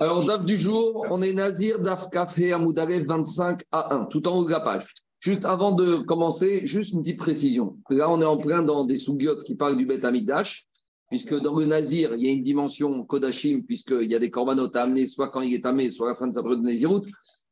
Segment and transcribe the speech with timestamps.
[0.00, 4.38] Alors, DAF du jour, on est Nazir, DAF Café, Amoudarev 25 à 1, tout en
[4.38, 4.92] haut de la page.
[5.20, 7.78] Juste avant de commencer, juste une petite précision.
[7.90, 10.66] Là, on est en plein dans des sougiotes qui parlent du Beth Amikdash,
[11.10, 14.74] puisque dans le Nazir, il y a une dimension Kodashim, puisqu'il y a des corbanotes
[14.74, 16.66] à amener, soit quand il est amé, soit à la fin de sa période de
[16.66, 17.02] Nazirout.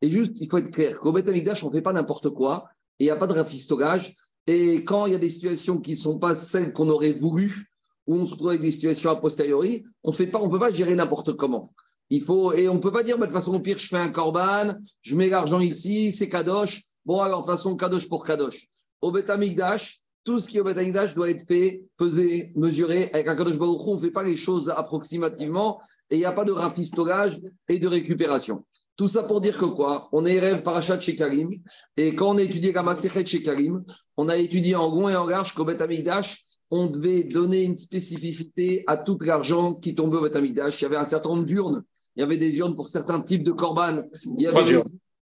[0.01, 2.65] Et juste, il faut être clair qu'au Beth Amikdash, on ne fait pas n'importe quoi,
[2.99, 4.17] et il n'y a pas de rafistolage.
[4.49, 7.72] Et quand il y a des situations qui ne sont pas celles qu'on aurait voulu,
[8.07, 11.35] où on se retrouve avec des situations a posteriori, on ne peut pas gérer n'importe
[11.35, 11.73] comment.
[12.11, 13.87] Il faut, et on ne peut pas dire, mais de toute façon, au pire, je
[13.87, 16.83] fais un corban, je mets l'argent ici, c'est kadosh.
[17.07, 18.69] Bon, alors, de toute façon, kadosh pour kadosh.
[19.01, 23.11] Au Betamikdash, tout ce qui est au Betamikdash doit être fait, pesé, mesuré.
[23.13, 26.33] Avec un kadosh baruch on ne fait pas les choses approximativement et il n'y a
[26.33, 28.65] pas de rafistolage et de récupération.
[28.97, 30.09] Tout ça pour dire que quoi?
[30.13, 31.51] On est rêve parachat chez Karim.
[31.97, 33.83] Et quand on a étudié la chez Karim,
[34.17, 38.83] on a étudié en rond et en large qu'au Betamikdash, on devait donner une spécificité
[38.89, 40.81] à tout l'argent qui tombait au Betamikdash.
[40.81, 41.85] Il y avait un certain nombre d'urnes
[42.17, 44.09] il y avait des urnes pour certains types de corbanes.
[44.39, 44.83] Il y avait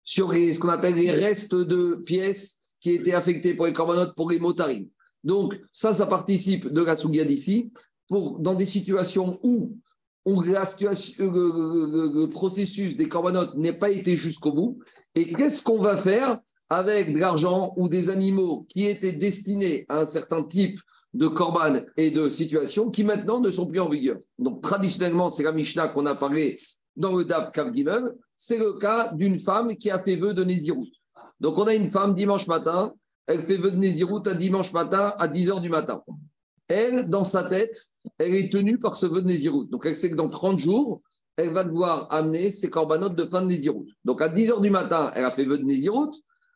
[0.03, 4.29] sur ce qu'on appelle les restes de pièces qui étaient affectées pour les corbanotes, pour
[4.29, 4.89] les motarines.
[5.23, 7.71] Donc, ça, ça participe de la Sougia d'ici,
[8.07, 9.77] pour, dans des situations où
[10.25, 14.79] on, la situation, le, processus des corbanotes n'est pas été jusqu'au bout.
[15.15, 20.01] Et qu'est-ce qu'on va faire avec de l'argent ou des animaux qui étaient destinés à
[20.01, 20.79] un certain type
[21.13, 24.17] de korban et de situations qui maintenant ne sont plus en vigueur.
[24.39, 26.57] Donc traditionnellement, c'est la Mishnah qu'on a parlé
[26.95, 27.71] dans le Dav Kav
[28.35, 30.91] c'est le cas d'une femme qui a fait vœu de Nézirut.
[31.39, 32.93] Donc on a une femme dimanche matin,
[33.27, 36.03] elle fait vœu de Nézirut à dimanche matin à 10h du matin.
[36.67, 39.67] Elle, dans sa tête, elle est tenue par ce vœu de Nézirut.
[39.69, 41.01] Donc elle sait que dans 30 jours,
[41.37, 43.85] elle va devoir amener ses corbanotes de fin de Nézirut.
[44.03, 46.11] Donc à 10h du matin, elle a fait vœu de Nézirut.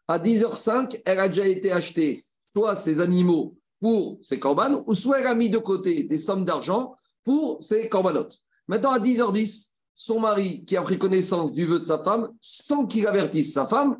[0.07, 5.19] À 10h05, elle a déjà été achetée soit ses animaux pour ses corbanes, ou soit
[5.19, 8.39] elle a mis de côté des sommes d'argent pour ses corbanotes.
[8.67, 12.85] Maintenant, à 10h10, son mari, qui a pris connaissance du vœu de sa femme, sans
[12.85, 13.97] qu'il avertisse sa femme,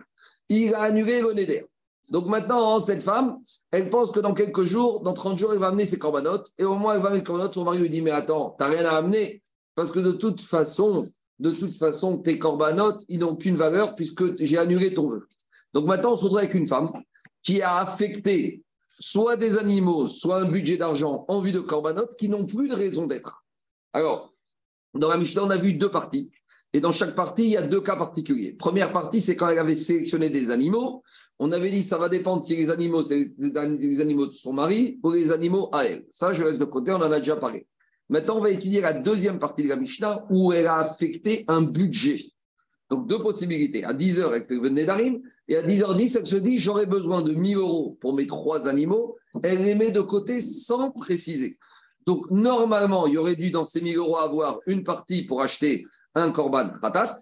[0.49, 1.65] il a annulé le néder.
[2.09, 3.39] Donc maintenant, cette femme,
[3.71, 6.51] elle pense que dans quelques jours, dans 30 jours, elle va amener ses corbanotes.
[6.57, 7.53] Et au moins, elle va amener ses corbanotes.
[7.53, 9.41] Son mari lui dit Mais attends, tu n'as rien à amener.
[9.75, 11.05] Parce que de toute façon,
[11.39, 15.27] de toute façon, tes corbanotes, ils n'ont qu'une valeur puisque j'ai annulé ton vœu.
[15.73, 16.91] Donc maintenant, on se retrouve avec une femme
[17.43, 18.63] qui a affecté
[18.99, 22.75] soit des animaux, soit un budget d'argent en vue de corbanotes qui n'ont plus de
[22.75, 23.43] raison d'être.
[23.93, 24.33] Alors,
[24.93, 26.31] dans la Mishnah, on a vu deux parties.
[26.73, 28.53] Et dans chaque partie, il y a deux cas particuliers.
[28.53, 31.03] Première partie, c'est quand elle avait sélectionné des animaux.
[31.39, 34.99] On avait dit ça va dépendre si les animaux, c'est les animaux de son mari
[35.03, 36.05] ou les animaux à elle.
[36.11, 37.67] Ça, je laisse de côté, on en a déjà parlé.
[38.09, 41.61] Maintenant, on va étudier la deuxième partie de la Mishnah où elle a affecté un
[41.61, 42.19] budget.
[42.89, 43.83] Donc, deux possibilités.
[43.83, 47.33] À 10h, elle fait le d'Arim, et à 10h10, elle se dit j'aurais besoin de
[47.33, 49.17] 1000 euros pour mes trois animaux.
[49.43, 51.57] Elle les met de côté sans préciser.
[52.05, 55.83] Donc, normalement, il y aurait dû dans ces 1000 euros avoir une partie pour acheter
[56.15, 57.17] un korban ratat,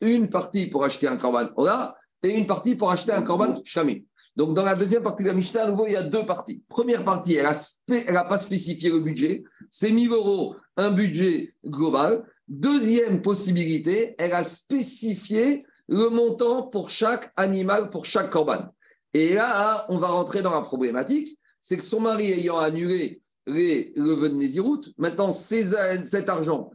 [0.00, 4.06] une partie pour acheter un korban ola, et une partie pour acheter un korban shami.
[4.36, 6.62] Donc, dans la deuxième partie de la Mishnah, à nouveau, il y a deux parties.
[6.68, 9.42] Première partie, elle n'a pas spécifié le budget.
[9.68, 12.24] C'est 1000 euros, un budget global.
[12.48, 18.74] Deuxième possibilité, elle a spécifié le montant pour chaque animal, pour chaque corban.
[19.14, 23.92] Et là, on va rentrer dans la problématique, c'est que son mari ayant annulé les,
[23.96, 26.70] le vœu de Nézirut, maintenant cet argent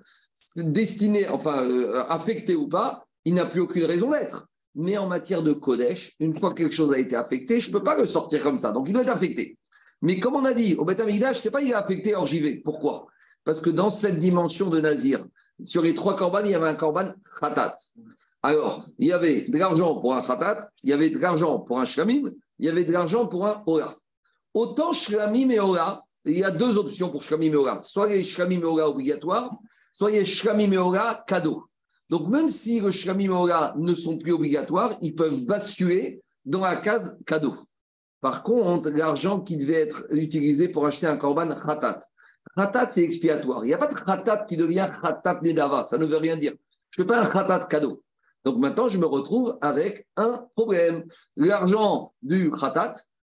[0.56, 4.48] destiné, enfin euh, affecté ou pas, il n'a plus aucune raison d'être.
[4.76, 7.74] Mais en matière de Kodesh, une fois que quelque chose a été affecté, je ne
[7.74, 8.72] peux pas le sortir comme ça.
[8.72, 9.58] Donc il doit être affecté.
[10.02, 12.58] Mais comme on a dit, au Beth ce c'est pas il est affecté, vais.
[12.58, 13.08] Pourquoi?
[13.44, 15.26] Parce que dans cette dimension de Nazir,
[15.62, 17.76] sur les trois corbanes, il y avait un corban khatat.
[18.42, 21.80] Alors, il y avait de l'argent pour un khatat, il y avait de l'argent pour
[21.80, 23.96] un shlamim, il y avait de l'argent pour un ora.
[24.54, 27.82] Autant shlamim et ora, il y a deux options pour shlamim et ora.
[27.82, 29.52] Soit les shlamim et ora obligatoires,
[29.94, 31.64] soit les shlamim et ora cadeaux.
[32.10, 36.62] Donc, même si les shlamim et ora ne sont plus obligatoires, ils peuvent basculer dans
[36.62, 37.56] la case cadeau.
[38.20, 42.00] Par contre, l'argent qui devait être utilisé pour acheter un korban khatat,
[42.56, 43.64] Khatat, c'est expiatoire.
[43.66, 45.84] Il n'y a pas de khatat qui devient khatat nedava.
[45.84, 46.54] Ça ne veut rien dire.
[46.92, 48.04] Je ne fais pas un khatat cadeau.
[48.46, 51.06] Donc maintenant, je me retrouve avec un problème.
[51.36, 52.94] L'argent du khatat,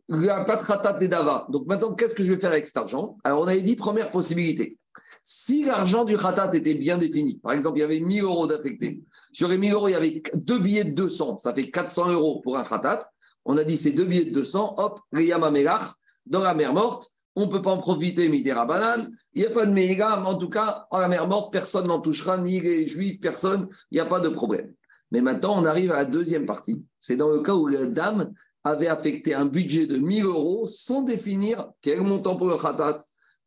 [0.09, 1.47] il n'y a pas de khatat nedava.
[1.50, 3.17] Donc maintenant, qu'est-ce que je vais faire avec cet argent?
[3.23, 4.77] Alors, on avait dit première possibilité.
[5.23, 9.01] Si l'argent du khatat était bien défini, par exemple, il y avait 1000 euros d'affecté.
[9.31, 11.38] Sur les 1000 euros, il y avait deux billets de 200.
[11.38, 13.00] Ça fait 400 euros pour un khatat.
[13.45, 15.94] On a dit ces deux billets de 200, hop, Riyama Melach,
[16.25, 19.11] dans la mer morte, on ne peut pas en profiter, Midera Banane.
[19.33, 21.99] Il n'y a pas de mais en tout cas, en la mer morte, personne n'en
[21.99, 24.73] touchera, ni les juifs, personne, il n'y a pas de problème.
[25.11, 26.83] Mais maintenant, on arrive à la deuxième partie.
[26.99, 28.33] C'est dans le cas où la dame
[28.63, 32.99] avait affecté un budget de 1000 euros sans définir quel montant pour le khatat,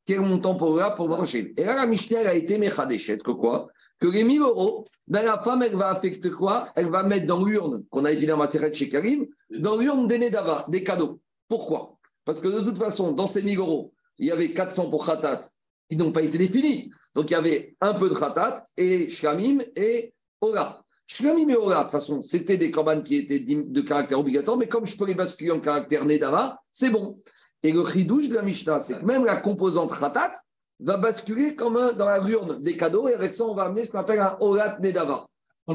[0.06, 3.68] quel montant pour là pour manger Et là, la Mishnah a été méchadéchette, que quoi?
[3.98, 6.68] Que les 1000 euros, ben, la femme, elle va affecter quoi?
[6.76, 10.18] Elle va mettre dans l'urne qu'on a étudié dans Maseret chez Karim, dans l'urne des
[10.18, 11.20] Nedava, des cadeaux.
[11.48, 11.97] Pourquoi?
[12.28, 15.40] Parce que de toute façon, dans ces 1000 euros, il y avait 400 pour Khatat,
[15.88, 16.90] qui n'ont pas été définis.
[17.14, 20.82] Donc il y avait un peu de Khatat et Shlamim et Ola.
[21.06, 24.68] Shlamim et Ola, de toute façon, c'était des corbanes qui étaient de caractère obligatoire, mais
[24.68, 27.18] comme je peux les basculer en caractère Nedava, c'est bon.
[27.62, 30.34] Et le chidouche de la Mishnah, c'est que même la composante Khatat
[30.80, 33.90] va basculer comme dans la urne des cadeaux, et avec ça, on va amener ce
[33.90, 35.26] qu'on appelle un Olat Nedava.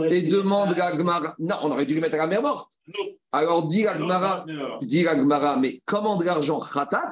[0.09, 1.35] Et demande la Gmara.
[1.39, 2.71] Non, on aurait dû le mettre à la mer morte.
[3.31, 4.45] Alors dit la Gmara,
[4.81, 7.11] dit la mais comment de l'argent Khatat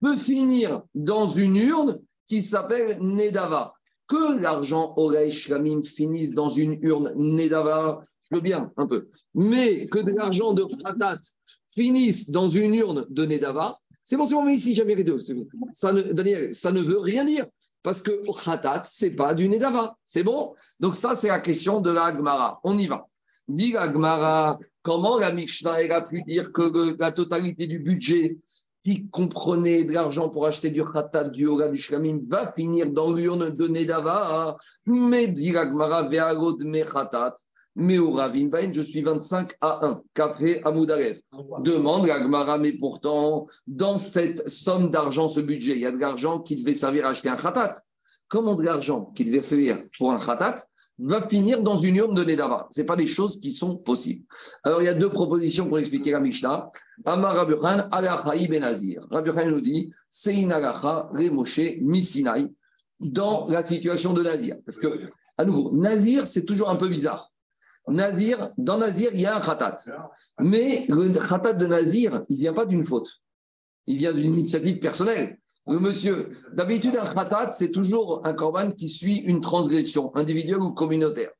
[0.00, 3.74] peut finir dans une urne qui s'appelle Nedava
[4.08, 9.08] Que l'argent Orei Shlamim finisse dans une urne Nedava, je veux bien un peu.
[9.34, 11.20] Mais que de l'argent de Khatat
[11.68, 15.18] finisse dans une urne de Nedava, c'est bon, c'est bon, mais ici, j'avais les deux.
[15.72, 17.44] Ça ne, Daniel, ça ne veut rien dire.
[17.86, 18.10] Parce que
[18.44, 19.96] Khatat, ce n'est pas du Nedava.
[20.04, 20.56] C'est bon?
[20.80, 22.58] Donc, ça, c'est la question de la Gemara.
[22.64, 23.06] On y va.
[23.46, 28.38] Dit la Gemara, comment la Mishnah a pu dire que la totalité du budget
[28.82, 33.12] qui comprenait de l'argent pour acheter du Khatat, du Yoga, du Shlamim, va finir dans
[33.12, 34.56] l'urne de Nedava?
[34.86, 37.36] Mais dit la Gemara, Ve'agod me Khatat.
[37.78, 40.02] Mais au Ravin je suis 25 à 1.
[40.14, 40.72] Café à.
[41.60, 46.40] Demande Gmara, mais pourtant, dans cette somme d'argent, ce budget, il y a de l'argent
[46.40, 47.76] qui devait servir à acheter un khatat.
[48.28, 50.56] Comment de l'argent qui devait servir pour un khatat
[50.98, 52.66] va finir dans une urne de Nedava?
[52.70, 54.24] Ce pas des choses qui sont possibles.
[54.64, 56.70] Alors, il y a deux propositions pour expliquer la Mishnah.
[57.04, 59.06] Amar Rabuchan, Alachaï Benazir.
[59.10, 59.90] Rabuchan nous dit,
[60.26, 62.46] une alacha, Moshe, Misinai,
[63.00, 64.56] dans la situation de Nazir.
[64.64, 67.30] Parce que, à nouveau, Nazir, c'est toujours un peu bizarre.
[67.88, 69.76] Nazir, dans Nazir, il y a un khatat.
[70.40, 73.20] Mais le khatat de Nazir, il ne vient pas d'une faute.
[73.86, 75.38] Il vient d'une initiative personnelle.
[75.68, 80.72] Le monsieur, d'habitude, un khatat, c'est toujours un korban qui suit une transgression, individuelle ou
[80.72, 81.30] communautaire.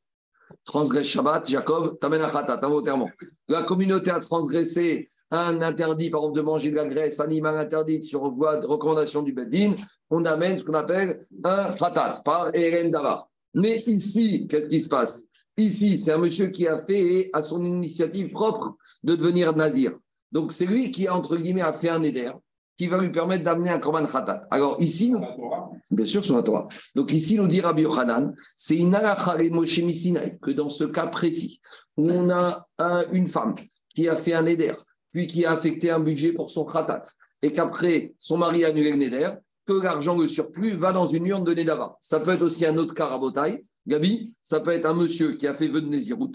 [0.64, 3.10] Transgresse Shabbat, Jacob, t'amènes un khatat, involontairement.
[3.48, 8.04] La communauté a transgressé un interdit, par exemple, de manger de la graisse animale interdite
[8.04, 9.74] sur voie de recommandation du Beddin,
[10.10, 13.28] on amène ce qu'on appelle un khatat, pas Eren Davar.
[13.54, 15.24] Mais ici, qu'est-ce qui se passe?
[15.58, 19.92] Ici, c'est un monsieur qui a fait à son initiative propre de devenir nazir.
[20.30, 22.30] Donc, c'est lui qui, a, entre guillemets, a fait un éder
[22.76, 24.46] qui va lui permettre d'amener un korban khatat.
[24.50, 25.14] Alors, ici,
[25.90, 26.68] bien sûr, sur la Torah.
[26.94, 31.60] Donc, ici, nous dit Rabbi Yochanan, c'est une que dans ce cas précis,
[31.96, 32.66] où on a
[33.12, 33.54] une femme
[33.94, 34.74] qui a fait un éder,
[35.10, 37.02] puis qui a affecté un budget pour son khatat,
[37.40, 39.30] et qu'après, son mari a annulé le neder,
[39.66, 41.96] que l'argent, le surplus, va dans une urne de Nedava.
[42.00, 43.48] Ça peut être aussi un autre cas à
[43.86, 46.32] Gabi, ça peut être un monsieur qui a fait vœu de Nézirout,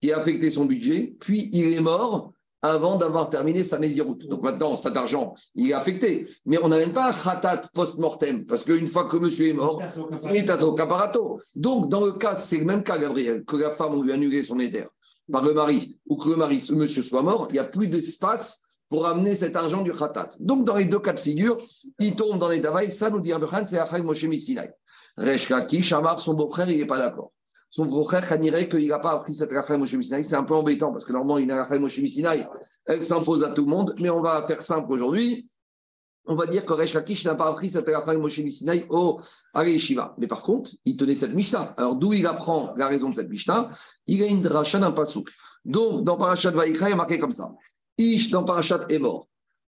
[0.00, 2.32] qui a affecté son budget, puis il est mort
[2.62, 4.18] avant d'avoir terminé sa Nézirout.
[4.28, 6.26] Donc maintenant, cet argent, il est affecté.
[6.44, 9.82] Mais on n'a même pas un khatat post-mortem, parce qu'une fois que monsieur est mort,
[10.12, 11.40] c'est caparato.
[11.54, 14.42] Donc, dans le cas, c'est le même cas, Gabriel, que la femme lui a annulé
[14.42, 14.88] son éther
[15.30, 17.86] par le mari, ou que le mari, ce monsieur soit mort, il n'y a plus
[17.86, 20.30] d'espace pour amener cet argent du khatat.
[20.40, 21.56] Donc, dans les deux cas de figure,
[21.98, 24.72] il tombe dans les davaïs, ça nous dit Abraham, c'est Achai Moshe Misinai.
[25.16, 27.32] Reshkaki, Shamar, son beau-frère, il n'est pas d'accord.
[27.72, 30.24] Son beau-frère, dirait qu'il n'a pas appris cette Rachel Moshe Sinai.
[30.24, 32.44] C'est un peu embêtant parce que normalement, il a Rachel Moshe Sinai.
[32.84, 35.48] Elle s'impose à tout le monde, mais on va faire simple aujourd'hui.
[36.26, 39.20] On va dire que Resh n'a pas appris cette Rachel Moshe Sinai au
[39.78, 40.14] Shiva.
[40.18, 41.74] Mais par contre, il tenait cette Mishnah.
[41.76, 43.68] Alors, d'où il apprend la raison de cette Mishnah?
[44.06, 45.28] Il a une dracha d'un pasouk.
[45.64, 47.52] Donc, dans Parashat Vaikra, il est marqué comme ça.
[48.00, 49.00] Ish, dans Parashat, est.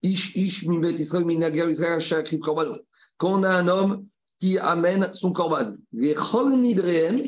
[0.02, 2.76] Ish, Ish, Mimbet Israël, Minagar Israël, Korbano.
[3.16, 4.06] Quand a un homme
[4.38, 5.76] qui amène son korban.
[5.92, 7.22] Les chol nidreem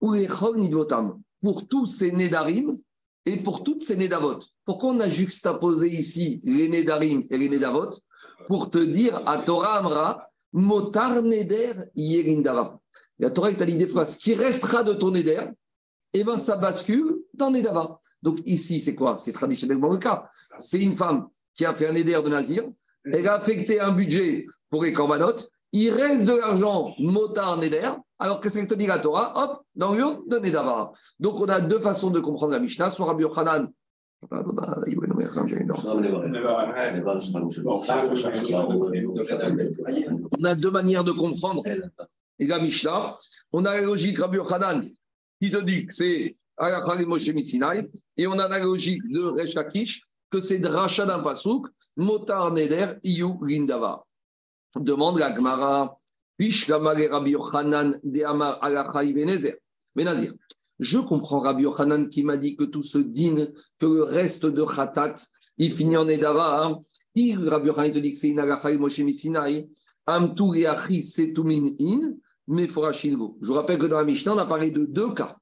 [0.00, 1.20] ou les chol nidvotam.
[1.42, 2.78] Pour tous ces nedarim
[3.26, 4.38] et pour toutes ces nedavot.
[4.64, 7.90] Pourquoi on a juxtaposé ici les nedarim et les nedavot
[8.46, 12.78] Pour te dire à Torah Amra, motar neder yerindava.
[13.18, 15.46] La Torah dit des fois, ce qui restera de ton neder,
[16.12, 18.00] eh ben, ça bascule dans nedava.
[18.24, 20.30] Donc ici, c'est quoi C'est traditionnellement le cas.
[20.58, 22.64] C'est une femme qui a fait un neder de Nazir,
[23.04, 28.40] elle a affecté un budget pour les corbanotes, il reste de l'argent motar neder, alors
[28.40, 30.90] que c'est te dit la Torah, hop, dans l'urne de Nedava.
[31.20, 33.68] Donc on a deux façons de comprendre la Mishnah, soit Rabbi Yochanan.
[40.30, 41.62] On a deux manières de comprendre
[42.38, 43.18] la Mishnah.
[43.52, 44.88] On a la logique Rabbi Yochanan
[45.42, 51.04] qui te dit que c'est et on a la logique de Resh que c'est Dracha
[51.04, 54.04] d'un Pasouk, Motar Neder, Iyu Lindava.
[54.76, 55.98] Demande la Gemara,
[60.80, 63.46] je comprends Rabbi Yochanan qui m'a dit que tout ce din,
[63.78, 65.14] que le reste de Khatat,
[65.58, 66.64] il finit en Edava.
[66.64, 66.80] Hein.
[67.16, 68.40] Rabbi Yochanan te dit que c'est une
[68.78, 69.00] Moshe
[73.06, 75.36] Je vous rappelle que dans la Mishnah, on a parlé de deux cas.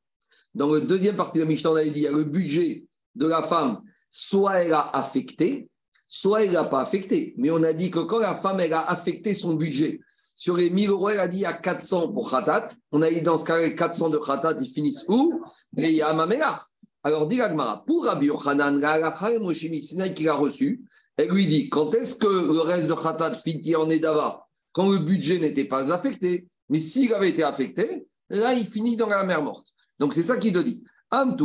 [0.54, 2.84] Dans la deuxième partie de la Mishnah, on avait dit il y a le budget
[3.14, 5.68] de la femme, soit elle a affecté,
[6.06, 7.34] soit elle n'a pas affecté.
[7.38, 10.00] Mais on a dit que quand la femme, elle a affecté son budget,
[10.34, 12.66] sur les 1000 euros, elle a dit a 400 pour Khatat.
[12.90, 15.42] On a dit dans ce cas, les 400 de Khatat, ils finissent où?
[15.76, 16.60] Les Yamamelach.
[17.04, 20.82] Alors, dit Agmara, pour Rabbi Yochanan, l'a reçu,
[21.16, 24.98] elle lui dit quand est-ce que le reste de Khatat finit en Edava Quand le
[24.98, 26.46] budget n'était pas affecté?
[26.68, 29.66] Mais s'il avait été affecté, là, il finit dans la mer morte.
[30.02, 30.82] Donc, c'est ça qu'il te dit.
[31.08, 31.36] Quand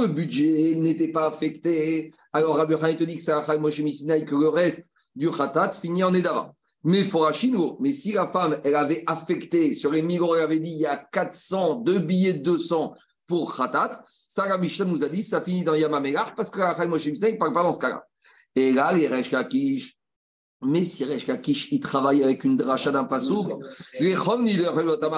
[0.00, 4.90] le budget n'était pas affecté, alors Rabbi Yochanan te dit que c'est que le reste
[5.14, 6.52] du khatat finit en Edava.
[6.82, 10.58] Mais Forachino, mais si la femme, elle avait affecté, sur les 1000 euros, elle avait
[10.58, 12.96] dit il y a 400, deux billets de 200
[13.28, 17.06] pour khatat, ça, Mishnah nous a dit, ça finit dans Yamamegar parce que la Moshe
[17.06, 18.04] il ne parle pas dans ce cas-là.
[18.56, 19.96] Et là, les Resh Kakish,
[20.60, 23.60] mais si Resh Kakish, il travaille avec une dracha d'un passour,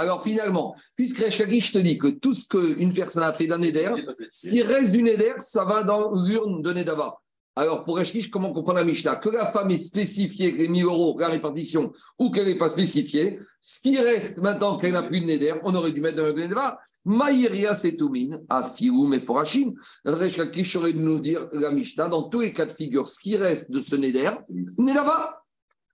[0.00, 3.58] alors finalement, puisque Resh Kakish te dit que tout ce qu'une personne a fait d'un
[3.58, 3.94] Neder,
[4.30, 7.20] ce qui reste du Neder, ça va dans l'urne de Nedava.
[7.56, 9.16] Alors, pour Eshkish, comment comprendre la Mishnah?
[9.16, 13.38] Que la femme est spécifiée, les 1000 euros, la répartition, ou qu'elle n'est pas spécifiée,
[13.60, 16.32] ce qui reste maintenant qu'elle n'a plus de Neder, on aurait dû mettre dans le
[16.32, 16.70] Neder.
[17.04, 19.72] Maïria Setoumin, Afiroum et Forachim.
[20.04, 23.36] Reshkakish aurait dû nous dire la Mishnah, dans tous les cas de figure, ce qui
[23.36, 24.32] reste de ce Neder,
[24.78, 25.42] Nedava.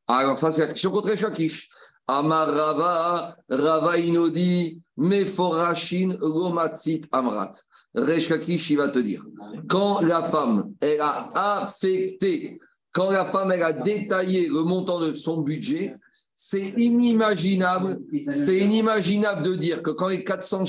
[0.08, 1.68] Alors, ça, c'est la question contre Reshkakish.
[2.08, 7.52] Amar Rava, Rava Inodi, Meforachin, Romatsit Amrat.
[7.96, 9.24] Reshkakish, il va te dire.
[9.68, 12.58] Quand la femme, elle a affecté,
[12.92, 15.96] quand la femme, elle a détaillé le montant de son budget,
[16.34, 17.98] c'est inimaginable,
[18.28, 20.64] c'est inimaginable de dire que quand les 400,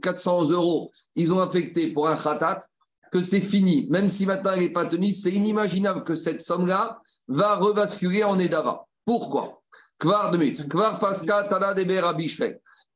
[0.00, 2.60] 400 euros, ils ont affecté pour un khatat,
[3.10, 3.88] que c'est fini.
[3.90, 8.38] Même si maintenant elle n'est pas tenue, c'est inimaginable que cette somme-là va rebasculer en
[8.38, 8.86] Edava.
[9.04, 9.60] Pourquoi?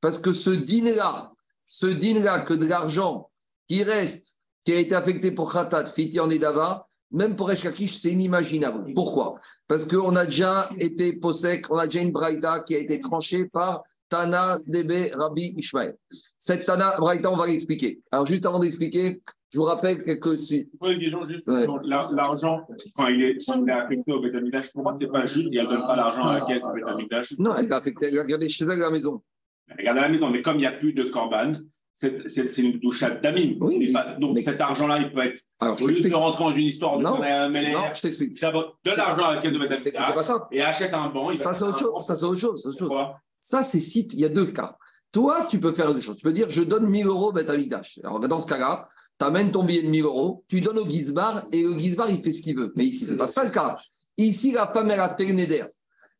[0.00, 1.32] Parce que ce dîner-là,
[1.66, 3.28] ce dîner-là, que de l'argent
[3.68, 8.10] qui reste, qui a été affecté pour Khatat, Fiti en Edava, même pour Eshkakish, c'est
[8.10, 8.92] inimaginable.
[8.94, 9.38] Pourquoi?
[9.68, 13.46] Parce qu'on a déjà été posek, on a déjà une braïta qui a été tranchée
[13.46, 15.96] par Tana Debe Rabbi Ishmael.
[16.36, 18.00] Cette Tana braïta, on va l'expliquer.
[18.10, 20.26] Alors, juste avant d'expliquer, je vous rappelle quelques.
[21.84, 25.86] L'argent, quand il, est, affecté au Betamidash, pour moi, c'est pas juste, il ne donne
[25.86, 27.34] pas l'argent à la au Betamidash.
[27.38, 29.22] Non, elle l'a affecté, elle a gardé chez elle à la maison.
[29.78, 31.54] Elle a à la maison, mais comme il n'y a plus de corban,
[31.96, 33.56] c'est une douche d'amine.
[33.58, 35.40] Oui, donc cet argent-là, il peut être.
[35.60, 38.38] Alors, au lieu de rentrer dans une histoire de non, un non, je t'explique.
[38.38, 40.46] De l'argent à laquelle de mettre C'est pas ça.
[40.52, 41.34] Et achète un banc.
[41.34, 42.04] Ça, c'est autre chose.
[42.04, 42.76] Ça, c'est autre chose.
[43.40, 44.76] Ça, c'est si il y a deux cas.
[45.10, 46.16] Toi, tu peux faire deux choses.
[46.16, 48.00] Tu peux dire, je donne 1000 euros à Amikdash.
[48.04, 48.86] Alors, dans ce cas-là,
[49.18, 52.22] tu amènes ton billet de 1000 euros, tu donnes au Gizbar et le Gizbar, il
[52.22, 52.72] fait ce qu'il veut.
[52.76, 53.78] Mais ici, c'est pas ça le cas.
[54.18, 55.64] Ici, la femme, elle a fait le Neder.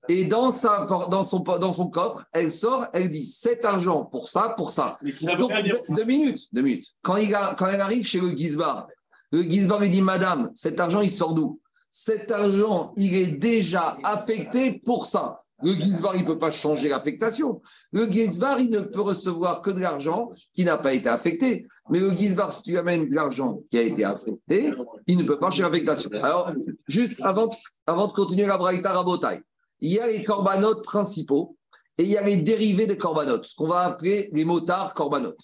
[0.09, 4.29] Et dans, sa, dans, son, dans son coffre, elle sort, elle dit cet argent pour
[4.29, 4.99] ça, pour ça.
[5.39, 5.53] Donc,
[5.89, 6.87] deux, minutes, deux minutes.
[7.03, 8.87] Quand, il quand elle arrive chez le Gizbar,
[9.33, 11.61] le Gizbar lui dit Madame, cet argent, il sort d'où?
[11.91, 15.39] Cet argent, il est déjà affecté pour ça.
[15.63, 17.63] Le Gizbar, il ne peut pas changer l'affectation.
[17.91, 21.67] Le Gizbar, il ne peut recevoir que de l'argent qui n'a pas été affecté.
[21.89, 24.75] Mais le Gizbar, si tu amènes de l'argent qui a été affecté,
[25.07, 26.11] il ne peut pas changer l'affectation.
[26.23, 26.53] Alors,
[26.87, 27.51] juste avant,
[27.87, 29.41] avant de continuer la braïta rabotaille,
[29.81, 31.57] il y a les corbanotes principaux
[31.99, 35.41] et il y a les dérivés des corbanotes, ce qu'on va appeler les motards corbanotes.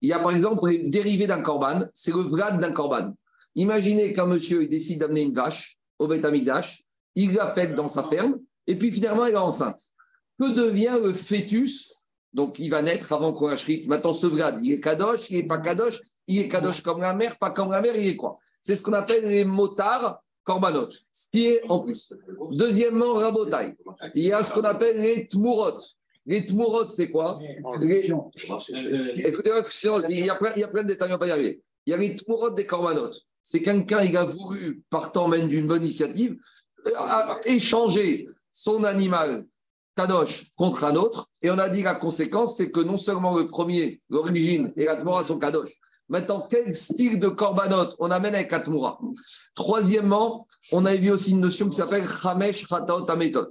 [0.00, 3.14] Il y a par exemple les dérivés d'un corban, c'est le vlad d'un corban.
[3.54, 6.26] Imaginez qu'un monsieur il décide d'amener une vache au Beth
[7.14, 9.80] il la fait dans sa ferme, et puis finalement elle est enceinte.
[10.40, 11.92] Que devient le fœtus?
[12.32, 13.86] Donc il va naître avant qu'on achète.
[13.86, 17.14] Maintenant ce vlad, il est kadosh, il n'est pas kadosh, il est kadosh comme la
[17.14, 18.38] mère, pas comme la mère, il est quoi?
[18.60, 22.12] C'est ce qu'on appelle les motards korbanot, ce qui est en plus.
[22.52, 23.74] Deuxièmement, rabotai.
[24.14, 25.78] Il y a ce qu'on appelle les tmurot.
[26.26, 27.38] Les tmurot, c'est quoi?
[29.16, 29.50] Écoutez,
[30.08, 31.62] il y, a plein, il y a plein de détails, on va y arriver.
[31.86, 33.10] Il y a les tmurot des korbanot.
[33.42, 36.36] C'est quelqu'un, il a voulu, partant même d'une bonne initiative,
[36.86, 39.46] euh, échanger son animal
[39.96, 41.28] kadosh contre un autre.
[41.42, 44.96] Et on a dit la conséquence, c'est que non seulement le premier, l'origine et la
[44.96, 45.70] tmura sont kadosh,
[46.12, 49.00] Maintenant, quel style de korbanot on amène avec Atmoura
[49.54, 53.48] Troisièmement, on a vu aussi une notion qui s'appelle Chamesh Chataot Ametot.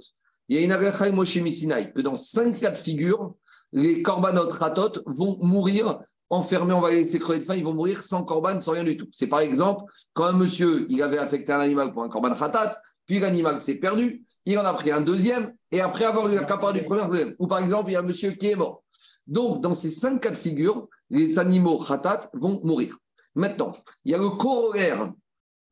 [0.48, 3.34] Il y a une agacha Moshe que dans cinq cas de figure,
[3.72, 5.98] les korbanot Chatot vont mourir
[6.30, 8.84] enfermés, on va les laisser crever de faim, ils vont mourir sans korban, sans rien
[8.84, 9.08] du tout.
[9.10, 12.78] C'est par exemple quand un monsieur, il avait affecté un animal pour un korban Khatat,
[13.06, 16.72] puis l'animal s'est perdu, il en a pris un deuxième, et après avoir eu la
[16.72, 17.34] du premier.
[17.40, 18.84] Ou par exemple, il y a un monsieur qui est mort.
[19.26, 22.96] Donc, dans ces cinq cas de figure, les animaux khatat vont mourir.
[23.34, 23.72] Maintenant,
[24.04, 25.12] il y a le corollaire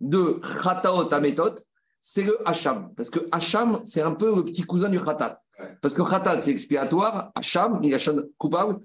[0.00, 1.58] de khataot à méthode,
[1.98, 2.92] c'est le Hacham.
[2.96, 5.40] Parce que Hacham, c'est un peu le petit cousin du Khatat.
[5.82, 7.30] Parce que Khatat, c'est expiatoire.
[7.34, 8.78] Hacham, il est coupable.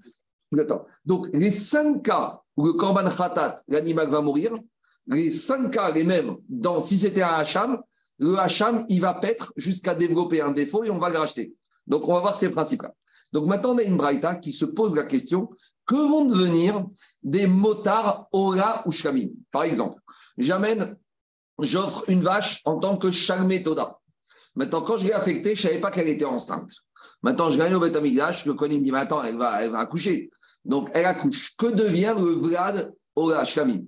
[1.06, 4.54] Donc, les cinq cas où le Korban Khatat, l'animal va mourir,
[5.08, 7.82] les cinq cas les mêmes, dans, si c'était un Hacham,
[8.20, 11.54] le Hacham, il va paître jusqu'à développer un défaut et on va le racheter.
[11.88, 12.94] Donc, on va voir ces principes-là.
[13.32, 15.50] Donc, maintenant, on a une Braïta qui se pose la question
[15.86, 16.86] que vont devenir
[17.24, 20.01] des motards Ola ou Shkamim Par exemple,
[20.38, 20.98] j'amène,
[21.60, 24.00] j'offre une vache en tant que Shalmé Toda.
[24.56, 26.72] Maintenant, quand je l'ai affectée, je ne savais pas qu'elle était enceinte.
[27.22, 30.30] Maintenant, je gagne au Betamigdash, le Kohen me dit, attends, elle va, elle va accoucher.
[30.63, 31.54] Donc, elle accouche.
[31.58, 33.84] Que devient le Vlad Ola Shkamim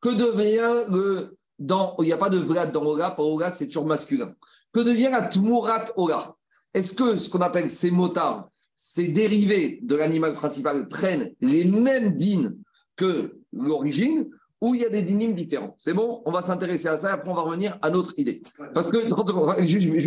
[0.00, 3.66] Que devient le dans, il n'y a pas de Vlad dans Ola, pour Ola, c'est
[3.66, 4.32] toujours masculin.
[4.72, 6.34] Que devient la Tmurat Ola?
[6.74, 8.48] Est-ce que ce qu'on appelle ces motards,
[8.80, 12.56] ces dérivés de l'animal principal prennent les mêmes dînes
[12.94, 14.30] que l'origine
[14.60, 17.28] ou il y a des dynimes différents C'est bon, on va s'intéresser à ça, après
[17.28, 18.40] on va revenir à notre idée.
[18.74, 19.98] Parce que, je, vais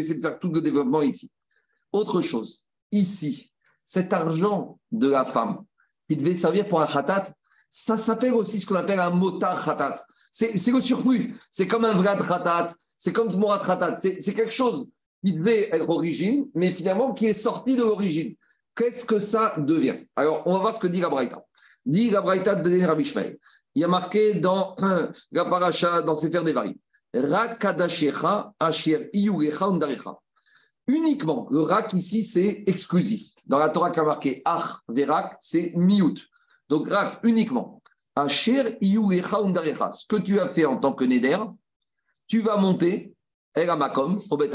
[0.00, 1.30] essayer de faire tout le développement ici.
[1.92, 2.62] Autre chose,
[2.92, 3.52] ici,
[3.84, 5.58] cet argent de la femme
[6.06, 7.30] qui devait servir pour un khatat,
[7.68, 10.02] ça s'appelle aussi ce qu'on appelle un motar khatat.
[10.30, 11.36] C'est le surplus.
[11.50, 13.96] C'est comme un vrad khatat, c'est comme morat khatat.
[13.96, 14.86] C'est quelque chose
[15.24, 18.34] qui devait être origine, mais finalement qui est sorti de l'origine.
[18.74, 20.06] Qu'est-ce que ça devient?
[20.16, 21.10] Alors, on va voir ce que dit la
[21.84, 23.12] Dit la de Rabbi.
[23.74, 24.76] Il y a marqué dans
[25.32, 26.74] la paracha, dans Sefer Devarim,
[27.14, 29.10] Rakadashecha asher
[29.60, 30.18] undarecha.
[30.86, 33.30] Uniquement, le rak ici, c'est exclusif.
[33.46, 36.16] Dans la Torah qui a marqué ach verak, c'est miout.
[36.68, 37.82] Donc, rak uniquement.
[38.16, 39.90] Asher undarecha.
[39.90, 41.38] Ce que tu as fait en tant que neder,
[42.26, 43.14] tu vas monter
[43.54, 44.50] El Amakom, au Bet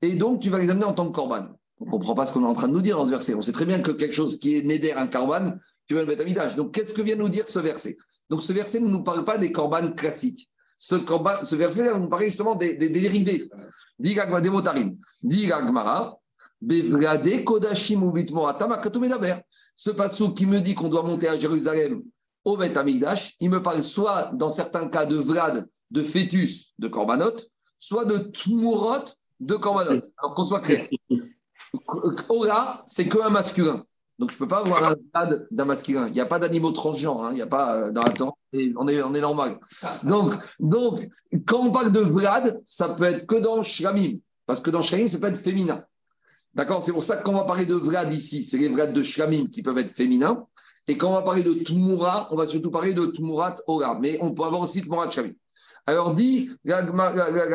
[0.00, 1.48] et donc tu vas les amener en tant que korban.
[1.80, 3.34] On ne comprend pas ce qu'on est en train de nous dire dans ce verset.
[3.34, 5.54] On sait très bien que quelque chose qui est néder, un korban,
[5.86, 6.54] tu vas le Bet.
[6.56, 7.96] Donc qu'est-ce que vient nous dire ce verset?
[8.30, 10.48] Donc ce verset ne nous parle pas des korban classiques.
[10.76, 10.94] Ce,
[11.56, 13.50] verset nous parle justement des, des, des dérivés.
[13.98, 14.96] Digagma, des motarim.
[16.60, 18.12] Bevrade Kodashim
[19.76, 22.02] Ce passage qui me dit qu'on doit monter à Jérusalem
[22.44, 22.72] au Bet
[23.40, 27.36] il me parle soit dans certains cas de Vlad, de fœtus, de korbanot,
[27.78, 29.04] soit de Tmurot
[29.40, 30.02] de Korbanot.
[30.18, 30.84] Alors qu'on soit clair.
[32.28, 33.84] Ora, c'est qu'un masculin.
[34.18, 36.08] Donc, je ne peux pas avoir un stade d'un masculin.
[36.08, 37.24] Il n'y a pas d'animaux transgenres.
[37.24, 37.30] Hein.
[37.32, 38.36] Il n'y a pas euh, dans la temps.
[38.52, 39.60] on, est, normal.
[40.02, 41.08] Donc, donc,
[41.46, 44.18] quand on parle de Vlad, ça peut être que dans Shramim.
[44.44, 45.84] Parce que dans Shramim, ça peut être féminin.
[46.52, 46.82] D'accord?
[46.82, 49.02] C'est pour ça que quand on va parler de Vlad ici, c'est les Vlad de
[49.04, 50.46] Shramim qui peuvent être féminins.
[50.88, 53.98] Et quand on va parler de Tmura, on va surtout parler de Tmurat Ora.
[54.00, 55.34] Mais on peut avoir aussi Tmurat Shramim.
[55.88, 56.82] Alors dit la,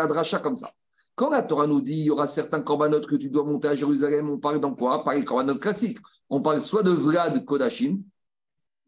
[0.08, 0.72] dracha comme ça.
[1.14, 3.76] Quand la Torah nous dit il y aura certains corbanotes que tu dois monter à
[3.76, 5.04] Jérusalem, on parle dans quoi?
[5.04, 6.00] Par les corbanotes classiques.
[6.32, 8.00] On parle soit de Vlad Kodashim,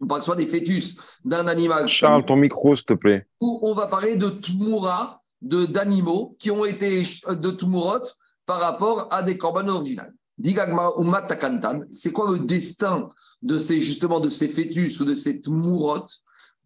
[0.01, 1.88] on parle soit des fœtus d'un animal.
[1.88, 3.27] Charles, ton micro, s'il te plaît.
[3.39, 8.05] Ou on va parler de Tmoura, d'animaux qui ont été de Tmurot
[8.47, 10.13] par rapport à des corbanotes originales.
[10.39, 13.10] Digagma ou Matakantan, c'est quoi le destin
[13.43, 16.08] de ces, justement, de ces fœtus ou de ces Tmurot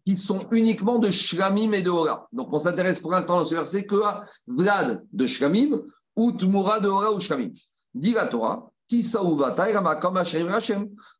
[0.06, 2.28] qui sont uniquement de Shramim et de Hora.
[2.32, 5.82] Donc on s'intéresse pour l'instant dans ce verset que à Vlad de Shramim
[6.16, 6.46] ou de
[6.88, 7.50] Hora ou Shramim.
[7.94, 8.70] Dit la Torah,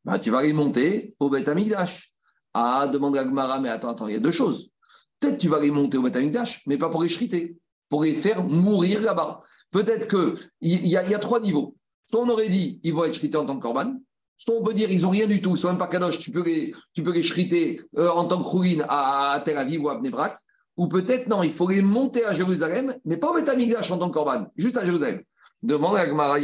[0.04, 2.12] bah, tu vas aller monter au Bet Amigdash.
[2.52, 4.70] Ah, demande la Gemara, mais attends, attends, il y a deux choses.
[5.20, 7.56] Peut-être tu vas aller monter au Bet Amigdash, mais pas pour les shriter,
[7.88, 9.38] pour les faire mourir là-bas.
[9.70, 11.76] Peut-être qu'il y, y, a trois niveaux.
[12.04, 13.68] Soit on aurait dit, ils vont être shrités en tant que
[14.40, 16.42] Soit on peut dire ils n'ont rien du tout, sont même pas kadosh, tu peux
[16.42, 20.38] les, tu les euh, en tant que rouline à, Tel Aviv ou à Bnebrak.
[20.78, 24.08] Ou peut-être non, il faut les monter à Jérusalem, mais pas au Betamigdash en tant
[24.08, 25.20] que korban, juste à Jérusalem.
[25.62, 26.38] Demande à Gmara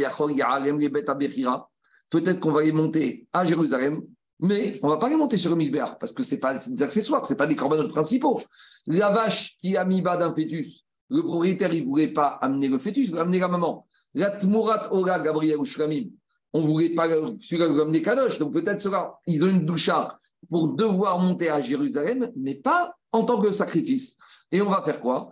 [2.09, 4.03] Peut-être qu'on va les monter à Jérusalem,
[4.41, 7.25] mais on ne va pas les monter sur le parce que ce pas des accessoires,
[7.25, 8.39] ce n'est pas des corbanotes principaux.
[8.85, 12.67] La vache qui a mis bas d'un fœtus, le propriétaire, il ne voulait pas amener
[12.67, 13.87] le fœtus, il voulait amener la maman.
[14.13, 16.11] La Tmurat Ora Gabriel ou Shramim,
[16.53, 18.39] on ne voulait pas celui comme des kadosh.
[18.39, 20.17] Donc peut-être cela, ils ont une doucha
[20.49, 24.17] pour devoir monter à Jérusalem, mais pas en tant que sacrifice.
[24.51, 25.31] Et on va faire quoi?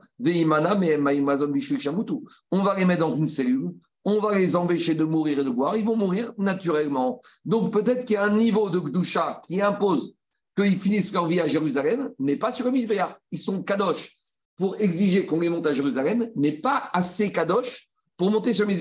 [2.52, 3.72] On va les mettre dans une cellule,
[4.04, 7.22] on va les empêcher de mourir et de boire, ils vont mourir naturellement.
[7.46, 10.16] Donc peut-être qu'il y a un niveau de doucha qui impose
[10.58, 13.18] qu'ils finissent leur vie à Jérusalem, mais pas sur le Misbéar.
[13.32, 14.18] Ils sont kadosh
[14.58, 18.76] pour exiger qu'on les monte à Jérusalem, mais pas assez kadosh pour monter sur le.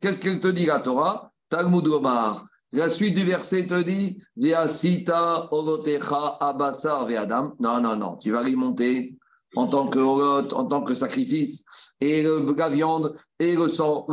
[0.00, 1.32] Qu'est-ce qu'elle te dit la Torah?
[1.54, 2.46] Talmud Omar.
[2.72, 4.18] La suite du verset te dit
[4.66, 7.54] Sita orotecha abasar ve'adam.
[7.60, 8.16] Non, non, non.
[8.16, 9.14] Tu vas remonter
[9.54, 11.64] en tant que en tant que sacrifice.
[12.00, 14.04] Et le, la viande et le sang.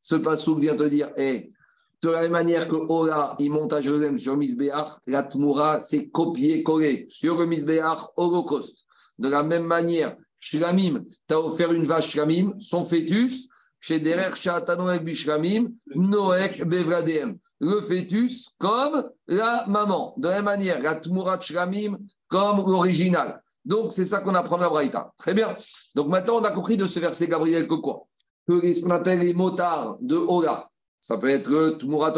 [0.00, 1.52] Ce passage vient te dire hé,
[2.02, 6.08] De la même manière que Ola, il monte à Jérusalem sur Misbéach, la Tmoura, c'est
[6.08, 8.86] copié-collé sur le Misbéach Holocauste.
[9.20, 13.51] De la même manière, Shlamim, tu as offert une vache Shlamim, son fœtus,
[13.82, 17.36] chez Derer Shatanoek Bishlamim, Noek Bevradem.
[17.60, 20.14] Le fœtus comme la maman.
[20.16, 23.42] De la même manière, la Tmoura Shlamim comme l'original.
[23.64, 25.12] Donc, c'est ça qu'on apprend dans la Braïta.
[25.18, 25.56] Très bien.
[25.94, 28.06] Donc, maintenant, on a compris de ce verset, Gabriel, que quoi?
[28.48, 30.68] Que ce qu'on appelle les motards de Ola,
[31.00, 32.12] ça peut être le Tmurat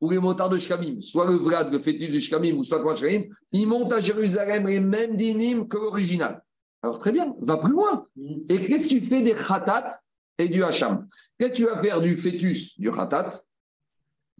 [0.00, 2.94] ou les motards de Shkamim, soit le Vlad, le fétiche de Shkamim, ou soit le
[2.94, 6.42] Shkamim, ils montent à Jérusalem les mêmes dynimes que l'original.
[6.82, 8.06] Alors, très bien, va plus loin.
[8.48, 9.90] Et qu'est-ce que tu fais des Khatat?
[10.38, 11.06] Et du Hacham
[11.38, 13.30] Qu'est-ce que tu vas faire du fœtus, du Khatat?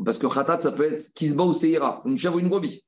[0.05, 2.83] Parce que Khatat, ça peut être Kisba ou Seira, une chèvre ou une brebis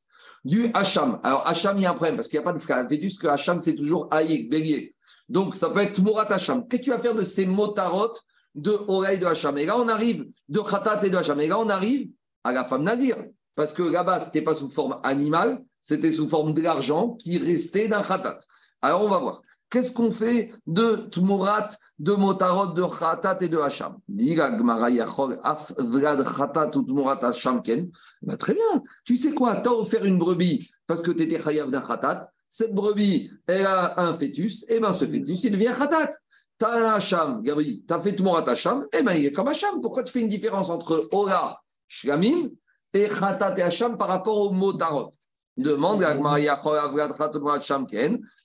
[0.45, 1.21] du Hacham.
[1.23, 2.89] Alors, Hacham, il y a un problème parce qu'il n'y a pas de.
[2.89, 4.95] Vétus que Hacham, c'est toujours Aïk, bélier.
[5.29, 6.67] Donc, ça peut être Mourat Hacham.
[6.67, 8.15] Qu'est-ce que tu vas faire de ces motarot
[8.55, 9.57] de oreille de Hacham?
[9.59, 11.39] Et là, on arrive de Khatat et de Hacham.
[11.41, 12.09] Et là, on arrive
[12.45, 13.17] à la femme Nazir.
[13.55, 17.89] Parce que là-bas, ce n'était pas sous forme animale, c'était sous forme d'argent qui restait
[17.89, 18.39] d'un Khatat.
[18.81, 19.43] Alors, on va voir.
[19.71, 23.99] Qu'est-ce qu'on fait de Tmurat, de Motarot, de Khatat et de Hacham?
[28.23, 28.83] Bah, Très bien.
[29.05, 29.57] Tu sais quoi?
[29.57, 32.31] Tu as offert une brebis parce que tu étais Chayav d'un Khatat.
[32.49, 34.63] Cette brebis, elle a un fœtus.
[34.71, 36.13] Et eh bien, ce fœtus, il devient Khatat.
[36.59, 38.87] Tu as un Hacham, Gabriel, tu as fait Tmurat Hacham.
[38.93, 39.83] Et eh bien, il est comme Hacham.
[39.83, 42.49] Pourquoi tu fais une différence entre Ora, Shlamim
[42.95, 45.13] et Khatat et Hacham par rapport au Motarot?
[45.59, 46.63] Demande à Maria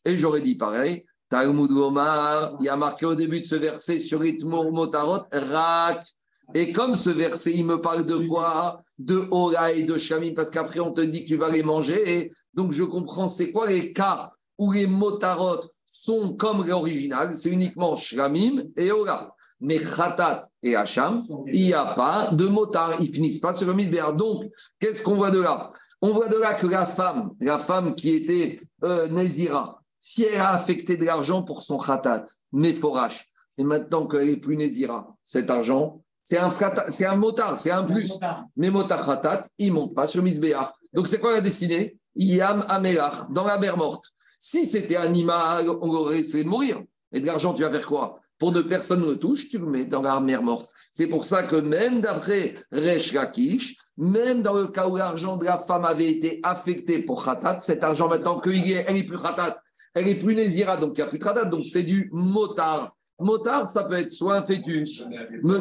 [0.04, 1.06] Et j'aurais dit pareil.
[1.34, 6.06] Talmud Omar, il y a marqué au début de ce verset sur Itmour Motarot, Rak.
[6.54, 8.84] Et comme ce verset, il me parle de quoi?
[9.00, 12.04] De Ora et de Shamim, parce qu'après on te dit que tu vas les manger.
[12.08, 17.50] Et donc je comprends, c'est quoi les cas où les Motarot sont comme l'original C'est
[17.50, 19.36] uniquement Shamim et Ora.
[19.60, 23.74] Mais Khatat et Hacham, il n'y a pas de motard, ils finissent pas sur le
[23.74, 24.13] misbéar.
[24.13, 24.43] Donc,
[24.80, 25.72] qu'est-ce qu'on voit de là?
[26.00, 30.42] On voit de là que la femme, la femme qui était euh, Nézira, si elle
[30.42, 33.26] a affecté de l'argent pour son khatat, méforache,
[33.58, 36.52] et maintenant qu'elle est plus nézira, cet argent, c'est un,
[36.89, 38.20] c'est un motard, c'est un plus.
[38.58, 40.74] Mais motard khatat, il ne monte pas sur Misbéach.
[40.92, 41.98] Donc c'est quoi la destinée?
[42.16, 44.04] Yam Amelach, dans la mer morte.
[44.38, 46.84] Si c'était animal, on aurait essayé de mourir.
[47.13, 48.20] Et de l'argent, tu vas faire quoi?
[48.38, 50.70] Pour que personne ne le touche, tu le mets dans la mer morte.
[50.92, 55.46] C'est pour ça que même d'après Resh Lakish, même dans le cas où l'argent de
[55.46, 59.62] la femme avait été affecté pour Khatat, cet argent maintenant qu'elle n'est plus Khatat,
[59.93, 62.95] elle est plus nésira, donc il n'y a plus de khatat, donc c'est du motard.
[63.19, 65.06] Motard, ça peut être soit un fœtus,
[65.43, 65.60] non,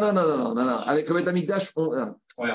[0.00, 1.90] non, non, non, non, non, avec le Betamikdash, on,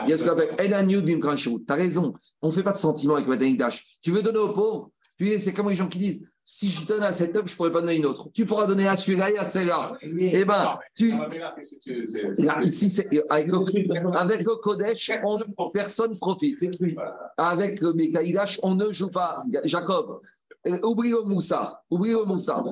[0.03, 3.15] il y a ce qu'on appelle Tu as raison, on ne fait pas de sentiment
[3.15, 3.97] avec le Betamikdash.
[4.01, 7.03] Tu veux donner aux pauvres, tu c'est comme les gens qui disent si je donne
[7.03, 8.29] à cette œuvre, je ne pourrais pas donner une autre.
[8.33, 9.97] Tu pourras donner à celui-là et à celle-là.
[10.01, 11.13] Eh bien, tu...
[12.63, 15.11] ici, avec, le, avec le Kodesh,
[15.73, 16.65] personne ne profite.
[17.35, 19.43] Avec le Mekaïdash, on ne joue pas.
[19.65, 20.21] Jacob,
[20.83, 21.81] Oublie le Moussa.
[21.89, 22.63] Oublie le Moussa.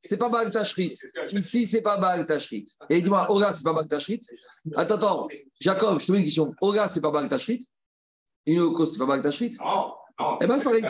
[0.00, 0.94] C'est pas Baal Tashrit.
[1.30, 2.66] Ici, c'est pas Baal Tashrit.
[2.88, 4.20] Et dis-moi, Ola, c'est pas Baal Tashrit.
[4.74, 5.28] Attends, attends.
[5.60, 6.52] Jacob, je te mets une question.
[6.60, 7.66] Ola, c'est pas Baal Tashrit?
[8.46, 9.56] Inoko, c'est pas Baal Tashrit?
[9.60, 9.94] Non.
[10.40, 10.84] Eh bien, c'est pareil.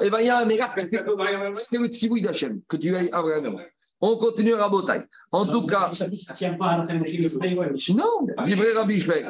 [0.00, 3.60] Eh bien, il y a un mégare, c'est le Tziboui d'Hachem que tu as vraiment.
[4.00, 5.02] On continue à Rabotai.
[5.30, 5.90] En tout cas.
[7.90, 9.26] Non, livré Rabbi Shvek.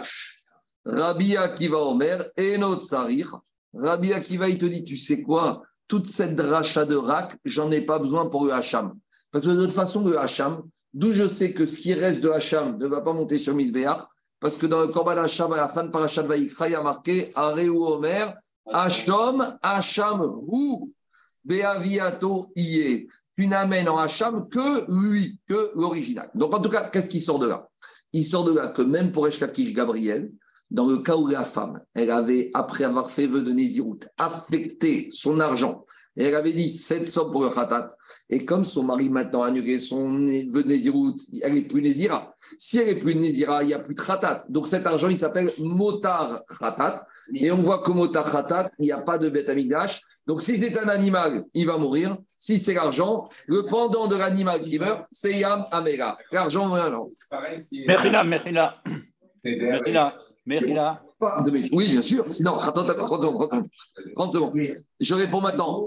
[0.84, 3.40] Rabbi Akiva Omer, et notre Sarir.
[3.74, 5.62] Rabbi Akiva, il te dit, tu sais quoi?
[5.88, 8.94] Toute cette dracha de rak, j'en ai pas besoin pour le Hacham.
[9.32, 10.62] Parce que de toute façon, le Hacham,
[10.94, 14.00] d'où je sais que ce qui reste de Hacham ne va pas monter sur Misbéach,
[14.40, 16.82] parce que dans le Korban Hacham, à la fin de Parashat Vayikra, il y a
[16.82, 18.36] marqué Areu Omer,
[18.70, 20.92] Hacham, Hacham, Hu,
[21.44, 23.08] Beaviato, Iye.
[23.36, 26.30] Tu n'amènes en Hacham que lui, que l'original.
[26.34, 27.68] Donc en tout cas, qu'est-ce qui sort de là?
[28.12, 30.30] Il sort de là que même pour Eshkakish Gabriel,
[30.70, 35.08] dans le cas où la femme, elle avait, après avoir fait vœu de Nézirut, affecté
[35.12, 35.84] son argent,
[36.16, 37.88] et elle avait dit cette somme pour le khatat,
[38.28, 42.34] et comme son mari maintenant a annulé son vœu de Nézirut, elle n'est plus Nézira.
[42.56, 44.44] Si elle n'est plus Nézira, il n'y a plus de khatat.
[44.48, 48.92] Donc cet argent, il s'appelle motar khatat, et on voit que motar khatat, il n'y
[48.92, 50.02] a pas de bête amigdash.
[50.26, 52.18] Donc si c'est un animal, il va mourir.
[52.36, 56.18] Si c'est l'argent, le pendant de l'animal qui meurt, c'est Yam Amega.
[56.32, 57.08] L'argent, vraiment.
[57.86, 58.82] Merci là, merci là.
[61.72, 62.24] Oui, bien sûr.
[62.32, 64.54] Sinon, attends, attends, 30 secondes.
[65.00, 65.84] Je réponds maintenant.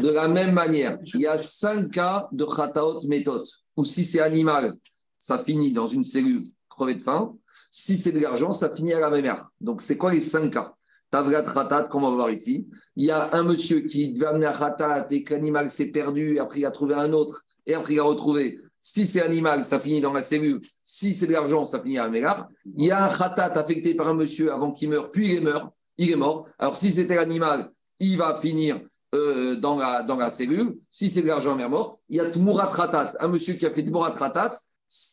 [0.00, 3.46] De la même manière, il y a cinq cas de khataot méthode,
[3.76, 4.74] où si c'est animal,
[5.18, 7.34] ça finit dans une cellule crevée de faim.
[7.70, 9.48] Si c'est de l'argent, ça finit à la même heure.
[9.60, 10.74] Donc, c'est quoi les cinq cas?
[11.10, 12.68] Tavrat khatat, qu'on va voir ici.
[12.96, 16.38] Il y a un monsieur qui devait amener un khatat et que l'animal s'est perdu,
[16.38, 19.80] après il a trouvé un autre, et après il a retrouvé Si c'est animal, ça
[19.80, 20.60] finit dans la cellule.
[20.82, 22.40] Si c'est de l'argent, ça finit à Mélach.
[22.76, 25.40] Il y a un khatat affecté par un monsieur avant qu'il meure, puis il est
[25.40, 25.72] mort.
[25.96, 26.46] Il est mort.
[26.58, 28.78] Alors, si c'était l'animal, il va finir
[29.14, 30.76] euh, dans, la, dans la cellule.
[30.90, 33.70] Si c'est de l'argent mère morte, il y a Tmurat Ratat, un monsieur qui a
[33.70, 34.54] fait Tmurat Ratat.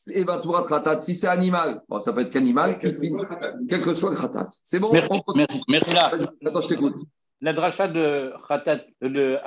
[0.07, 4.09] Et bien, Tmurat Ratat, si c'est animal, bon, ça peut être qu'animal, quel que soit
[4.09, 4.49] le Ratat.
[4.61, 4.91] C'est bon?
[4.91, 5.21] Merci,
[5.69, 5.91] merci,
[6.45, 6.97] Attends, je t'écoute.
[7.39, 9.39] La dracha de, Ratat, de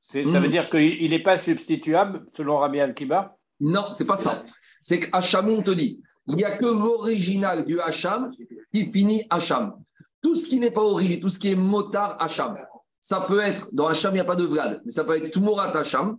[0.00, 0.50] Ça veut hmm.
[0.50, 3.36] dire qu'il n'est pas substituable selon Rabbi Al-Kiba?
[3.60, 4.42] Non, c'est pas ça.
[4.82, 8.30] C'est qu'Hachamou, on te dit, il n'y a que l'original du Hacham
[8.72, 9.74] qui finit Hacham.
[10.22, 12.56] Tout ce qui n'est pas original, tout ce qui est motard Hacham,
[13.00, 15.30] ça peut être, dans Hacham, il n'y a pas de Vlad, mais ça peut être
[15.30, 16.18] Tumurat Hacham.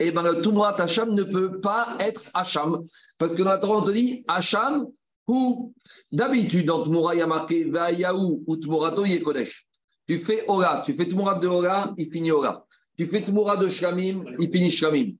[0.00, 2.84] Et bien, le Tumurat Hacham ne peut pas être Hacham.
[3.18, 4.86] Parce que dans la Torah, on te dit Hacham
[5.26, 5.72] ou
[6.12, 9.66] d'habitude, dans Tumurat, il y a marqué Vayaou ou Tumurato Yekodesh.
[10.06, 12.64] Tu fais Ora, tu fais Tumurat de Ora, il finit Ora.
[12.96, 15.14] Tu fais Tumurat de Shlamim, il finit Shlamim.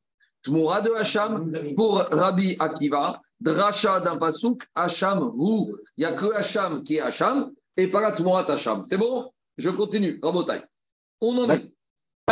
[0.44, 5.74] Tmoura de Hacham pour Rabbi Akiva, Dracha d'un Pasuk, Hacham ou.
[5.96, 8.84] Il n'y a que Hacham qui est Hacham et pas la Tmoura Hacham.
[8.84, 9.32] C'est bon?
[9.56, 10.60] Je continue, Rabotai.
[11.20, 11.72] On en est.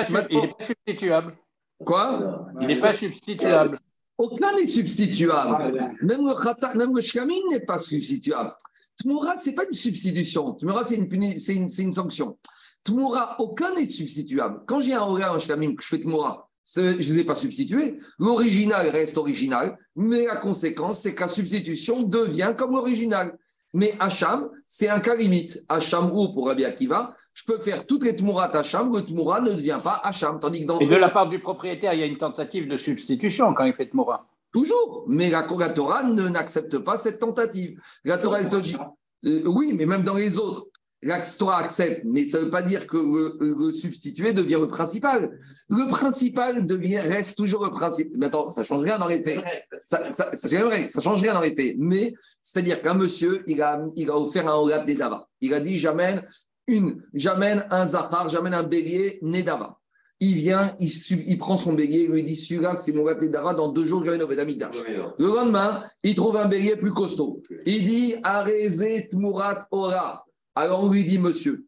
[0.09, 1.38] Il n'est pas substituable.
[1.85, 2.48] Quoi?
[2.61, 3.81] Il n'est pas substituable.
[4.18, 5.96] Aucun n'est substituable.
[6.02, 8.55] Même le, même le n'est pas substituable.
[9.00, 10.55] Tmoura, ce n'est pas une substitution.
[10.55, 12.38] Tmoura, c'est une, une, une, sanction.
[12.84, 14.62] Tmoura, aucun n'est substituable.
[14.66, 17.34] Quand j'ai un Ora, un Shkamim, que je fais Tmoura, je ne les ai pas
[17.34, 17.96] substitués.
[18.18, 23.38] L'original reste original, mais la conséquence, c'est que la substitution devient comme l'original.
[23.74, 25.64] Mais Hacham, c'est un cas limite.
[25.68, 29.52] Hacham ou pour Rabbi Akiva, je peux faire toutes les Tmourat Hacham, le Tmoura ne
[29.52, 30.38] devient pas Hacham.
[30.40, 32.76] Tandis que dans Et de la part du propriétaire, il y a une tentative de
[32.76, 34.26] substitution quand il fait Tmoura.
[34.52, 35.04] Toujours.
[35.08, 37.80] Mais la, Torah n'accepte pas cette tentative.
[38.04, 38.76] La Torah, elle te dit.
[39.24, 40.66] Euh, oui, mais même dans les autres,
[41.02, 45.36] L'histoire accepte, mais ça ne veut pas dire que le, substitué devient le principal.
[45.68, 48.12] Le principal devient, reste toujours le principal.
[48.18, 49.44] Mais attends, ça ne change rien dans les faits.
[49.82, 51.74] Ça, ça, vrai, ça change rien dans les faits.
[51.76, 55.26] Mais c'est-à-dire qu'un monsieur, il a, il a offert un Olat Nedava.
[55.40, 56.24] Il a dit j'amène
[56.68, 59.78] une, j'amène un Zahar, j'amène un bélier Nedava.
[60.20, 60.88] Il vient, il,
[61.26, 64.04] il, prend son bélier, il lui dit celui-là, c'est mon Olat Nedava, dans deux jours,
[64.06, 67.42] je vais au Le lendemain, il trouve un bélier plus costaud.
[67.66, 70.24] Il dit Arezet Murat Ora.
[70.54, 71.66] Alors on lui dit, monsieur,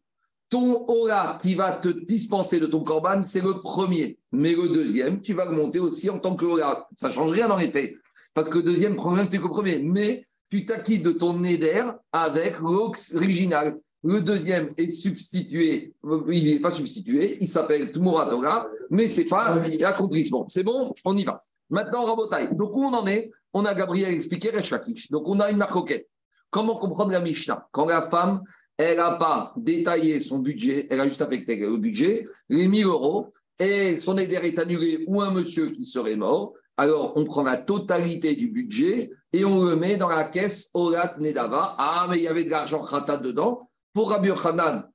[0.49, 4.19] ton aura qui va te dispenser de ton corban, c'est le premier.
[4.31, 6.87] Mais le deuxième, tu vas le monter aussi en tant que aura.
[6.95, 7.93] Ça ne change rien dans les faits.
[8.33, 9.79] Parce que le deuxième problème, c'était que le premier.
[9.79, 13.77] Mais tu t'acquittes de ton éder avec l'original.
[14.03, 15.95] Le deuxième est substitué,
[16.27, 20.47] il n'est pas substitué, il s'appelle Tmura Torah, mais ce n'est pas l'accomplissement.
[20.47, 21.41] C'est bon, on y va.
[21.71, 22.49] Maintenant, Rabotai.
[22.53, 23.31] Donc, où on en est?
[23.51, 25.09] On a Gabriel expliqué Rechakish.
[25.09, 26.07] Donc, on a une marcoquette.
[26.51, 27.67] Comment comprendre la Mishnah?
[27.71, 28.43] Quand la femme,
[28.77, 33.31] elle n'a pas détaillé son budget, elle a juste affecté le budget, les 1000 euros,
[33.59, 37.57] et son aider est annulé ou un monsieur qui serait mort, alors on prend la
[37.57, 41.75] totalité du budget et on le met dans la caisse Orat Nedava.
[41.77, 43.69] Ah, mais il y avait de l'argent khatat dedans.
[43.93, 44.89] Pour Rabbi Yochanan,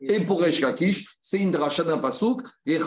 [0.00, 0.62] et pour Resh
[1.20, 2.84] c'est une dracha d'un pasouk, et Tout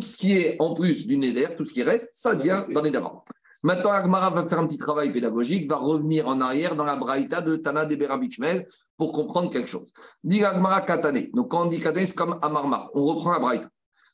[0.00, 3.24] ce qui est en plus du Neder, tout ce qui reste, ça vient dans Nedava.
[3.62, 7.42] Maintenant, Agmara va faire un petit travail pédagogique, va revenir en arrière dans la braïta
[7.42, 9.86] de Tana de Berabichmel pour comprendre quelque chose.
[10.24, 11.30] Dit Agmara Katane.
[11.32, 12.90] Donc, quand on dit Katane, c'est comme Amarmar.
[12.94, 13.68] On reprend la braïta.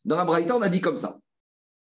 [0.05, 1.17] Dans la braïta, on a dit comme ça.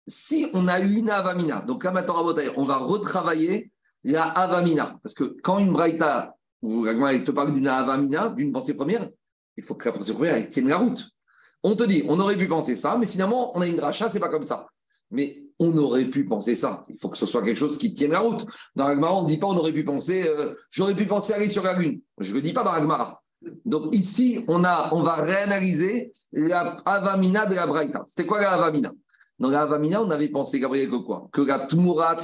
[0.06, 2.24] Si on a une avamina, donc là maintenant,
[2.56, 3.72] on va retravailler
[4.04, 4.98] la avamina.
[5.02, 9.08] Parce que quand une braïta, ou Agmara te parle d'une avamina, d'une pensée première,
[9.56, 11.10] il faut que la pensée première tienne la route.
[11.64, 14.20] On te dit, on aurait pu penser ça, mais finalement, on a une dracha, c'est
[14.20, 14.68] pas comme ça.
[15.10, 16.84] Mais on aurait pu penser ça.
[16.88, 18.46] Il faut que ce soit quelque chose qui tienne la route.
[18.76, 21.48] Dans l'Agmara, on ne dit pas on aurait pu penser, euh, j'aurais pu penser aller
[21.48, 22.00] sur la Lune.
[22.18, 23.22] Je ne le dis pas dans l'Agmara.
[23.64, 28.02] Donc ici, on, a, on va réanalyser la Avamina de la Braïta.
[28.06, 28.92] C'était quoi la Avamina?
[29.38, 31.28] Dans la Avamina, on avait pensé, Gabriel, que quoi?
[31.32, 32.16] Que la Tmurat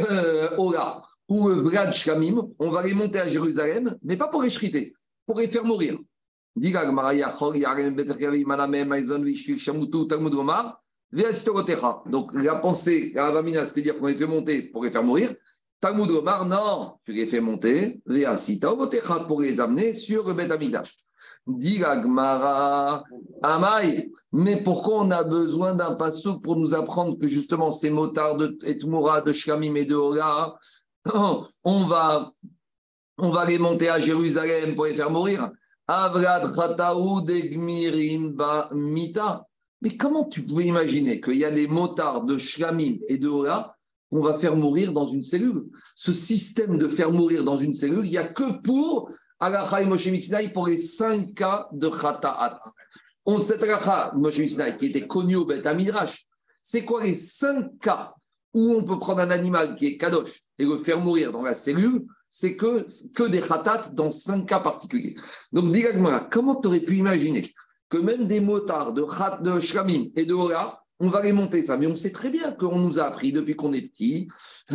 [0.00, 4.42] euh, Ola ou le Vlad Shkamim, on va les monter à Jérusalem, mais pas pour
[4.42, 4.94] les chriter,
[5.26, 5.98] pour les faire mourir.
[6.56, 7.12] Dit l'Agmara,
[11.10, 15.32] donc la pensée, la Avamina, c'est-à-dire qu'on les fait monter pour les faire mourir.
[15.80, 18.02] Talmud Omar, non, tu les fais monter,
[19.26, 20.96] pour les amener sur le Bet Amidash.
[21.46, 21.82] Dit
[23.42, 28.36] Amai, mais pourquoi on a besoin d'un passouk pour nous apprendre que justement ces motards
[28.36, 30.56] de Etmoura, de Shkamim et de Ola,
[31.14, 32.32] on va,
[33.16, 35.50] on va les monter à Jérusalem pour les faire mourir
[35.86, 38.34] Avrad Chataou Degmirin
[38.72, 39.47] Mita.
[39.82, 43.76] Mais comment tu pouvais imaginer qu'il y a des motards de Shlamim et de Ola
[44.10, 45.66] qu'on va faire mourir dans une cellule?
[45.94, 50.08] Ce système de faire mourir dans une cellule, il n'y a que pour Alachai Moshe
[50.52, 52.60] pour les cinq cas de Khata'at.
[53.24, 54.40] On cette Alacha Moshe
[54.78, 56.26] qui était connu au Bet Midrash,
[56.60, 58.14] c'est quoi les cinq cas
[58.52, 61.54] où on peut prendre un animal qui est kadosh et le faire mourir dans la
[61.54, 62.06] cellule?
[62.30, 65.14] C'est que, que des khatat dans cinq cas particuliers.
[65.50, 65.82] Donc, dis
[66.30, 67.42] comment tu aurais pu imaginer
[67.88, 69.04] que même des motards de,
[69.42, 71.76] de shramim et de hora, on va les monter ça.
[71.76, 74.28] Mais on sait très bien qu'on nous a appris depuis qu'on est petit.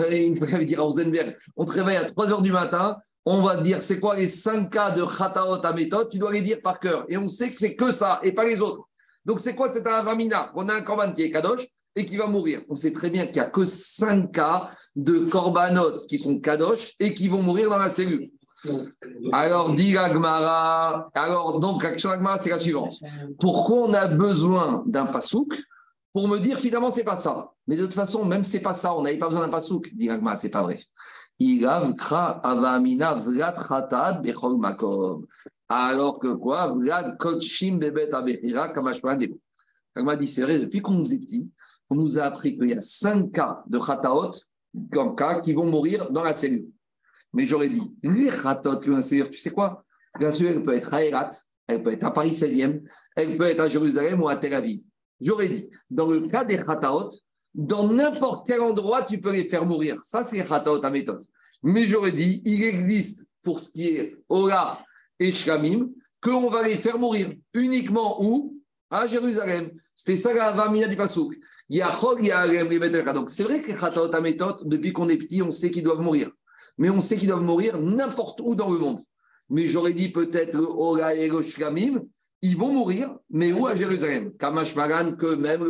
[0.10, 3.42] Et il va dire à Rosenberg, on te réveille à 3 h du matin, on
[3.42, 6.42] va te dire c'est quoi les 5 cas de khataot à méthode, tu dois les
[6.42, 7.06] dire par cœur.
[7.10, 8.88] Et on sait que c'est que ça et pas les autres.
[9.26, 10.52] Donc c'est quoi C'est un vamina.
[10.56, 12.62] On a un korban qui est kadosh et qui va mourir.
[12.70, 16.94] On sait très bien qu'il n'y a que 5 cas de korbanot qui sont kadosh
[17.00, 18.30] et qui vont mourir dans la cellule.
[19.32, 22.96] Alors, dit alors donc l'action c'est la suivante.
[23.40, 25.62] Pourquoi on a besoin d'un pasouk
[26.14, 27.52] pour me dire finalement c'est pas ça?
[27.68, 29.94] Mais de toute façon, même c'est pas ça, on n'avait pas besoin d'un pasouk.
[29.94, 30.80] Dit Agma, c'est pas vrai.
[35.70, 36.74] Alors que quoi?
[36.74, 38.12] Vlad Kochim Bebet
[39.96, 41.50] Agma dit c'est vrai, depuis qu'on nous est petit,
[41.90, 44.32] on nous a appris qu'il y a cinq cas de Khataot,
[44.92, 46.68] comme cas, qui vont mourir dans la cellule.
[47.34, 49.84] Mais j'aurais dit, les Khataot, tu sais quoi?
[50.20, 51.32] La elle peut être à Erat,
[51.68, 52.82] elle peut être à Paris 16e,
[53.16, 54.82] elle peut être à Jérusalem ou à Tel Aviv.
[55.20, 57.10] J'aurais dit, dans le cas des Khataot,
[57.56, 59.98] dans n'importe quel endroit, tu peux les faire mourir.
[60.04, 61.24] Ça, c'est Khataot à méthode.
[61.64, 64.84] Mais j'aurais dit, il existe pour ce qui est Ola
[65.20, 65.90] et Shkamim,
[66.22, 68.60] qu'on va les faire mourir uniquement où?
[68.90, 69.72] À Jérusalem.
[69.96, 71.34] C'était ça la Vamina du Pasouk.
[71.70, 75.84] Donc c'est vrai que les Khataot à méthode, depuis qu'on est petit, on sait qu'ils
[75.84, 76.30] doivent mourir.
[76.78, 79.00] Mais on sait qu'ils doivent mourir n'importe où dans le monde.
[79.50, 82.02] Mais j'aurais dit peut-être le Ola et le Shkamim,
[82.42, 84.34] ils vont mourir, mais où à Jérusalem?
[84.38, 85.64] Kamash Magan, que même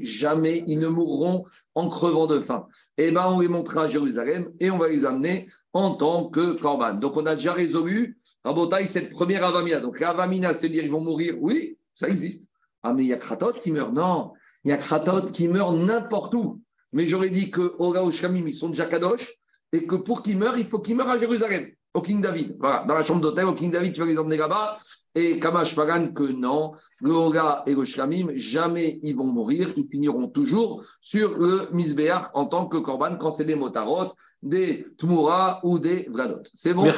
[0.00, 1.44] jamais ils ne mourront
[1.76, 2.66] en crevant de faim.
[2.96, 6.60] Eh bien, on les montrera à Jérusalem et on va les amener en tant que
[6.60, 6.94] Korban.
[6.94, 9.78] Donc, on a déjà résolu, Rabotaï, cette première Avamina.
[9.78, 12.48] Donc, l'Avamina, c'est-à-dire ils vont mourir, oui, ça existe.
[12.82, 13.92] Ah, mais il y a Kratot qui meurt.
[13.92, 14.32] Non,
[14.64, 16.60] il y a Kratot qui meurt n'importe où.
[16.92, 19.38] Mais j'aurais dit que Ora ou ils sont déjà Kadosh
[19.72, 22.56] et que pour qu'ils meurent, il faut qu'ils meurent à Jérusalem, au King David.
[22.58, 24.76] Voilà, dans la chambre d'hôtel, au King David, tu vas les emmener là-bas
[25.14, 29.88] et Kamash Pagan que non, le Hoga et le Shlamim, jamais ils vont mourir, ils
[29.88, 35.60] finiront toujours sur le Misbéach en tant que Korban quand c'est des Motarot, des Tmura
[35.64, 36.42] ou des Vladot.
[36.54, 36.92] C'est bon Mais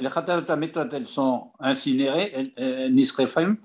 [0.00, 0.08] les
[0.56, 2.52] méthode, elles sont incinérées,
[2.90, 3.56] Nisrefem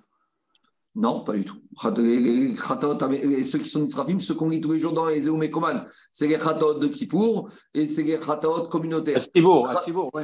[0.95, 1.57] non, pas du tout.
[1.81, 6.37] Ceux qui sont nisrafim, ceux qu'on lit tous les jours dans les Eomekoman, c'est les
[6.37, 9.17] Khatot de Kippour et c'est les Khatot communautaires.
[9.17, 10.23] Astibour, oui.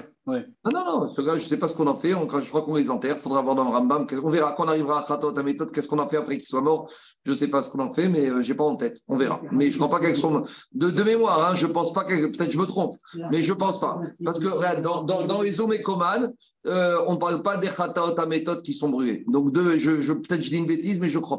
[0.66, 2.10] Non, non, non, ce gars, je ne sais pas ce qu'on en fait.
[2.12, 3.16] je crois qu'on les enterre.
[3.18, 4.06] Il faudra voir dans le Rambam.
[4.24, 6.46] On verra quand on arrivera à Khatot, à méthode, qu'est-ce qu'on en fait après qu'il
[6.46, 6.92] soit mort?
[7.26, 9.02] Je ne sais pas ce qu'on en fait, mais euh, je n'ai pas en tête.
[9.08, 9.42] On verra.
[9.52, 10.44] Mais je ne crois pas qu'elles sont.
[10.72, 12.04] De, de mémoire, hein, je ne pense pas.
[12.04, 12.96] Peut-être je me trompe,
[13.32, 14.00] mais je ne pense pas.
[14.24, 16.32] Parce que dans, dans, dans les Omekoman,
[16.68, 19.24] euh, on ne parle pas des Khatot à méthode qui sont brûlés.
[19.28, 21.38] Donc, je, je, peut-être je dis une bêtise, mais je ne crois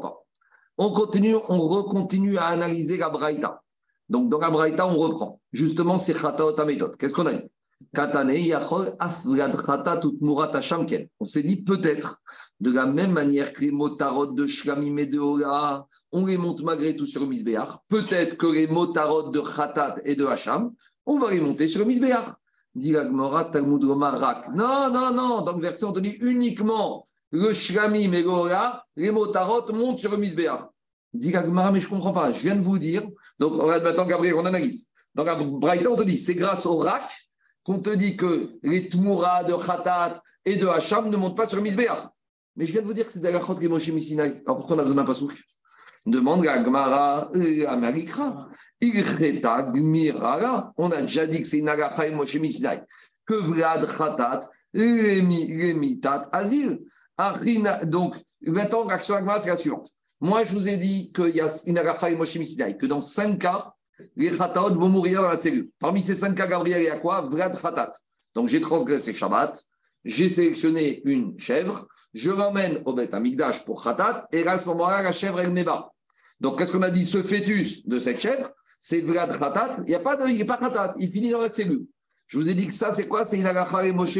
[0.77, 3.61] On continue, on recontinue à analyser la Braïta.
[4.09, 5.39] Donc, dans la Braïta, on reprend.
[5.51, 6.97] Justement, c'est Khatot à méthode.
[6.97, 7.49] Qu'est-ce qu'on a dit?
[11.19, 12.21] On s'est dit peut-être,
[12.59, 16.61] de la même manière que les motarot de Shlamim et de Ola, on les monte
[16.61, 17.69] malgré tout sur le Misbéach.
[17.87, 20.71] Peut-être que les motarot de Khatat et de Hacham,
[21.05, 22.35] on va les monter sur le Misbéach.
[22.75, 24.49] Dit Talmud Rak.
[24.55, 25.41] Non, non, non.
[25.41, 30.11] Dans le verset, on te dit uniquement le Shlamim et le les motarot montent sur
[30.11, 30.61] le Misbéach.
[31.13, 32.31] Dit mais je ne comprends pas.
[32.31, 33.03] Je viens de vous dire.
[33.39, 34.89] Donc, maintenant, Gabriel, on analyse.
[35.13, 37.03] Dans la Braïta, on te dit c'est grâce au Rak
[37.63, 41.57] qu'on te dit que les Tmoura de Khatat et de Hacham ne montent pas sur
[41.57, 42.07] le Misbéach.
[42.55, 43.89] Mais je viens de vous dire que c'est d'Agachot qui est Moshe.
[43.89, 45.33] Alors pourquoi on a besoin d'un pasouk?
[46.05, 47.29] Demande à Gmara,
[47.67, 48.49] à Marikra.
[50.77, 52.37] On a déjà dit que c'est une Agacha et Moshe.
[53.25, 56.79] Que Vlad Khatat, Lemitat Azil.
[57.85, 59.89] Donc, maintenant, l'action Agmara, c'est la suivante.
[60.19, 63.39] Moi, je vous ai dit qu'il y a une Agacha et Moshe que dans cinq
[63.39, 63.73] cas,
[64.15, 65.69] les Khataot vont mourir dans la cellule.
[65.79, 67.21] Parmi ces cinq cas, Gabriel, il y a quoi?
[67.21, 67.91] Vlad Khatat.
[68.33, 69.61] Donc j'ai transgressé Shabbat,
[70.05, 75.01] j'ai sélectionné une chèvre, je l'emmène au Beth Amigdash pour Khatat, et à ce moment-là,
[75.01, 75.91] la chèvre, elle m'ébat.
[76.39, 77.05] Donc qu'est-ce qu'on a dit?
[77.05, 80.95] Ce fœtus de cette chèvre, c'est Vlad Khatat, il n'y a pas de, il Khatat,
[80.97, 81.85] il finit dans la cellule.
[82.27, 83.25] Je vous ai dit que ça, c'est quoi?
[83.25, 84.19] C'est une Agacha et Moshe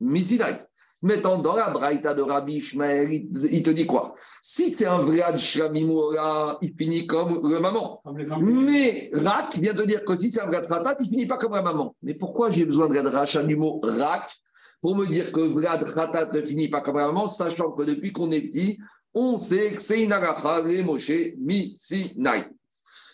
[0.00, 0.60] Misidai.
[1.00, 4.14] Mettons dans la braïta de Rabbi Ishmael, il, te dit quoi?
[4.42, 8.02] Si c'est un vrai Shlamimoura, il finit comme le maman.
[8.40, 11.52] Mais Rak vient de dire que si c'est un vrai Ratat, il finit pas comme
[11.52, 11.94] la maman.
[12.02, 14.28] Mais pourquoi j'ai besoin de rachat du mot Rak
[14.80, 18.12] pour me dire que Vlad Ratat ne finit pas comme la maman, sachant que depuis
[18.12, 18.78] qu'on est petit,
[19.14, 22.44] on sait que c'est une agacha, les Moshe, mi, si, nai.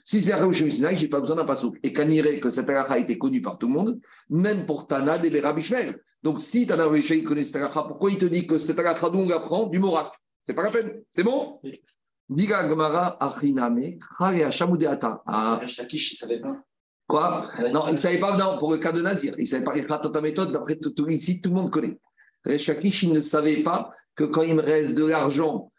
[0.02, 1.78] Si c'est un Moshe, je n'ai pas besoin d'un pasouk.
[1.82, 4.00] Et irait que cette agacha a été connue par tout le monde,
[4.30, 5.98] même pour Tana et Rabbi Ishmael.
[6.24, 9.30] Donc, si Tana il connaît cette pourquoi il te dit que cette agacha, nous, on
[9.30, 10.10] apprend du morak?
[10.46, 11.02] C'est pas la peine.
[11.10, 11.60] C'est bon?
[12.30, 15.22] Diga Gmara Achiname, Khare Hachamudeata.
[15.26, 15.60] Ah.
[15.66, 16.56] Shakish, il ne savait pas.
[17.06, 17.42] Quoi?
[17.70, 19.34] Non, il ne savait pas, non, pour le cas de Nazir.
[19.36, 22.00] Il ne savait pas ta méthode, d'après tout, ici, tout le monde connaît.
[22.46, 25.70] Rechakish, il ne savait pas que quand il me reste de l'argent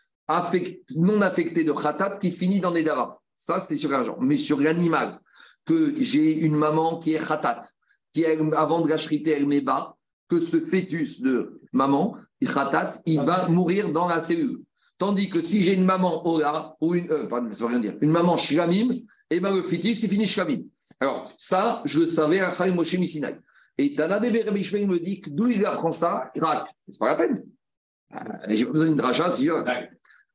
[0.95, 3.17] non affecté de khatat, qui finit dans des davas.
[3.33, 4.17] Ça, c'était sur l'argent.
[4.21, 5.19] Mais sur l'animal,
[5.65, 7.61] que j'ai une maman qui est khatat,
[8.13, 9.94] qui avant de gâcheriter, elle met bas,
[10.29, 14.61] que ce fœtus de maman, il va mourir dans la cellule.
[14.97, 17.97] Tandis que si j'ai une maman Ola, ou une, euh, pardon, ça veut rien dire,
[18.01, 20.61] une maman Shlamim, et eh ben le fœtus, c'est fini Shlamim.
[20.99, 23.37] Alors, ça, je le savais à Chaim Moshe Misinaï.
[23.77, 26.67] Et Tana de il me dit d'où il apprend ça Irak.
[26.87, 27.43] C'est pas la peine.
[28.13, 28.17] Euh,
[28.47, 29.49] j'ai pas besoin d'une dracha, si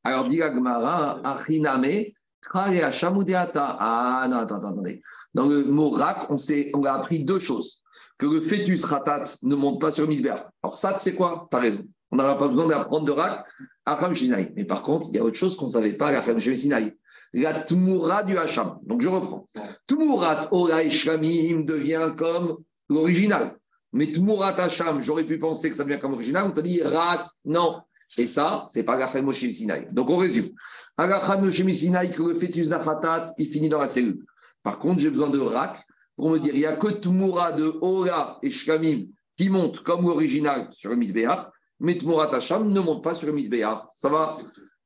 [0.05, 2.05] Alors, dit Agmara, Achiname,
[2.53, 5.03] ah non, attends, attendez.
[5.34, 7.80] Dans le mot rak, on a appris deux choses.
[8.21, 10.37] Que le fœtus ratat ne monte pas sur Misber.
[10.62, 11.49] Alors ça, tu sais quoi?
[11.51, 11.85] Tu as raison.
[12.11, 13.47] On n'aura pas besoin d'apprendre de rak
[13.87, 14.12] à Ram
[14.57, 16.95] Mais par contre, il y a autre chose qu'on ne savait pas à Ram Sinaï.
[17.33, 18.79] La Tmoura du Hacham.
[18.83, 19.49] Donc je reprends.
[19.87, 22.59] Tmourat Ora Shlamim devient comme
[22.91, 23.57] l'original.
[23.95, 26.47] Mais Tmourat Hacham, j'aurais pu penser que ça devient comme l'original.
[26.47, 27.81] On t'a dit rak, non.
[28.18, 29.89] Et ça, c'est pas Rachel Moshe Sinaï.
[29.93, 30.51] Donc on résume.
[30.99, 34.27] Rachel Moshe Sinaï, que le fœtus d'Achatat, il finit dans la cellule.
[34.62, 35.79] Par contre, j'ai besoin de Rak
[36.21, 39.07] pour me dire il n'y a que Tmoura de Ora et Shkamim
[39.39, 41.49] qui montent comme l'original sur le Misbéach,
[41.81, 43.79] mais Tmoura Tacham ne monte pas sur le Misbéach.
[43.97, 44.37] Ça va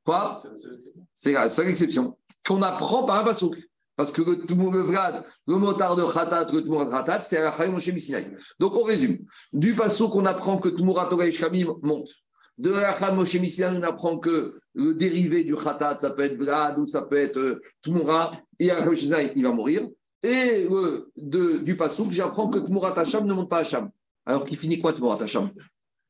[0.05, 0.41] Quoi
[1.13, 2.17] C'est la seule exception
[2.47, 3.57] qu'on apprend par un pasouk.
[3.97, 7.69] Parce que le, le Vlad, le motard de Khatat, le Tmoura de Khatat, c'est Rachel
[7.71, 8.33] Moshe Sinaï.
[8.57, 9.17] Donc on résume.
[9.51, 12.13] Du pasouk, on apprend que Tmoura Torah et Shkamim montent.
[12.57, 16.87] De la Moshe on apprend que le dérivé du Khatat, ça peut être Vlad ou
[16.87, 18.71] ça peut être euh, Tmoura, et
[19.35, 19.85] il va mourir.
[20.25, 20.67] Et
[21.17, 23.91] de, du Passouk, j'apprends que Tmurat Hacham ne monte pas à Hacham.
[24.25, 25.51] Alors qu'il finit quoi Tmurat Hacham?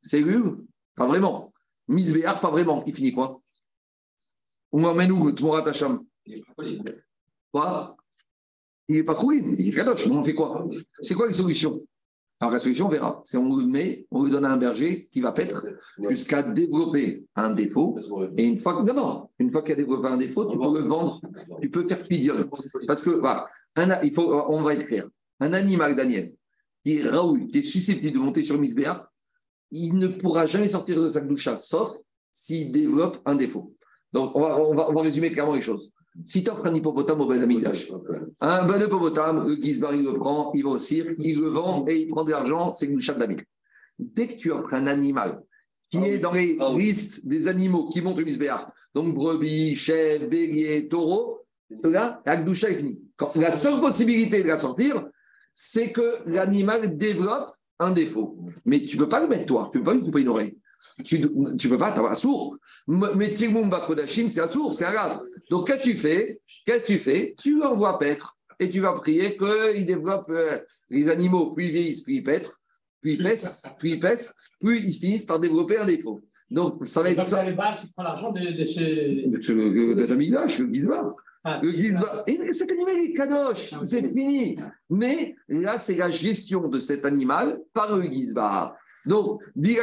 [0.01, 0.39] C'est lui
[0.95, 1.53] Pas vraiment.
[1.89, 2.81] Misbéar, pas vraiment.
[2.85, 3.41] Il finit quoi?
[4.71, 6.01] On m'emmène où Tmurat Hacham?
[7.51, 7.97] Quoi?
[8.87, 10.07] Il n'est pas Khourin, il est Kadosh.
[10.07, 10.65] On fait quoi?
[11.01, 11.81] C'est quoi la solution?
[12.39, 13.21] Alors la solution, on verra.
[13.23, 15.65] C'est on le met, on lui donne à un berger qui va paître
[16.09, 17.97] jusqu'à développer un défaut.
[18.37, 20.87] Et une fois que, non, une fois qu'il a développé un défaut, tu peux le
[20.87, 21.21] vendre,
[21.61, 22.49] tu peux faire pidion.
[22.87, 23.47] Parce que, voilà,
[24.03, 25.07] il faut, on va être clair.
[25.39, 26.33] Un animal, Daniel,
[26.83, 29.11] qui est Raoul, qui est susceptible de monter sur Misbéar,
[29.71, 31.97] il ne pourra jamais sortir de sa doucha, sauf
[32.31, 33.75] s'il développe un défaut.
[34.13, 35.91] Donc, on va, on va résumer clairement les choses.
[36.23, 37.91] Si tu offres un hippopotame au Amigdash,
[38.39, 41.85] un bon hippopotame, le Gizbar, il le prend, il va au cirque, il le vend
[41.87, 43.41] et il prend de l'argent, c'est chatte d'Amik.
[43.99, 45.43] Dès que tu offres un animal
[45.91, 49.75] qui ah est dans les ah listes des animaux qui montent au Misbéar, donc brebis,
[49.75, 51.45] chèvre, bélier, taureau,
[51.81, 53.01] cela, l'Akdoucha est fini.
[53.35, 55.05] La seule possibilité de la sortir,
[55.53, 58.37] c'est que l'animal développe un défaut.
[58.65, 60.29] Mais tu ne peux pas le mettre toi, tu ne peux pas lui couper une
[60.29, 60.57] oreille.
[61.03, 62.57] Tu ne peux pas, tu un sourd.
[62.87, 65.21] Mais Tirmumba Kodashim, c'est un sourd, c'est grave.
[65.49, 66.39] Donc, qu'est-ce que tu fais?
[66.65, 67.35] Qu'est-ce que tu fais?
[67.37, 70.59] Tu envoies paître et tu vas prier qu'il développe euh,
[70.89, 72.61] les animaux, puis ils vieillissent, puis ils pètrent,
[73.01, 76.21] puis ils pèsent, puis ils pèsent, puis ils finissent par développer un défaut.
[76.49, 77.43] Donc, ça va être ça.
[77.43, 79.27] qui prend l'argent de, de ce.
[79.29, 81.15] De ce le Gizba.
[81.47, 81.61] Ah,
[82.51, 84.57] cet animal est kadosh, ah, c'est fini.
[84.89, 88.03] Mais là, c'est la gestion de cet animal par le.
[89.05, 89.77] Donc, dit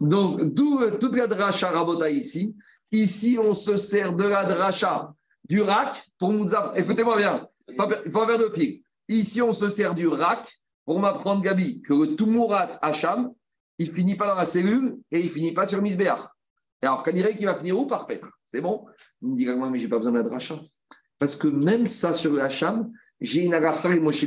[0.00, 2.56] donc, d'où toute la dracha rabota ici.
[2.90, 5.14] Ici, on se sert de la dracha
[5.48, 6.78] du rack pour nous apprendre.
[6.78, 8.82] Écoutez-moi bien, il faut faire le fil.
[9.08, 10.48] Ici, on se sert du rack
[10.84, 13.32] pour m'apprendre, Gabi, que le Tumurat Hacham,
[13.78, 16.28] il finit pas dans la cellule et il finit pas sur Misbéach.
[16.82, 18.86] Alors, dirait qu'il va finir où par Petre C'est bon
[19.22, 20.58] Il me dit, mais j'ai pas besoin de la dracha.
[21.18, 24.24] Parce que même ça sur le Hacham, j'ai une agacha et Moshe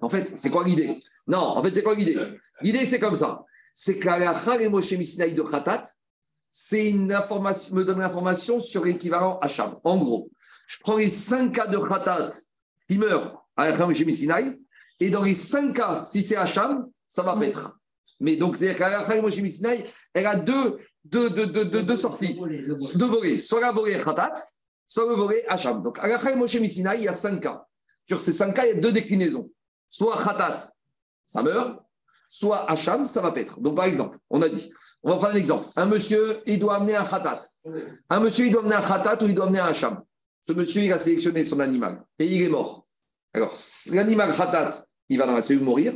[0.00, 0.98] En fait, c'est quoi l'idée
[1.28, 2.18] Non, en fait, c'est quoi l'idée
[2.60, 5.84] L'idée, c'est comme ça c'est que la et Moshe Misinaï de Khatat,
[6.50, 9.78] c'est une information, me donne l'information sur l'équivalent Hacham.
[9.84, 10.30] En gros,
[10.66, 12.30] je prends les 5 cas de Khatat
[12.88, 14.02] qui meurent à la Moshe
[15.00, 17.78] et dans les 5 cas, si c'est Hacham, ça va faire.
[18.20, 19.38] Mais donc, c'est-à-dire qu'à Moshe
[20.14, 22.38] elle a deux, deux, deux, deux, deux sorties,
[22.94, 24.34] deux volets, soit la volée Khatat,
[24.86, 25.82] soit le volet Hacham.
[25.82, 27.64] Donc, à Moshe Misinaï, il y a 5 cas.
[28.06, 29.50] Sur ces 5 cas, il y a deux déclinaisons.
[29.88, 30.70] Soit Khatat,
[31.24, 31.80] ça meurt,
[32.28, 33.60] soit Hacham, ça va paître.
[33.60, 34.70] Donc, par exemple, on a dit,
[35.02, 35.68] on va prendre un exemple.
[35.76, 37.40] Un monsieur, il doit amener un khatat.
[38.08, 40.02] Un monsieur, il doit amener un khatat ou il doit amener un Hacham.
[40.40, 42.84] Ce monsieur, il a sélectionné son animal et il est mort.
[43.34, 43.54] Alors,
[43.92, 45.94] l'animal khatat, il va dans la cellule mourir.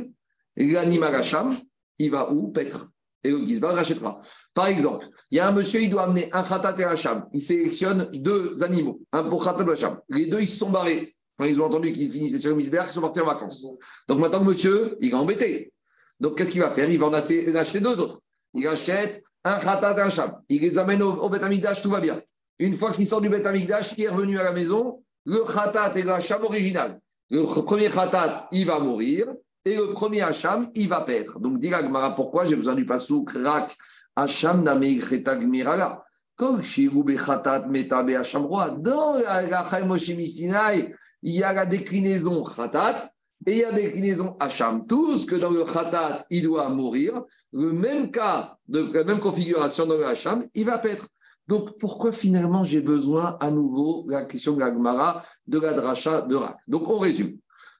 [0.55, 1.55] L'animal Hacham,
[1.99, 2.89] il va où Paître.
[3.23, 4.21] Et le Gizbar rachètera.
[4.53, 7.25] Par exemple, il y a un monsieur, il doit amener un khatat et un Hacham.
[7.33, 9.99] Il sélectionne deux animaux, un pour khatat et un Hacham.
[10.09, 11.15] Les deux, ils se sont barrés.
[11.37, 13.65] Quand ils ont entendu qu'ils finissaient sur le Gizbar, ils sont partis en vacances.
[14.07, 15.73] Donc maintenant, le monsieur, il est embêté.
[16.19, 16.89] Donc, qu'est-ce qu'il va faire?
[16.89, 18.21] Il va en acheter deux autres.
[18.53, 20.33] Il achète un khatat et un sham.
[20.49, 22.21] Il les amène au, au tout va bien.
[22.59, 25.97] Une fois qu'il sort du Beth Amikdash, qui est revenu à la maison, le khatat
[25.97, 26.99] et le hacham original.
[27.29, 29.27] Le premier khatat, il va mourir,
[29.67, 31.39] et le premier hacham, il va perdre.
[31.39, 33.75] Donc, dit Gmara, pourquoi j'ai besoin du pasouk rak
[34.15, 36.03] hacham nameicheta gmirala?
[36.35, 38.69] Comme shiroube khatat metabe hacham roi.
[38.77, 43.09] Dans la Moshe il y a la déclinaison khatat
[43.45, 44.85] et il y a la déclinaison hacham.
[44.87, 49.85] Tout ce que dans le khatat, il doit mourir, le même cas, la même configuration
[49.85, 51.05] dans le hacham, il va perdre.
[51.47, 56.21] Donc, pourquoi finalement j'ai besoin à nouveau, la question de la Gemara, de la dracha
[56.21, 56.57] de Rak?
[56.67, 57.37] Donc, on résume.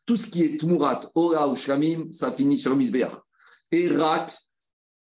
[0.07, 3.11] Tout ce qui est Tmurat, Ora ou Shlamim, ça finit sur Misbeach.
[3.71, 4.33] Et Rak,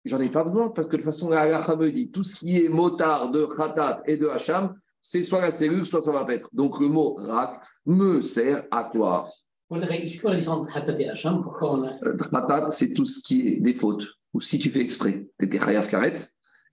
[0.05, 2.35] j'en ai pas besoin parce que de toute façon, la Halacha me dit tout ce
[2.35, 6.25] qui est motard de Khatat et de Hacham, c'est soit la cellule, soit ça va
[6.27, 6.51] pêtre.
[6.53, 9.27] Donc, le mot Rak me sert à quoi?
[9.71, 14.07] La différence entre Khatat et Hacham euh, Khatat, c'est tout ce qui est des fautes.
[14.35, 16.17] Ou si tu fais exprès, tu es Chayav Karet,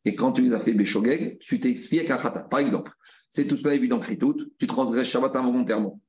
[0.03, 2.43] et quand tu les as fait Beshogeg, tu t'expliques avec un khatat.
[2.43, 2.91] Par exemple,
[3.29, 5.99] c'est tout cela est vu dans Kritout, tu transgresses Shabbat involontairement.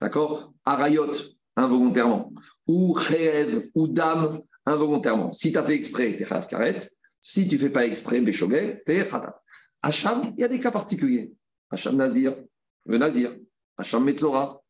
[0.00, 0.52] D'accord?
[0.64, 1.12] Arayot,
[1.56, 2.32] involontairement.
[2.66, 5.32] Ou Cherev, ou Dam, involontairement.
[5.32, 6.78] Si tu as fait exprès, tu es Karet.
[7.20, 9.40] Si tu fais pas exprès, Beshogeg, tu es Khatat.
[9.82, 11.32] Hacham, il y a des cas particuliers.
[11.70, 12.36] Hacham Nazir,
[12.86, 13.30] le Nazir.
[13.76, 14.60] Hacham Metzora.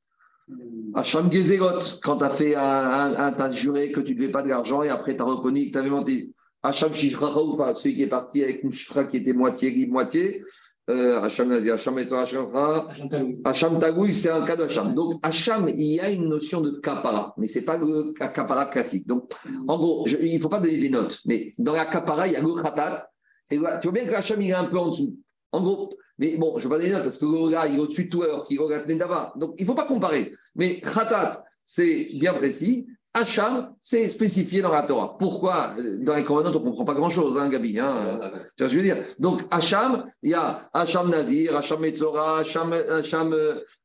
[0.95, 4.49] Hacham Gezegot, quand tu as fait un, un, juré que tu ne devais pas de
[4.49, 6.35] l'argent et après tu as reconnu que tu avais menti.
[6.63, 7.33] Hacham Shifra
[7.75, 10.45] celui qui est parti avec une Shifra qui était moitié libre, moitié.
[10.87, 11.97] Hacham Nazi, Hacham
[13.45, 14.95] Hacham Tagoui, c'est un cas de Hacham.
[14.95, 18.67] Donc, Hacham, il y a une notion de kapara, mais ce n'est pas le kapara
[18.67, 19.07] classique.
[19.07, 19.33] Donc,
[19.67, 22.37] en gros, il ne faut pas donner des notes, mais dans la kapara, il y
[22.37, 23.09] a le khatat.
[23.51, 25.19] Et tu vois bien que Hacham, il est un peu en dessous.
[25.53, 27.67] En gros, mais bon, je ne vais pas donner des notes parce que le gars,
[27.67, 29.33] il est au-dessus de tout alors qu'il regarde Nendava.
[29.37, 30.33] Donc, il ne faut pas comparer.
[30.55, 32.87] Mais khatat, c'est bien précis.
[33.17, 35.17] Hacham, c'est spécifié dans la Torah.
[35.17, 37.79] Pourquoi Dans les commandants, on ne comprend pas grand-chose, hein, Gabi.
[37.79, 38.21] Hein,
[38.57, 39.05] ce que je veux dire?
[39.21, 43.33] Donc, Hacham, il y a Hacham Nazir, Hacham Metzora, Hacham, Hacham,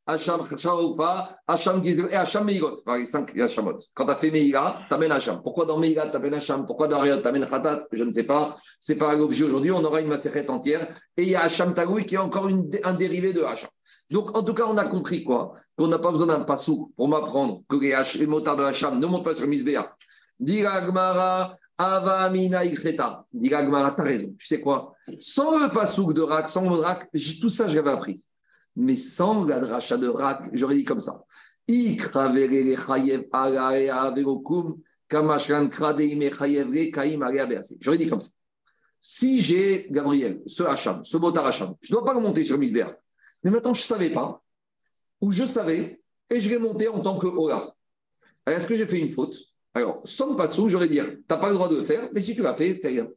[0.07, 2.81] Hacham Charoufa, Hacham Gizel et Hacham Meirot.
[2.83, 3.77] Par les cinq Hachamot.
[3.93, 5.41] Quand tu as fait Meira, tu amènes Hacham.
[5.43, 6.65] Pourquoi dans Meira, tu amènes Hacham?
[6.65, 7.85] Pourquoi dans Ariot, tu amènes Khatat?
[7.91, 8.55] Je ne sais pas.
[8.79, 9.69] Ce n'est pas l'objet aujourd'hui.
[9.69, 10.87] On aura une macérette entière.
[11.15, 12.47] Et il y a Hacham Tagoui qui est encore
[12.83, 13.69] un dérivé de Hacham.
[14.09, 17.07] Donc, en tout cas, on a compris quoi Qu'on n'a pas besoin d'un passou pour
[17.07, 19.87] m'apprendre que les, H, motards de Hacham ne montent pas sur Misbéach.
[20.41, 23.25] Gmara, Avamina Ikreta.
[23.33, 24.33] Gmara, t'as raison.
[24.37, 24.93] Tu sais quoi?
[25.19, 28.23] Sans le passouk de Rak, sans le Rak, tout ça, j'avais appris.
[28.75, 31.23] Mais sans la dracha de Rak, j'aurais dit comme ça.
[31.67, 31.87] J'aurais
[37.97, 38.29] dit comme ça.
[39.01, 42.57] Si j'ai, Gabriel, ce Hacham, ce motar Hacham, je ne dois pas le monter sur
[42.57, 42.95] Misbéach.
[43.43, 44.41] Mais maintenant, je ne savais pas,
[45.21, 47.73] ou je savais, et je vais monter en tant que Ola.
[48.47, 49.35] est-ce que j'ai fait une faute?
[49.73, 52.35] Alors, sans passou, j'aurais dire, tu n'as pas le droit de le faire, mais si
[52.35, 53.07] tu l'as fait, c'est rien.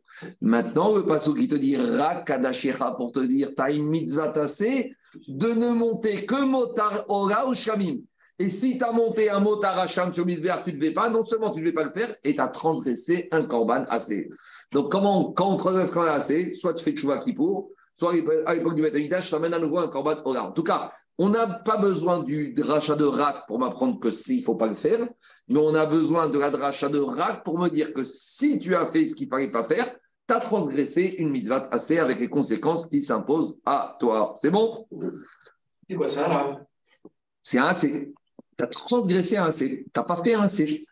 [0.40, 4.94] Maintenant, le passou qui te dit Rakadashira pour te dire, tu as une mitzvah tassée
[5.28, 7.98] de ne monter que motar Ola ou Shamim.
[8.38, 11.22] Et si tu as monté un motar Hacham sur Misbéar, tu ne devais pas, non
[11.22, 14.30] seulement tu ne devais pas le faire, et tu as transgressé un korban assez.
[14.72, 18.14] Donc, comment, quand on transgresse un assez, soit tu fais Tchouva pour soit
[18.46, 21.46] à l'époque du Betamidash, ça amène à nouveau un corban En tout cas, on n'a
[21.46, 25.06] pas besoin du rachat de Rak pour m'apprendre que il ne faut pas le faire,
[25.48, 28.74] mais on a besoin de la dracha de Rak pour me dire que si tu
[28.74, 29.94] as fait ce qu'il ne fallait pas faire,
[30.28, 34.34] tu as transgressé une mitzvah assez avec les conséquences qui s'imposent à toi.
[34.36, 34.86] C'est bon?
[35.88, 36.60] C'est quoi ça là?
[37.42, 38.12] C'est un C.
[38.56, 39.84] Tu as transgressé un C.
[39.84, 40.86] Tu n'as pas fait un C.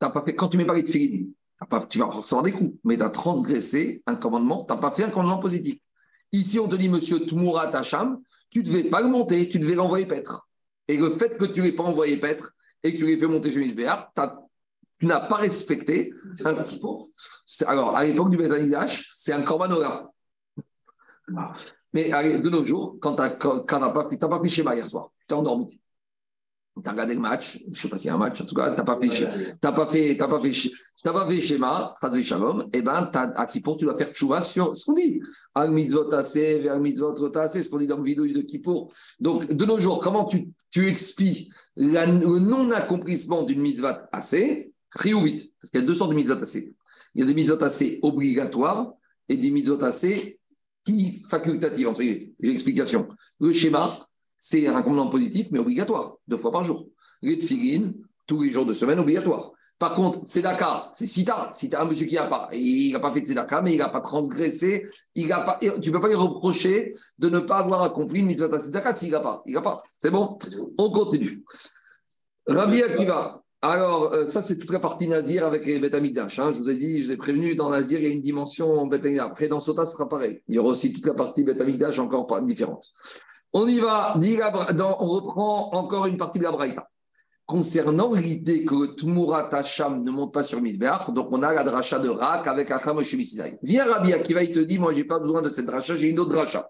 [0.00, 1.32] As pas fait, quand tu mets pas de filines,
[1.88, 5.04] tu vas recevoir des coups, mais tu as transgressé un commandement, tu n'as pas fait
[5.04, 5.78] un commandement positif.
[6.32, 8.20] Ici, on te dit, monsieur Tmourat Hacham,
[8.50, 10.48] tu ne devais pas le monter, tu devais l'envoyer paître.
[10.88, 12.52] Et le fait que tu ne l'aies pas envoyé paître
[12.82, 14.12] et que tu l'aies fait monter chez Misbéar,
[14.98, 16.12] tu n'as pas respecté.
[16.44, 16.64] Un...
[17.66, 19.70] Alors, à l'époque du Betanidash, c'est un Korban
[21.36, 21.52] ah.
[21.92, 25.34] Mais de nos jours, quand tu n'as pas, fait, pas fait schéma hier soir, tu
[25.34, 25.80] es endormi.
[26.76, 28.44] Tu as regardé le match, je ne sais pas s'il y a un match, en
[28.44, 30.70] tout cas, tu n'as pas fait, pas fait, pas fait
[31.06, 34.40] tu n'as pas fait schéma, Shalom, et eh ben, à Kippour, tu vas faire tchouva
[34.40, 35.20] sur ce qu'on dit.
[35.54, 38.92] Al mitzvot assez, vers mitzvot ce qu'on dit dans le vidéo de Kippour.
[39.20, 44.72] Donc, de nos jours, comment tu, tu expliques le non-accomplissement d'une mitzvot assez
[45.04, 46.74] vite, parce qu'il y a deux sortes de mitzvot assez.
[47.14, 48.92] Il y a des mitzvot assez obligatoires
[49.28, 50.40] et des mitzvot assez
[50.84, 53.06] qui facultatives, entre J'ai l'explication.
[53.38, 56.88] Le schéma, c'est un commandement positif, mais obligatoire, deux fois par jour.
[57.22, 57.38] Les
[58.26, 59.52] tous les jours de semaine, obligatoire.
[59.78, 61.50] Par contre, Tzedaka, c'est Sita.
[61.52, 63.78] Si tu as un monsieur qui n'a pas, il n'a pas fait Tzedaka, mais il
[63.78, 67.58] n'a pas transgressé, il a pas, tu ne peux pas lui reprocher de ne pas
[67.58, 69.42] avoir accompli une mitzvah Tzedaka s'il n'a pas.
[69.44, 69.78] Il n'a pas.
[69.98, 70.38] C'est bon?
[70.78, 71.44] On continue.
[72.46, 76.28] Rabbi Akiva, Alors, euh, ça, c'est toute la partie Nazir avec les Beth hein.
[76.28, 79.04] Je vous ai dit, je l'ai prévenu, dans Nazir, il y a une dimension Beth
[79.18, 80.42] Après, dans Sota, ce sera pareil.
[80.48, 81.60] Il y aura aussi toute la partie Beth
[81.98, 82.86] encore différente.
[83.52, 84.16] On y va.
[84.18, 86.88] on reprend encore une partie de la Braïta.
[87.46, 92.00] Concernant l'idée que Tumurat Hacham ne monte pas sur Misbeach, donc on a la dracha
[92.00, 93.16] de Rak avec Acham chez
[93.62, 96.10] Viens Rabbi Akiva, il te dit Moi, je n'ai pas besoin de cette dracha, j'ai
[96.10, 96.68] une autre dracha.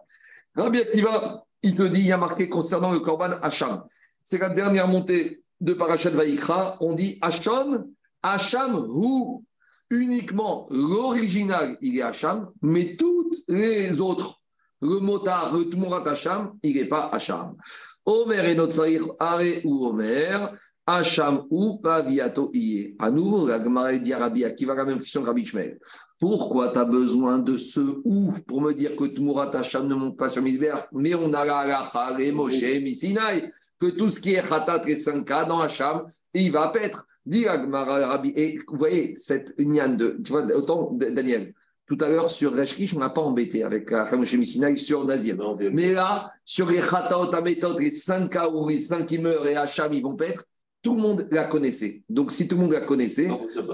[0.55, 3.85] Rabbi Akiva, il te dit Il y a marqué concernant le Korban Hacham.
[4.23, 7.87] C'est la dernière montée de Parashat Vaikra, on dit Hacham,
[8.23, 9.45] Hacham, ou
[9.89, 14.43] uniquement l'original, il est Hacham, mais toutes les autres,
[14.81, 17.57] le motard, le Tumurat Hacham, il n'est pas Hacham.
[18.05, 20.53] Omer et Notsaïr, Are ou Omer,
[20.87, 22.95] Hacham ou Paviato Iye.
[22.99, 25.79] À nouveau, la Gemara dit Rabbi qui va la même question de Rabbi Shmer.
[26.21, 30.17] Pourquoi tu as besoin de ce ou pour me dire que Tumurat Hacham ne monte
[30.17, 34.35] pas sur Misber, mais on a la Racha, les Moshe, Misinaï que tout ce qui
[34.35, 37.07] est Khatat et 5K dans Hacham, il va paître.
[37.25, 38.33] Dit Rabbi.
[38.37, 40.21] Et vous voyez, cette niane de.
[40.25, 41.53] Tu vois, autant, Daniel,
[41.87, 45.37] tout à l'heure sur Reshkish, on n'a pas embêté avec Hacham Shemisinaï sur Nazir.
[45.73, 49.57] Mais là, sur les Khatat, ta méthode, les 5K ou les 5 qui meurent et
[49.57, 50.45] Hacham, ils vont paître.
[50.83, 52.03] Tout le monde la connaissait.
[52.09, 53.29] Donc, si tout le monde la connaissait,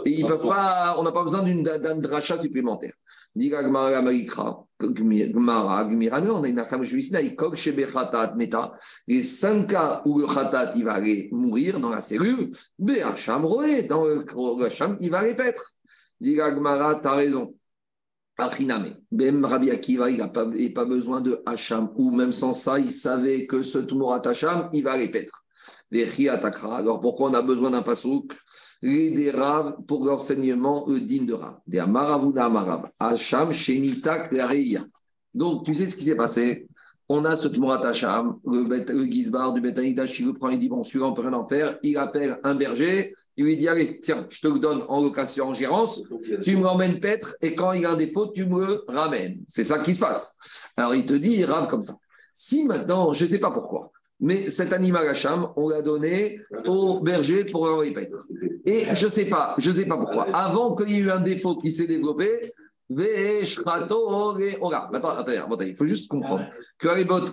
[0.06, 2.94] il pas, on n'a pas besoin d'un dracha supplémentaire.
[3.34, 6.62] Dit Gmara Malikra, Gmara, Gmirano, on a une
[7.22, 8.72] il kog shebe khatat meta,
[9.08, 13.84] et cinq cas où le khatat, il va aller mourir dans la cellule, Béacham roé,
[13.84, 14.24] dans le
[14.64, 15.72] hacham, il va aller paître.
[16.20, 17.54] Dit Gmara, t'as raison.
[18.46, 20.44] Achiname, même Rabbi Akiva, il n'a pas,
[20.84, 24.92] besoin de Hacham, ou même sans ça, il savait que ce Tumurat Hacham, il va
[24.92, 25.44] aller paître.
[26.64, 28.32] Alors pourquoi on a besoin d'un pasouk
[28.82, 31.58] des Rav pour l'enseignement digne de Rav.
[31.66, 32.90] Des Amaravuna Amarav.
[35.34, 36.68] Donc, tu sais ce qui s'est passé?
[37.08, 40.68] On a ce Tmurat Hacham, le, le Gizbar du Betaïdash, il le prend, il dit
[40.68, 41.78] Bon, celui-là, on peut rien en faire.
[41.82, 45.48] Il appelle un berger, il lui dit Allez, tiens, je te le donne en location,
[45.48, 46.02] en gérance,
[46.42, 49.42] tu me ramènes Petre, et quand il a un défaut, tu me le ramènes.
[49.46, 50.36] C'est ça qui se passe.
[50.76, 51.96] Alors, il te dit Rav comme ça.
[52.32, 57.00] Si maintenant, je ne sais pas pourquoi, mais cet animal Hacham, on l'a donné au
[57.00, 58.16] berger pour le répéter.
[58.64, 60.34] Et je ne sais pas, je sais pas pourquoi.
[60.34, 62.40] Avant qu'il y ait eu un défaut qui s'est développé,
[64.92, 66.46] Maintenant, attendez, il faut juste comprendre
[66.78, 67.32] qu'à l'époque,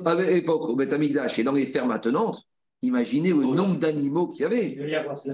[0.69, 2.43] au Betamigdash et dans les fermes attenantes,
[2.81, 4.77] imaginez le nombre d'animaux qu'il y avait.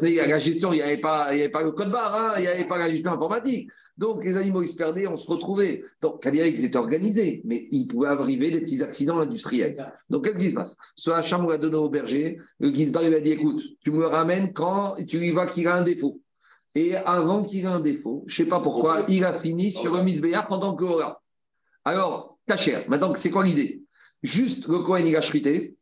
[0.01, 2.33] Il y a la gestion, il n'y avait, pas, avait pas le code barre, hein,
[2.37, 3.69] il n'y avait pas la gestion informatique.
[3.97, 5.83] Donc, les animaux, ils se perdaient, on se retrouvait.
[6.01, 9.73] Donc, à qu'ils étaient organisés, mais il pouvait arriver des petits accidents industriels.
[10.09, 10.75] Donc, qu'est-ce qui se passe?
[10.95, 12.37] Ce Hacham l'a donné au berger.
[12.59, 15.75] Le Gizbar lui a dit écoute, tu me ramènes quand tu lui vois qu'il a
[15.75, 16.19] un défaut.
[16.75, 19.95] Et avant qu'il ait un défaut, je ne sais pas pourquoi, il a fini sur
[19.95, 21.21] le Misbéar pendant que aura.
[21.85, 23.81] Alors, Kacher, maintenant, c'est quoi l'idée?
[24.21, 25.75] Juste le Cohen, il a chrité,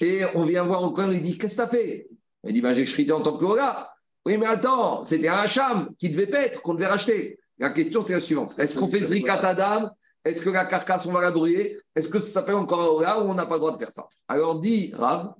[0.00, 2.08] et on vient voir au Cohen, il dit Qu'est-ce que tu as fait?
[2.44, 3.44] Il dit ben, J'ai chrité en tant que
[4.26, 7.38] Oui, mais attends, c'était un Hacham qui devait paître, qu'on devait racheter.
[7.58, 8.54] La question, c'est la suivante.
[8.58, 9.90] Est-ce qu'on fait Zrikat Adam?
[10.24, 11.78] Est-ce que la carcasse, on va la brûler?
[11.94, 14.06] Est-ce que ça s'appelle encore Ola ou on n'a pas le droit de faire ça?
[14.26, 15.34] Alors, dit Rav,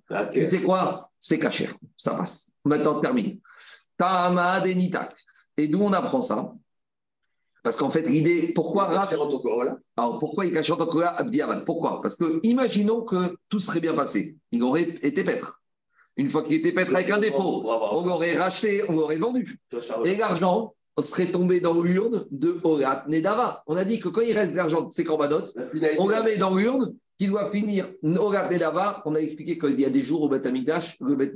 [0.47, 1.11] c'est quoi?
[1.19, 1.69] C'est caché.
[1.97, 2.53] Ça passe.
[2.65, 3.41] Maintenant, termine.
[3.97, 5.15] Tamad et Nitak.
[5.57, 6.53] Et d'où on apprend ça?
[7.63, 9.09] Parce qu'en fait, l'idée, pourquoi Rav.
[9.97, 12.03] Alors, pourquoi il cache en Abdiavan Pourquoi?
[12.03, 14.37] Parce que, imaginons que tout serait bien passé.
[14.53, 15.63] Il aurait été pêtre.
[16.17, 19.59] Une fois qu'il était pêtre avec un défaut, on l'aurait racheté, on l'aurait vendu.
[20.05, 23.63] Et l'argent, serait tombé dans l'urne de Orat Nedava.
[23.67, 25.53] On a dit que quand il reste de l'argent de ces corbanotes,
[25.99, 29.03] on la met dans l'urne qui doit finir Orat Nedava.
[29.07, 31.33] On a expliqué qu'il y a des jours au Beth Amidash, le Beth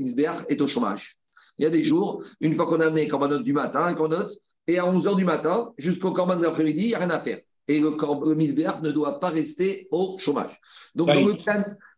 [0.48, 1.18] est au chômage.
[1.58, 4.32] Il y a des jours, une fois qu'on a amené les corbanotes du matin, note,
[4.66, 7.40] et à 11h du matin, jusqu'au corban de l'après-midi, il n'y a rien à faire.
[7.66, 8.34] Et le, le
[8.82, 10.58] ne doit pas rester au chômage.
[10.94, 11.34] Donc, dans le,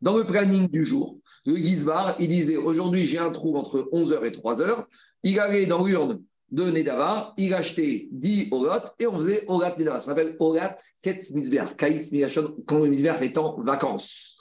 [0.01, 4.25] dans le, planning du jour, le Gizbar, il disait aujourd'hui, j'ai un trou entre 11h
[4.25, 4.85] et 3h.
[5.23, 9.99] Il allait dans l'urne de Nedava, il achetait 10 Orot et on faisait Orat Nedava.
[9.99, 12.11] Ça s'appelle Orat Ketz Mitzbeach, Kaitz
[12.67, 14.37] quand le Mitzbeach est en vacances.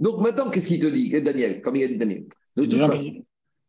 [0.00, 2.26] Donc maintenant, qu'est-ce qu'il te dit, Daniel, comme il a dit Daniel?
[2.56, 3.24] De toute façon,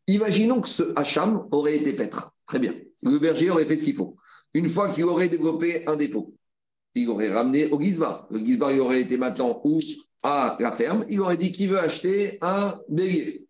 [0.06, 2.34] imaginons que ce Hacham aurait été pêtre.
[2.46, 2.74] Très bien.
[3.02, 4.16] Le berger aurait fait ce qu'il faut.
[4.52, 6.34] Une fois qu'il aurait développé un défaut,
[6.94, 8.26] il aurait ramené au Gizbar.
[8.30, 9.80] Le Gizbar, il aurait été maintenant où?
[10.22, 11.04] À la ferme.
[11.10, 13.46] Il aurait dit qu'il veut acheter un bélier.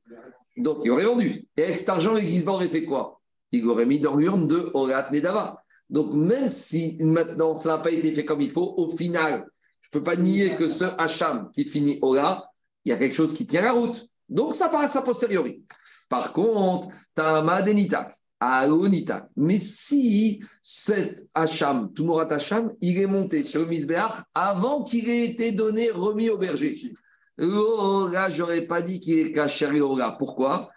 [0.57, 1.47] Donc, il aurait vendu.
[1.57, 3.21] Et avec cet argent, le Gizbar aurait fait quoi?
[3.53, 5.63] Il aurait mis dans l'urne de Orat Nedava.
[5.91, 9.47] Donc, même si maintenant ça n'a pas été fait comme il faut, au final,
[9.81, 12.51] je ne peux pas nier que ce Hacham qui finit Orat,
[12.85, 14.09] il y a quelque chose qui tient la route.
[14.29, 15.63] Donc, ça passe a posteriori.
[16.09, 19.27] Par contre, un Madenitak, Aonitak.
[19.37, 25.25] Mais si cet Hacham, Tumorat Hacham, il est monté sur le Misbéach avant qu'il ait
[25.25, 26.77] été donné, remis au berger.
[27.39, 29.69] Là, je n'aurais pas dit qu'il est caché
[30.19, 30.71] Pourquoi?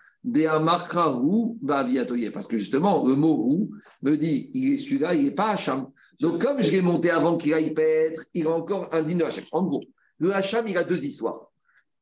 [2.33, 3.69] Parce que justement, le mot
[4.01, 5.89] me dit, il est celui-là, il n'est pas Hacham.
[6.19, 9.23] Donc, comme je l'ai monté avant qu'il aille paître, il a encore un digne de
[9.23, 9.43] Hacham.
[9.51, 9.83] En gros,
[10.19, 11.51] le Hacham, il a deux histoires.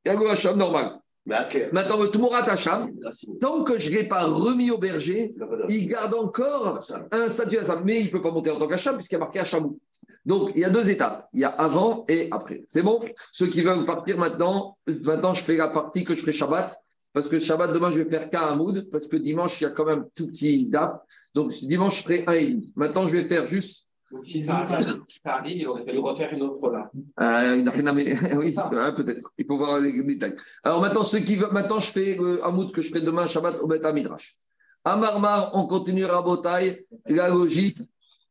[0.03, 0.99] Il y a le Hacham normal.
[1.27, 2.87] Maintenant, le Tumurat Hacham,
[3.41, 5.33] tant que je ne l'ai pas remis au berger,
[5.69, 6.79] il garde encore
[7.11, 7.81] un statut Hacham.
[7.83, 9.79] Mais il ne peut pas monter en tant qu'Hacham puisqu'il y a marqué Hachamou.
[10.23, 11.27] Donc, il y a deux étapes.
[11.33, 12.63] Il y a avant et après.
[12.67, 13.01] C'est bon?
[13.31, 16.75] Ceux qui veulent partir maintenant, maintenant, je fais la partie que je ferai Shabbat.
[17.11, 18.89] Parce que Shabbat, demain, je vais faire qu'un Hamoud.
[18.91, 21.01] Parce que dimanche, il y a quand même tout petit DAP.
[21.33, 22.71] Donc, dimanche, je ferai un et demi.
[22.75, 23.84] Maintenant, je vais faire juste
[24.23, 24.65] si ça,
[25.25, 26.89] arrive, il aurait fallu refaire une autre là.
[27.21, 27.57] Euh,
[28.37, 28.55] oui,
[28.95, 29.31] peut-être.
[29.37, 30.35] Il faut voir les détails.
[30.63, 33.59] Alors maintenant, ceux qui veulent, maintenant je fais un Hamoud que je ferai demain Shabbat
[33.61, 34.37] au Beth Midrash.
[34.83, 36.75] À Marmar, on continue à Botaï,
[37.07, 37.79] la logique.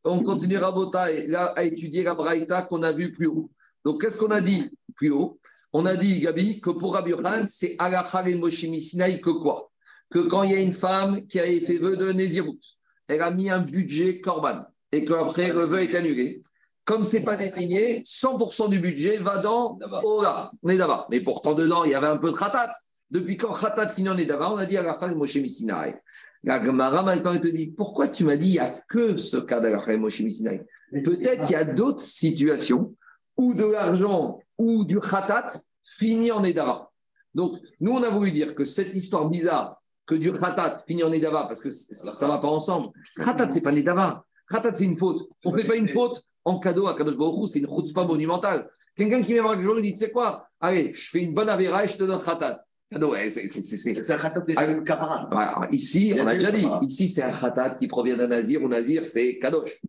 [0.03, 3.51] On continue à Botaï, là, à étudier la Braïta qu'on a vu plus haut.
[3.83, 5.39] Donc, qu'est-ce qu'on a dit plus haut?
[5.73, 7.13] On a dit, Gabi, que pour Rabbi
[7.49, 9.71] c'est Alachar et Moshimi Sinaï que quoi?
[10.09, 12.59] Que quand il y a une femme qui a fait vœu de Nézirut,
[13.07, 16.41] elle a mis un budget Corban et qu'après le vœu est annulé,
[16.83, 21.07] comme ce n'est pas désigné, 100% du budget va dans Ola, Nedava.
[21.09, 22.71] Mais pourtant, dedans, il y avait un peu de Khatat.
[23.09, 25.95] Depuis quand Khatat finit en Nedava, on a dit à la Moshe Missinaï.
[26.43, 29.37] La Gemara maintenant elle te dit pourquoi tu m'as dit il n'y a que ce
[29.37, 30.63] cas d'Alachal Moshe Missinaï?
[30.91, 32.95] Peut-être il y a d'autres situations
[33.35, 35.47] où de l'argent ou du Khatat
[35.83, 36.91] finit en Nedava.
[37.33, 41.09] Donc, nous, on a voulu dire que cette histoire bizarre que du Khatat finit en
[41.09, 42.89] Nedava, parce que ça ne va pas ensemble.
[43.17, 44.23] Khatat, ce n'est pas Nedava.
[44.49, 45.27] Khatat, c'est une faute.
[45.43, 48.69] On ne fait pas une faute en cadeau à Kadosh Baruch c'est une pas monumentale.
[48.95, 50.47] Quelqu'un qui vient voir quelque chose, il dit, tu sais quoi?
[50.61, 52.63] Allez, je fais une bonne avéra et je te donne Khatat.
[52.89, 55.67] C'est un Khatat de capara.
[55.71, 59.07] Ici, on a déjà dit, ici, c'est un Khatat qui provient d'un Nazir, ou Nazir,
[59.07, 59.81] c'est Kadosh.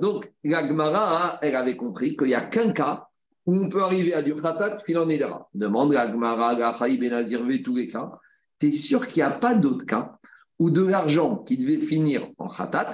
[0.00, 3.08] Donc, la Gemara, elle avait compris qu'il n'y a qu'un cas
[3.46, 5.48] où on peut arriver à du Khatat filant Nedara.
[5.52, 8.12] Demande la Gemara, la Ben Nazir, tous les cas.
[8.58, 10.16] Tu es sûr qu'il n'y a pas d'autre cas
[10.58, 12.92] où de l'argent qui devait finir en Khatat,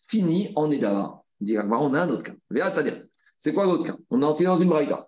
[0.00, 1.22] fini en Edava.
[1.40, 2.34] On a un autre cas.
[3.38, 3.96] C'est quoi l'autre cas?
[4.10, 5.06] On est entré dans une braïda.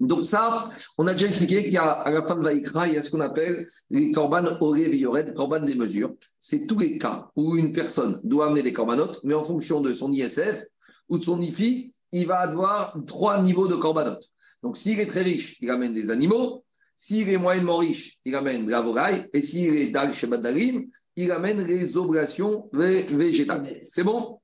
[0.00, 0.62] Donc ça,
[0.96, 3.02] on a déjà expliqué qu'il y a à la fin de Vaikra, il y a
[3.02, 5.02] ce qu'on appelle les korban oré les
[5.34, 6.14] korban des mesures.
[6.38, 9.92] C'est tous les cas où une personne doit amener des corbanotes, mais en fonction de
[9.92, 10.64] son ISF
[11.08, 14.30] ou de son IFI, il va avoir trois niveaux de corbanotes.
[14.62, 16.64] Donc s'il est très riche, il amène des animaux.
[17.00, 19.28] S'il est moyennement riche, il amène la volaille.
[19.32, 23.78] Et s'il est dag Dalim, il amène les oblations végétales.
[23.86, 24.40] C'est bon?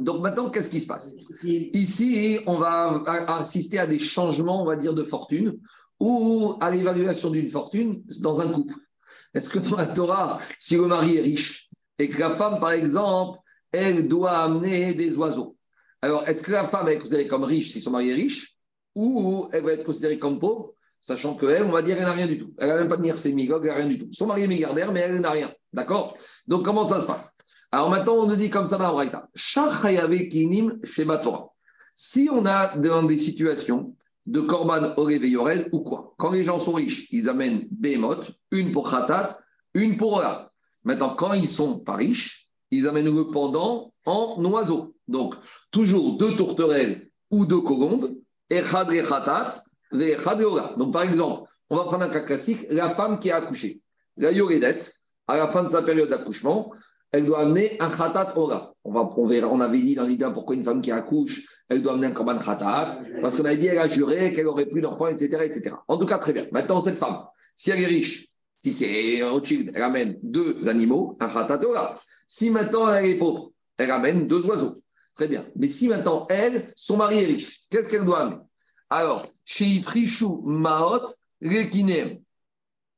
[0.00, 1.12] Donc maintenant, qu'est-ce qui se passe?
[1.44, 5.58] Ici, on va assister à des changements, on va dire, de fortune
[6.00, 8.72] ou à l'évaluation d'une fortune dans un couple.
[9.34, 11.68] Est-ce que dans la Torah, si le mari est riche
[11.98, 13.38] et que la femme, par exemple,
[13.70, 15.58] elle doit amener des oiseaux,
[16.00, 18.56] alors est-ce que la femme est considérée comme riche si son mari est riche
[18.94, 20.72] ou elle va être considérée comme pauvre?
[21.02, 22.54] Sachant qu'elle, on va dire, elle n'a rien du tout.
[22.56, 24.08] Elle n'a même pas de Nirse Migog, elle n'a rien du tout.
[24.12, 25.52] Son mari est milliardaire, mais elle n'a rien.
[25.72, 26.16] D'accord?
[26.46, 27.28] Donc, comment ça se passe?
[27.70, 29.28] Alors maintenant, on nous dit comme ça dans Braïta.
[31.94, 33.96] Si on a dans des situations
[34.26, 36.14] de Korban Orev Yorel ou quoi?
[36.18, 39.38] Quand les gens sont riches, ils amènent Behemoth, une pour Khatat,
[39.74, 40.52] une pour Ola.
[40.84, 44.94] Maintenant, quand ils sont pas riches, ils amènent le pendant en oiseau.
[45.08, 45.34] Donc,
[45.70, 48.14] toujours deux tourterelles ou deux colombes,
[48.50, 53.36] et Khatat, donc, par exemple, on va prendre un cas classique la femme qui a
[53.36, 53.80] accouché.
[54.16, 54.94] La yoredette,
[55.26, 56.72] à la fin de sa période d'accouchement,
[57.12, 58.72] elle doit amener un khatat ora.
[58.84, 62.12] On, on, avait dit dans l'idée pourquoi une femme qui accouche, elle doit amener un
[62.12, 65.76] korban khatat, parce qu'on avait dit qu'elle a juré qu'elle aurait plus d'enfants, etc., etc.
[65.88, 66.46] En tout cas, très bien.
[66.52, 67.24] Maintenant, cette femme,
[67.54, 68.28] si elle est riche,
[68.58, 71.94] si c'est Rothschild, elle amène deux animaux, un khatat ora.
[72.26, 74.74] Si maintenant elle est pauvre, elle amène deux oiseaux.
[75.14, 75.46] Très bien.
[75.56, 78.42] Mais si maintenant elle, son mari est riche, qu'est-ce qu'elle doit amener?
[78.92, 81.06] Alors, chez Ifrishu Maot
[81.42, 82.20] Rekinem.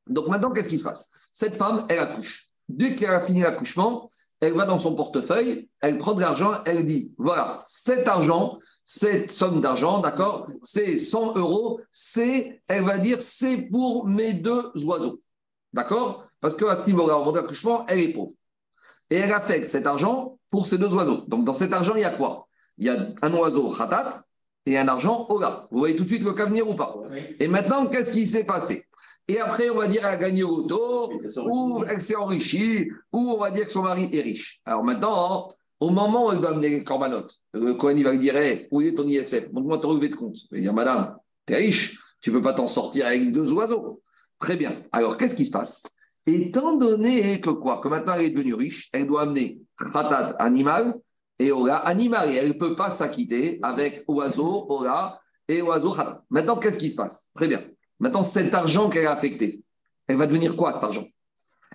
[0.06, 1.10] Donc maintenant, qu'est-ce qui se passe?
[1.32, 2.48] Cette femme, elle accouche.
[2.68, 6.84] Dès qu'elle a fini l'accouchement, elle va dans son portefeuille, elle prend de l'argent, elle
[6.84, 13.22] dit voilà, cet argent, cette somme d'argent, d'accord, c'est 100 euros, c'est, elle va dire,
[13.22, 15.20] c'est pour mes deux oiseaux.
[15.72, 16.26] D'accord?
[16.40, 18.32] Parce qu'à ce niveau-là, au moment de l'accouchement, elle est pauvre.
[19.10, 21.24] Et elle affecte cet argent pour ces deux oiseaux.
[21.28, 22.46] Donc dans cet argent, il y a quoi?
[22.78, 24.24] Il y a un oiseau khatat,
[24.66, 25.66] et un argent Ola.
[25.70, 26.96] Vous voyez tout de suite le cas venir ou pas
[27.40, 28.84] Et maintenant, qu'est-ce qui s'est passé?
[29.26, 31.10] Et après, on va dire qu'elle a gagné au taux,
[31.46, 34.60] ou elle s'est enrichie, ou on va dire que son mari est riche.
[34.66, 35.48] Alors maintenant,
[35.80, 38.34] au moment où elle doit amener les corbanotes, le Cohen il va lui dire
[38.70, 40.36] Où est ton ISF Montre-moi ton relevé de compte.
[40.50, 43.52] Il va dire Madame, tu es riche, tu ne peux pas t'en sortir avec deux
[43.52, 44.02] oiseaux.
[44.38, 44.82] Très bien.
[44.92, 45.82] Alors, qu'est-ce qui se passe?
[46.26, 47.80] Étant donné que quoi?
[47.82, 50.94] Que maintenant elle est devenue riche, elle doit amener khatat animal
[51.38, 52.32] et Ola animal.
[52.32, 56.22] Et elle ne peut pas s'acquitter avec oiseau, Ola, et oiseau khatat.
[56.30, 57.28] Maintenant, qu'est-ce qui se passe?
[57.34, 57.62] Très bien.
[58.00, 59.62] Maintenant, cet argent qu'elle a affecté,
[60.06, 61.06] elle va devenir quoi cet argent?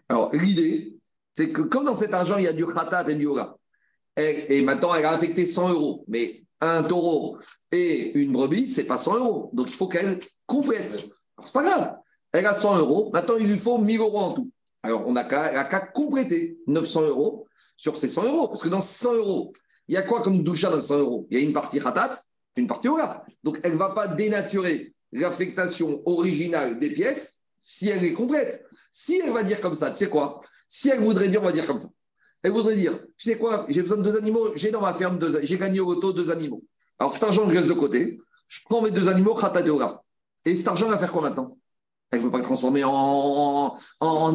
[0.07, 0.95] Alors, l'idée,
[1.35, 3.55] c'est que comme dans cet argent, il y a du khatat et du yoga,
[4.17, 7.37] et, maintenant, elle a affecté 100 euros, mais un taureau
[7.71, 9.49] et une brebis, c'est pas 100 euros.
[9.53, 10.93] Donc, il faut qu'elle complète.
[11.37, 11.95] Alors, c'est pas grave.
[12.33, 14.51] Elle a 100 euros, maintenant, il lui faut 1000 euros en tout.
[14.83, 17.47] Alors, on a qu'à compléter 900 euros
[17.79, 18.47] sur ces 100 euros.
[18.49, 19.53] Parce que dans 100 euros,
[19.87, 21.27] il y a quoi comme doucha dans 100 euros?
[21.31, 22.13] Il y a une partie khatat,
[22.57, 23.23] une partie yoga.
[23.43, 28.65] Donc, elle ne va pas dénaturer l'affectation originale des pièces si elle est complète.
[28.91, 30.41] Si elle va dire comme ça, tu sais quoi?
[30.67, 31.87] Si elle voudrait dire, on va dire comme ça.
[32.43, 35.19] Elle voudrait dire, tu sais quoi, j'ai besoin de deux animaux, j'ai dans ma ferme
[35.19, 36.63] deux, j'ai gagné au loto deux animaux.
[36.97, 38.17] Alors cet argent, je laisse de côté,
[38.47, 39.61] je prends mes deux animaux, khata
[40.45, 41.57] Et cet argent va faire quoi maintenant?
[42.11, 44.33] Elle ne peut pas le transformer en, en,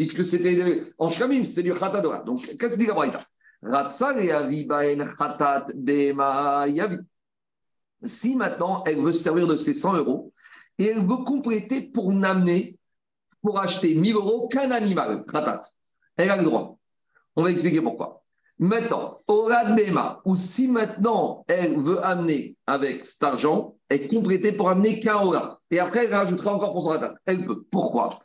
[0.00, 3.22] puisque c'était en Shkamim, c'était du khata Donc qu'est-ce que dit la Braïta?
[8.02, 10.32] Si maintenant elle veut se servir de ses 100 euros
[10.78, 12.78] et elle veut compléter pour n'amener,
[13.42, 15.22] pour acheter 1000 euros qu'un animal,
[16.16, 16.78] elle a le droit.
[17.36, 18.22] On va expliquer pourquoi.
[18.58, 24.70] Maintenant, Orad Bema, ou si maintenant elle veut amener avec cet argent, elle compléter pour
[24.70, 25.60] amener qu'un Ora.
[25.70, 27.16] Et après, elle rajoutera encore pour son khatat.
[27.26, 27.64] Elle peut.
[27.70, 28.18] Pourquoi?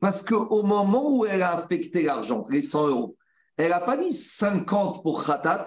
[0.00, 3.16] Parce qu'au moment où elle a affecté l'argent, les 100 euros,
[3.56, 5.64] elle n'a pas dit 50 pour khatat,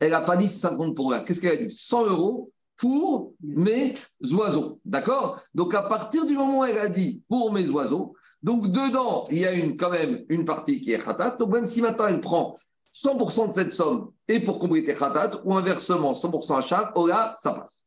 [0.00, 1.20] elle n'a pas dit 50 pour Ora.
[1.20, 1.70] Qu'est-ce qu'elle a dit?
[1.70, 3.94] 100 euros pour mes
[4.32, 4.80] oiseaux.
[4.84, 5.40] D'accord?
[5.54, 9.38] Donc, à partir du moment où elle a dit pour mes oiseaux, donc dedans, il
[9.38, 11.36] y a une, quand même une partie qui est khatat.
[11.36, 12.56] Donc, même si maintenant elle prend
[12.92, 17.52] 100% de cette somme et pour compléter khatat, ou inversement 100% achat, oh là, ça
[17.52, 17.84] passe.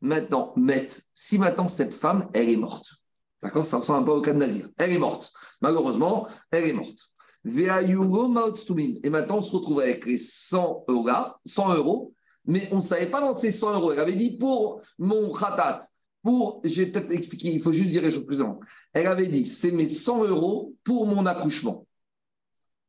[0.00, 2.99] Maintenant, met, si maintenant cette femme, elle est morte.
[3.42, 4.68] D'accord Ça ressemble un peu au cas de Nazir.
[4.76, 5.32] Elle est morte.
[5.60, 7.10] Malheureusement, elle est morte.
[7.44, 11.08] Et maintenant, on se retrouve avec les 100 euros,
[11.46, 12.14] 100 euros
[12.46, 13.92] mais on ne savait pas dans ces 100 euros.
[13.92, 15.78] Elle avait dit pour mon khatat,
[16.22, 18.66] pour, je vais peut-être expliquer, il faut juste dire les choses plus simples.
[18.92, 21.86] Elle avait dit, c'est mes 100 euros pour mon accouchement.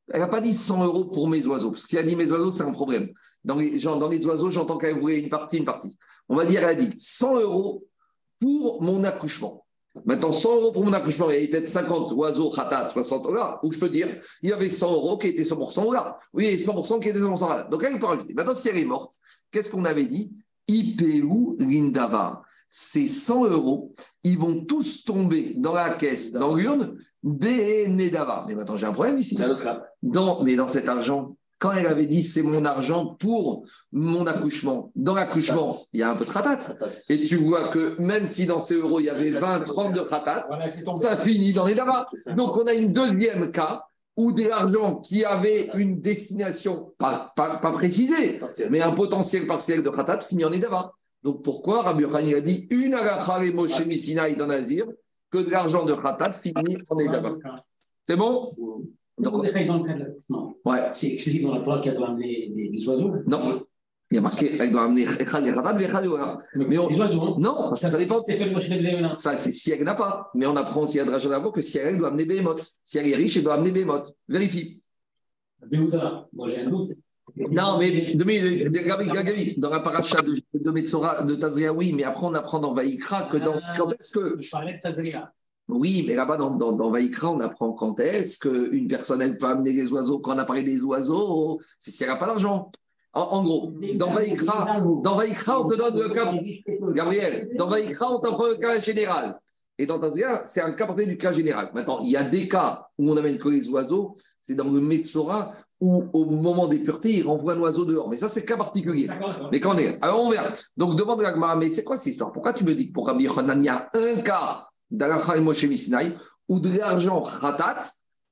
[0.09, 2.51] Elle n'a pas dit 100 euros pour mes oiseaux, parce qu'elle a dit mes oiseaux,
[2.51, 3.11] c'est un problème.
[3.45, 5.97] Dans les, dans les oiseaux, j'entends qu'elle voulait une partie, une partie.
[6.27, 7.85] On va dire, elle a dit 100 euros
[8.39, 9.61] pour mon accouchement.
[10.05, 13.57] Maintenant, 100 euros pour mon accouchement, il y avait peut-être 50 oiseaux, khatat, 60 euros,
[13.63, 16.17] ou je peux dire, il y avait 100 euros qui étaient 100% là.
[16.33, 17.69] Oui, 100% qui étaient 100% khatat.
[17.69, 18.33] Donc, elle peut rajouter.
[18.33, 19.11] Maintenant, si elle est morte,
[19.51, 20.31] Qu'est-ce qu'on avait dit?
[20.67, 22.41] IPU Lindava.
[22.69, 28.45] Ces 100 euros, ils vont tous tomber dans la caisse, dans l'urne des Nedava.
[28.47, 29.37] Mais maintenant, j'ai un problème ici.
[30.01, 34.91] Dans, mais dans cet argent, quand elle avait dit c'est mon argent pour mon accouchement,
[34.95, 36.76] dans l'accouchement, il y a un peu de ratat.
[37.07, 39.99] Et tu vois que même si dans ces euros, il y avait 20, 30 de
[39.99, 40.43] ratat,
[40.91, 42.05] ça finit dans les dava.
[42.36, 43.84] Donc on a une deuxième cas
[44.18, 48.41] ou de l'argent qui avait une destination pas, pas, précisée,
[48.72, 50.91] mais un potentiel partiel de khatat finit en Edava.
[51.24, 54.88] Donc pourquoi Rabbi Yochanan a dit une agacha et Moshe Misinaï dans Nazir
[55.30, 57.36] que de l'argent de khatat finit en Edava
[58.03, 58.51] C'est bon?
[59.22, 60.55] Donc, dans le cas de l'accouchement.
[60.65, 60.88] Ouais.
[60.91, 63.61] C'est exclusif dans la Torah qu'il y a des, des oiseaux Non.
[64.11, 65.05] Il y a marqué, elle doit amener
[66.55, 66.89] Mais on...
[66.89, 68.22] Les oiseaux, hein Non, parce que ça dépend.
[69.11, 70.30] Ça, c'est si elle n'a pas.
[70.36, 72.76] Mais on apprend aussi à que si elle, elle doit amener Behemoth.
[72.84, 74.13] Si elle est riche, elle doit amener Behemoth.
[74.28, 74.82] Vérifie.
[76.34, 76.91] moi j'ai un doute.
[77.38, 82.34] Non, mais Gabi, dans la paracha de, de Metzora, de Tazria, oui, mais après on
[82.34, 84.41] apprend dans Vaïkra que dans ce quand est-ce que.
[84.41, 85.32] Je parlais de Tazria.
[85.72, 89.47] Oui, mais là-bas, dans, dans, dans Vaïkra, on apprend quand est-ce qu'une personne, elle peut
[89.47, 90.19] amener les oiseaux.
[90.19, 92.72] Quand on a parlé des oiseaux, c'est si elle n'a pas d'argent.
[93.13, 96.34] En, gros, dans Vaïkra, dans Vaïkra, on te donne le cas.
[96.93, 99.38] Gabriel, dans Vaïkra, on t'apprend le cas général.
[99.78, 101.72] Et dans Tazia, c'est un cas porté du cas général.
[101.74, 104.80] Maintenant, il y a des cas où on amène que les oiseaux, c'est dans le
[104.80, 108.07] Metsora, où au moment des puretés, il renvoie un oiseau dehors.
[108.07, 109.09] Mais ça, c'est cas particulier.
[109.51, 109.97] Mais quand on est.
[110.01, 110.51] Alors, on verra.
[110.78, 112.32] Donc, demande à Gmara, mais c'est quoi cette histoire?
[112.32, 115.39] Pourquoi tu me dis que pour Rabbi Yochanan, il y a un cas d'Alacha et
[115.39, 116.17] Moshe Misinaï
[116.47, 117.79] où de l'argent khatat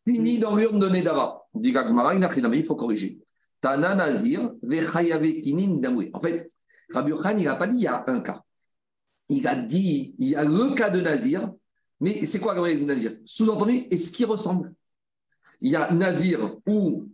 [0.05, 3.20] finit dans l'urne de Nedava Dit Gmara, il faut corriger.
[3.60, 6.49] Tana Nazir, En fait,
[6.93, 8.41] Rabbi Khan, il n'a pas dit il y a un cas.
[9.30, 11.51] Il a dit il y a le cas de Nazir,
[11.99, 13.14] mais c'est quoi le Nazir?
[13.26, 14.74] Sous-entendu, est-ce qui ressemble?
[15.62, 17.10] Il y a Nazir ou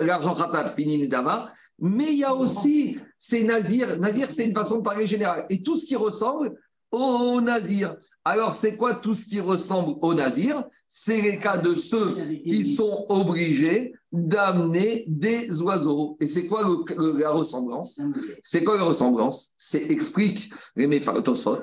[0.00, 3.98] l'argent khatat finit Dava, mais il y a aussi c'est Nazir.
[3.98, 5.46] Nazir, c'est une façon de parler générale.
[5.50, 6.58] Et tout ce qui ressemble,
[6.90, 7.96] au nazir.
[8.24, 10.64] Alors, c'est quoi tout ce qui ressemble au nazir?
[10.86, 16.16] C'est les cas de ceux qui sont obligés d'amener des oiseaux.
[16.20, 18.00] Et c'est quoi la ressemblance?
[18.42, 19.52] C'est quoi la ressemblance?
[19.56, 21.60] C'est explique les Tosfot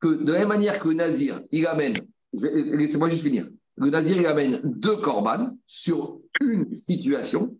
[0.00, 1.96] que de la même manière que le nazir, il amène,
[2.32, 7.56] laissez-moi juste finir, le nazir, il amène deux corbanes sur une situation.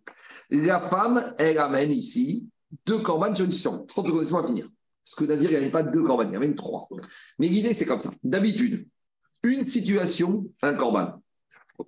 [0.49, 2.47] La femme, elle amène ici
[2.85, 3.85] deux corbanes sur une situation.
[3.87, 4.69] 30 secondes, laissez-moi finir.
[5.03, 6.87] Parce que Nazir, il n'y avait pas deux corbanes, il y avait trois.
[7.39, 8.11] Mais l'idée, c'est comme ça.
[8.23, 8.87] D'habitude,
[9.43, 11.21] une situation, un corban.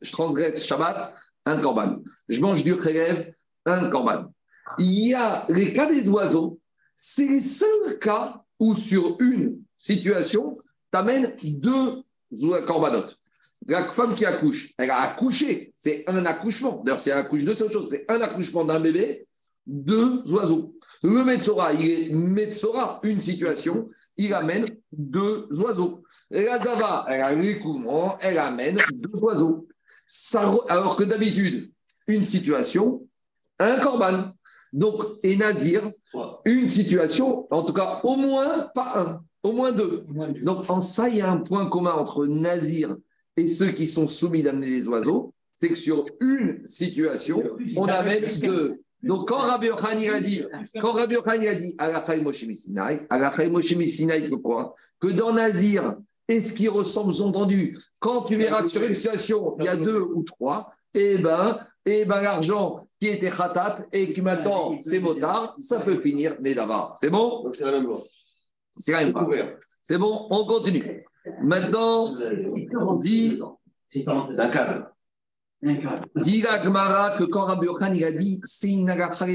[0.01, 1.13] Je transgresse Shabbat,
[1.45, 1.99] un corban.
[2.27, 3.33] Je mange du khelev,
[3.65, 4.33] un corban.
[4.79, 6.59] Il y a les cas des oiseaux,
[6.95, 12.03] c'est les seuls cas où sur une situation, tu amènes deux
[12.65, 13.17] corbanotes.
[13.67, 16.81] La femme qui accouche, elle a accouché, c'est un accouchement.
[16.83, 17.89] D'ailleurs, si elle accouche autre chose.
[17.89, 19.27] C'est un accouchement d'un bébé,
[19.65, 20.75] deux oiseaux.
[21.03, 26.03] Le Metzora, il est Metzora, une situation, il amène deux oiseaux.
[26.29, 29.67] La Zava, elle a l'écoulement, elle amène deux oiseaux.
[30.69, 31.71] alors que d'habitude,
[32.07, 33.07] une situation,
[33.59, 34.33] un corban.
[34.73, 35.91] Donc, et Nazir,
[36.45, 40.03] une situation, en tout cas, au moins pas un, au moins deux.
[40.41, 42.95] Donc, en ça, il y a un point commun entre Nazir
[43.37, 47.43] et ceux qui sont soumis d'amener les oiseaux, c'est que sur une situation,
[47.75, 48.81] on amène deux.
[49.03, 50.43] Donc, quand Rabbi Yochanan a dit,
[50.79, 54.75] quand Rabbi Yochanan a dit, Alachai Moshe Missinai, Alachai Moshe Missinai, que quoi?
[54.99, 55.97] Que dans Nazir,
[56.27, 59.75] et ce qui ressemble, entendu, quand tu verras que sur une situation, il y a
[59.75, 64.99] deux ou trois, eh ben, eh ben l'argent qui était khatat et qui maintenant c'est
[64.99, 66.93] motard, ça peut finir Nedava.
[66.95, 67.43] C'est bon?
[67.43, 67.99] Donc c'est la même loi.
[68.77, 69.29] C'est la même loi.
[69.81, 71.01] C'est bon, on continue.
[71.41, 72.15] Maintenant,
[72.99, 73.41] dit.
[73.87, 74.90] C'est un cadre.
[75.63, 78.75] Dit Gmara que quand Rabbi Yochan il a dit c'est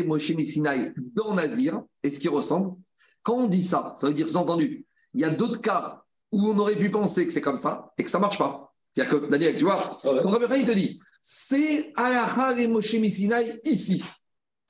[0.05, 2.77] Moshe Sinai dans Nazir, et ce qui ressemble,
[3.23, 6.03] quand on dit ça, ça veut dire entendu, il y a d'autres cas
[6.33, 8.73] où on aurait pu penser que c'est comme ça et que ça ne marche pas.
[8.91, 13.61] C'est-à-dire que, Daniel, tu vois, quand Rabbi Yochan il te dit c'est et Moshe Sinai
[13.65, 14.03] ici.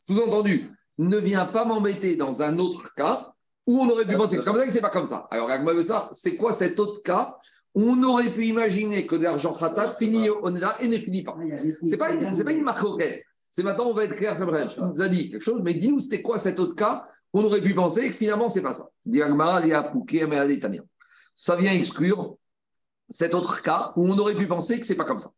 [0.07, 3.33] Sous-entendu, ne viens pas m'embêter dans un autre cas
[3.67, 5.27] où on aurait pu penser que c'est comme ça que c'est pas comme ça.
[5.31, 5.51] Alors,
[5.85, 7.37] ça, c'est quoi cet autre cas
[7.77, 11.37] on aurait pu imaginer que l'argent khatat finit au Neda et ne finit pas.
[11.85, 12.83] Ce n'est pas, une, pas une marque
[13.51, 14.47] C'est maintenant, on va être clair, ça
[14.79, 17.05] On nous a dit quelque chose, mais dis-nous, c'était quoi cet autre cas
[17.35, 18.89] On aurait pu penser que finalement, ce n'est pas ça.
[21.35, 22.37] Ça vient exclure
[23.11, 25.31] cet autre cas où on aurait pu penser que ce n'est pas comme ça.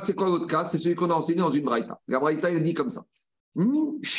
[0.00, 0.64] c'est quoi l'autre cas?
[0.64, 2.00] C'est celui qu'on a enseigné dans une braïta.
[2.08, 3.02] La braïta, il dit comme ça.
[3.54, 4.14] Il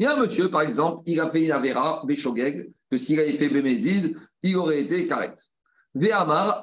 [0.00, 3.32] y a un monsieur, par exemple, il a fait une avéra, Béchogeg, que s'il avait
[3.32, 5.34] fait Bémézid, il aurait été karet.
[5.94, 6.60] Ve'amar,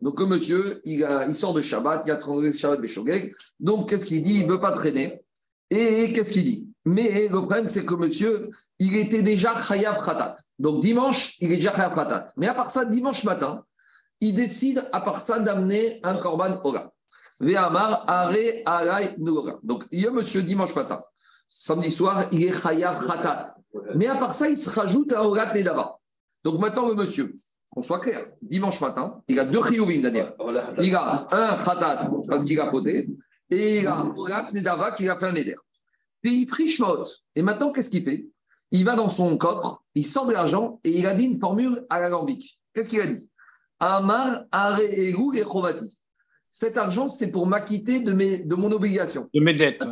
[0.00, 3.34] Donc, le monsieur, il, sort de Shabbat, il a transgressé Shabbat Béchogeg.
[3.60, 4.40] Donc, qu'est-ce qu'il dit?
[4.40, 5.22] Il ne veut pas traîner.
[5.70, 6.68] Et qu'est-ce qu'il dit?
[6.84, 10.34] Mais le problème, c'est que monsieur, il était déjà Chayav Khatat.
[10.58, 12.32] Donc, dimanche, il est déjà Chayav Khatat.
[12.36, 13.64] Mais à part ça, dimanche matin,
[14.20, 16.92] il décide, à part ça, d'amener un Korban Ora.
[17.38, 18.34] Ve'amar, are
[18.66, 19.14] Aray.
[19.62, 21.00] Donc, il y a monsieur dimanche matin.
[21.48, 23.54] Samedi soir, il est Chayav Khatat.
[23.94, 25.97] Mais à part ça, il se rajoute un Orat Nedava.
[26.44, 27.34] Donc maintenant, le monsieur,
[27.70, 30.34] qu'on soit clair, dimanche matin, il a deux chiyuvim, Daniel.
[30.80, 33.08] Il a un khatat parce qu'il a poté,
[33.50, 35.56] et il a un nedava qui a fait un neder.
[36.22, 36.80] Puis il friche
[37.34, 38.26] Et maintenant, qu'est-ce qu'il fait?
[38.70, 41.86] Il va dans son coffre, il sort de l'argent et il a dit une formule
[41.88, 42.60] alambique.
[42.74, 43.30] Qu'est-ce qu'il a dit?
[43.80, 45.96] Amar, Are, Eru et Chovati.
[46.50, 49.28] Cet argent, c'est pour m'acquitter de, mes, de mon obligation.
[49.32, 49.84] De mes dettes.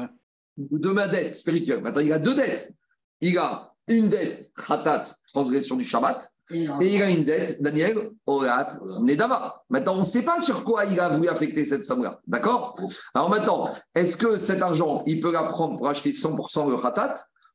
[0.56, 1.82] De ma dette spirituelle.
[1.82, 2.72] Maintenant, il a deux dettes.
[3.20, 8.68] Il a une dette, khatat, transgression du Shabbat, et il a une dette, Daniel, Orat,
[9.00, 9.64] Nedava.
[9.68, 12.20] Maintenant, on ne sait pas sur quoi il a voulu affecter cette somme-là.
[12.26, 12.78] D'accord?
[13.14, 17.14] Alors maintenant, est-ce que cet argent, il peut la prendre pour acheter 100% le Khatat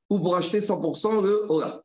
[0.10, 1.82] ou pour acheter 100% le Orat?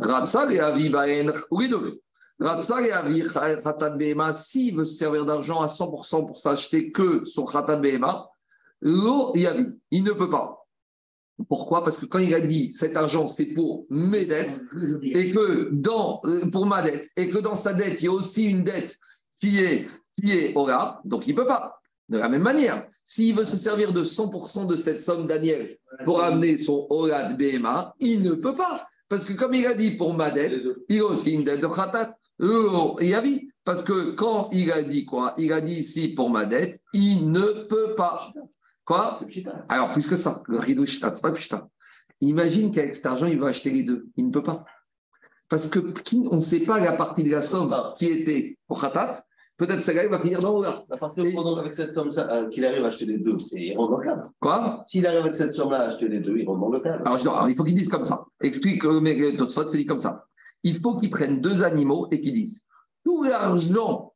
[0.00, 2.00] Ratzal et Avi Baen, oui, deux.
[2.40, 7.24] Ratzal et Avi Khatat Behema, s'il veut se servir d'argent à 100% pour s'acheter que
[7.24, 8.28] son Khatat Behema,
[8.80, 10.57] l'eau, il ne peut pas.
[11.48, 11.84] Pourquoi?
[11.84, 14.60] Parce que quand il a dit cet argent c'est pour mes dettes
[15.02, 18.12] et que dans euh, pour ma dette et que dans sa dette il y a
[18.12, 18.98] aussi une dette
[19.36, 19.86] qui est
[20.20, 21.80] qui est Ora, donc il peut pas.
[22.08, 26.22] De la même manière, s'il veut se servir de 100% de cette somme Daniel pour
[26.22, 28.80] amener son Ora de BMA, il ne peut pas.
[29.08, 31.66] Parce que comme il a dit pour ma dette, il a aussi une dette de
[31.66, 32.16] Khatat.
[33.00, 33.48] Et.
[33.64, 35.34] Parce que quand il a dit quoi?
[35.36, 38.32] Il a dit ici pour ma dette, il ne peut pas.
[38.88, 39.18] Quoi
[39.68, 41.68] Alors, plus que ça, le rideau Shita, c'est pas Pishta.
[42.22, 44.06] Imagine qu'avec cet argent, il va acheter les deux.
[44.16, 44.64] Il ne peut pas.
[45.50, 45.78] Parce que
[46.30, 49.20] on ne sait pas la partie de la somme qui était pour Khatat.
[49.58, 52.48] Peut-être que il va finir dans le À partir du moment avec cette somme euh,
[52.48, 54.24] qu'il arrive à acheter les deux, il rentre dans le cadre.
[54.40, 57.06] Quoi S'il arrive avec cette somme-là à acheter les deux, il rentre dans le cadre.
[57.06, 58.24] Alors, il faut qu'il dise comme ça.
[58.40, 60.24] Explique, euh, mais euh, notre dit comme ça.
[60.62, 62.64] Il faut qu'il prenne deux animaux et qu'il dise
[63.04, 64.14] tout l'argent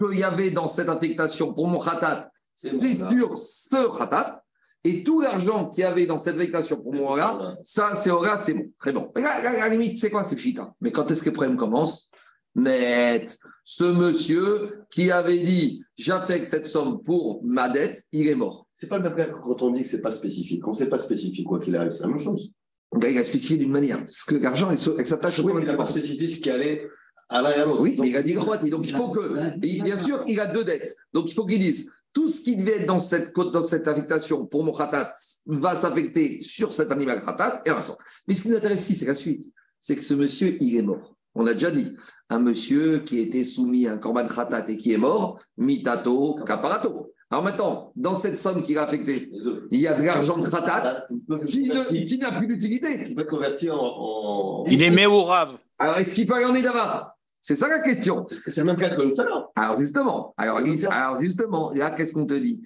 [0.00, 4.44] qu'il y avait dans cette affectation pour mon khatat, c'est sur ce khatat.
[4.86, 8.36] Et tout l'argent qu'il y avait dans cette végétation pour moi, là, ça, c'est Ora,
[8.36, 8.70] c'est bon.
[8.78, 9.10] Très bon.
[9.14, 10.74] À la, limite, c'est quoi, c'est Chita.
[10.82, 12.10] Mais quand est-ce que le problème commence?
[12.54, 13.24] Mais
[13.64, 18.66] ce monsieur qui avait dit j'affecte cette somme pour ma dette, il est mort.
[18.74, 20.62] C'est pas le même cas que quand on dit que c'est pas spécifique.
[20.62, 22.52] Quand c'est pas spécifique, quoi qu'il arrive, c'est la même chose.
[22.94, 23.98] Ben, il a spécifié d'une manière.
[23.98, 26.86] Parce que l'argent, elle, s'attache au Oui, il n'a pas spécifié ce qui allait
[27.30, 27.80] à l'un et à l'autre.
[27.80, 28.34] Oui, mais il a dit
[28.70, 29.58] Donc il faut que.
[29.58, 30.94] bien sûr, il a deux dettes.
[31.12, 34.46] Donc il faut qu'il dise tout ce qui devait être dans cette, dans cette affectation
[34.46, 35.10] pour mon khatat
[35.46, 37.98] va s'affecter sur cet animal khatat et inversement.
[38.26, 39.52] Mais ce qui nous intéresse ici, c'est la suite.
[39.80, 41.16] C'est que ce monsieur, il est mort.
[41.34, 41.92] On a déjà dit,
[42.30, 47.12] un monsieur qui était soumis à un korban khatat et qui est mort, mitato, caparato.
[47.30, 49.28] Alors maintenant, dans cette somme qu'il a affectée,
[49.72, 51.04] il y a de l'argent de khatat
[51.46, 53.06] qui, n'a plus d'utilité.
[53.08, 55.58] Il peut convertir en, Il est méourave.
[55.80, 57.13] Alors, est-ce qu'il peut aller en Edava
[57.46, 58.26] c'est ça la question.
[58.46, 59.52] C'est le même cas que tout à l'heure.
[59.54, 62.62] Alors justement, alors, alors justement, là, qu'est-ce qu'on te dit?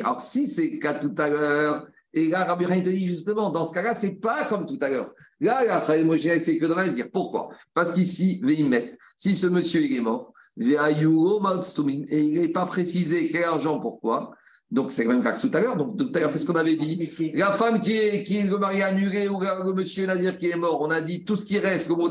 [0.00, 3.64] Alors si c'est le cas tout à l'heure, et là, Rabbi te dit justement, dans
[3.64, 5.14] ce cas-là, c'est pas comme tout à l'heure.
[5.38, 7.06] Là, la c'est que dans l'Azir.
[7.12, 7.50] Pourquoi?
[7.72, 13.44] Parce qu'ici, Vehimet, si ce monsieur il est mort, et il n'est pas précisé quel
[13.44, 14.32] argent, pourquoi?
[14.70, 15.76] Donc, c'est le même cas que tout à l'heure.
[15.76, 18.56] Donc, tout à l'heure, qu'est-ce qu'on avait dit La femme qui est, qui est le
[18.56, 21.58] mari annulé ou le monsieur Nazir qui est mort, on a dit tout ce qui
[21.58, 22.08] reste, le mot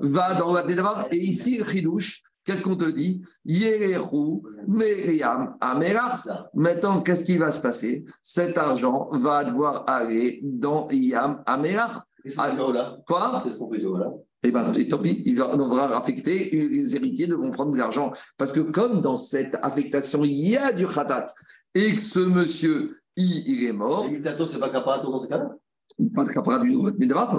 [0.00, 1.08] va dans la débat.
[1.10, 3.22] Et ici, le chidouche, qu'est-ce qu'on te dit?
[3.44, 6.28] Yerehu, Meriam, Amerach.
[6.54, 8.04] Maintenant, qu'est-ce qui va se passer?
[8.22, 12.02] Cet argent va devoir aller dans Yam, Amerach.
[13.06, 13.40] Quoi?
[13.42, 14.12] Qu'est-ce qu'on fait là?
[14.48, 18.12] Eh bien, tant pis, il va, on va affecter, les héritiers devront prendre de l'argent.
[18.38, 21.26] Parce que comme dans cette affectation, il y a du khatat,
[21.74, 24.06] et que ce monsieur, il, est mort.
[24.06, 25.50] Et Mitato, c'est pas caparato dans ce cas-là?
[26.14, 27.30] Pas de caparato du Nidava.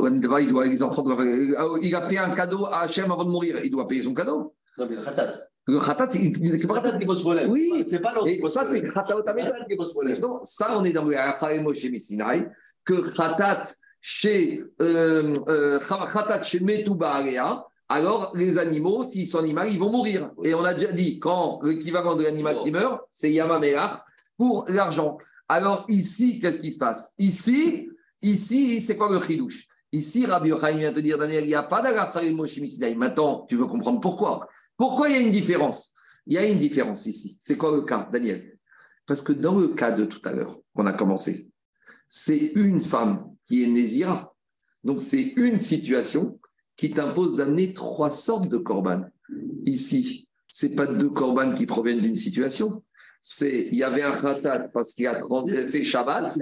[0.42, 3.30] Il doit, les enfants doivent, euh, il a fait un cadeau à Hachem avant de
[3.30, 4.56] mourir, il doit payer son cadeau.
[4.78, 5.34] Non, mais le khatat.
[5.68, 7.52] Le khatat, c'est le khatat qui pose problème.
[7.52, 8.28] Oui, c'est pas l'autre.
[8.28, 9.24] Et ça, c'est khatat
[9.70, 10.16] qui pose problème.
[10.44, 12.48] Ça, on est dans le Khatat Moshe Missinai,
[12.84, 13.64] que khatat,
[14.02, 15.80] chez euh, euh,
[16.44, 16.60] chez
[17.90, 20.32] alors les animaux, s'ils sont animaux, ils vont mourir.
[20.44, 24.02] Et on a déjà dit, quand l'équivalent de l'animal qui meurt, c'est Yamameach
[24.36, 25.18] pour l'argent.
[25.48, 27.14] Alors ici, qu'est-ce qui se passe?
[27.18, 27.90] Ici,
[28.22, 29.68] ici c'est quoi le chidouche?
[29.94, 32.38] Ici, Rabbi Yochaim vient te dire, Daniel, il n'y a pas d'Agacharim
[32.98, 34.48] Maintenant, tu veux comprendre pourquoi?
[34.76, 35.94] Pourquoi il y a une différence?
[36.26, 37.38] Il y a une différence ici.
[37.40, 38.58] C'est quoi le cas, Daniel?
[39.06, 41.50] Parce que dans le cas de tout à l'heure, qu'on a commencé,
[42.10, 44.36] c'est une femme qui est Nézira.
[44.84, 46.40] Donc, c'est une situation
[46.76, 49.12] qui t'impose d'amener trois sortes de corbanes.
[49.66, 52.84] Ici, ce n'est pas deux corbanes qui proviennent d'une situation.
[53.22, 56.38] C'est, il y avait un khatat parce qu'il a transgressé Shabbat,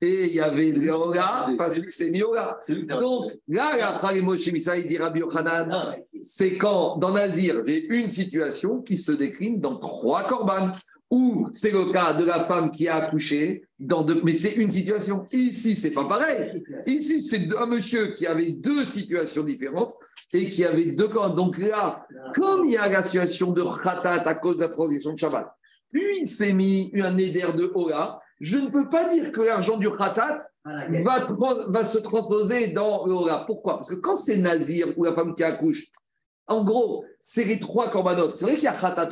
[0.00, 2.58] et il y avait le parce que c'est Mioga.
[3.00, 9.12] Donc, là, il dit Rabbi Yochanan, c'est quand dans Nazir, j'ai une situation qui se
[9.12, 10.72] décline dans trois corbanes
[11.10, 13.64] ou c'est le cas de la femme qui a accouché,
[14.24, 15.26] mais c'est une situation.
[15.32, 16.62] Ici, c'est pas pareil.
[16.86, 19.94] Ici, c'est un monsieur qui avait deux situations différentes
[20.34, 21.32] et qui avait deux corps.
[21.32, 25.14] Donc là, comme il y a la situation de khatat à cause de la transition
[25.14, 25.50] de Shabbat,
[25.90, 29.78] puis il s'est mis un éder de Ola, je ne peux pas dire que l'argent
[29.78, 33.76] du khatat va, se transposer dans le Pourquoi?
[33.76, 35.86] Parce que quand c'est Nazir ou la femme qui accouche,
[36.48, 38.34] en gros, c'est les trois corbanotes.
[38.34, 39.08] C'est vrai qu'il y a Khatat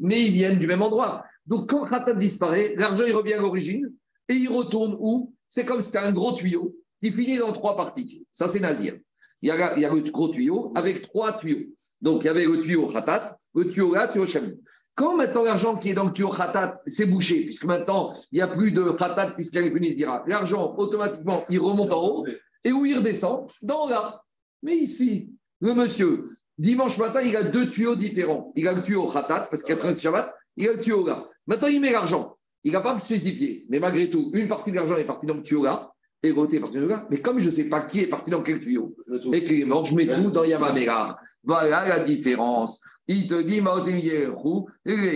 [0.00, 1.24] mais ils viennent du même endroit.
[1.46, 3.92] Donc, quand Khatat disparaît, l'argent il revient à l'origine
[4.28, 5.34] et il retourne où?
[5.46, 8.26] C'est comme si c'était un gros tuyau qui finit dans trois parties.
[8.30, 8.94] Ça, c'est Nazir.
[9.40, 11.66] Il y, a, il le gros tuyau avec trois tuyaux.
[12.00, 14.54] Donc, il y avait le tuyau Khatat, le tuyau là, le tuyau Shamim.
[14.94, 18.42] Quand maintenant l'argent qui est dans le tuyau Khatat s'est bouché, puisque maintenant il n'y
[18.42, 22.26] a plus de Khatat puisqu'il n'y a plus dira, l'argent automatiquement il remonte en haut
[22.64, 23.48] et où il redescend?
[23.62, 24.22] Dans là.
[24.60, 26.24] Mais ici, le monsieur,
[26.58, 28.52] Dimanche matin, il a deux tuyaux différents.
[28.56, 31.06] Il a le tuyau Khatat, parce qu'il y a 13 Shabbat, il a le tuyau
[31.06, 31.28] là.
[31.46, 32.36] Maintenant, il met l'argent.
[32.64, 33.64] Il n'a pas spécifié.
[33.68, 35.92] Mais malgré tout, une partie de l'argent est partie dans le tuyau là,
[36.22, 37.06] et l'autre est partie dans le là.
[37.10, 38.96] Mais comme je ne sais pas qui est parti dans quel tuyau,
[39.32, 41.16] et qu'il est mort, je mets tout dans Yamamegar.
[41.44, 42.80] Voilà la différence.
[43.06, 43.62] Il te dit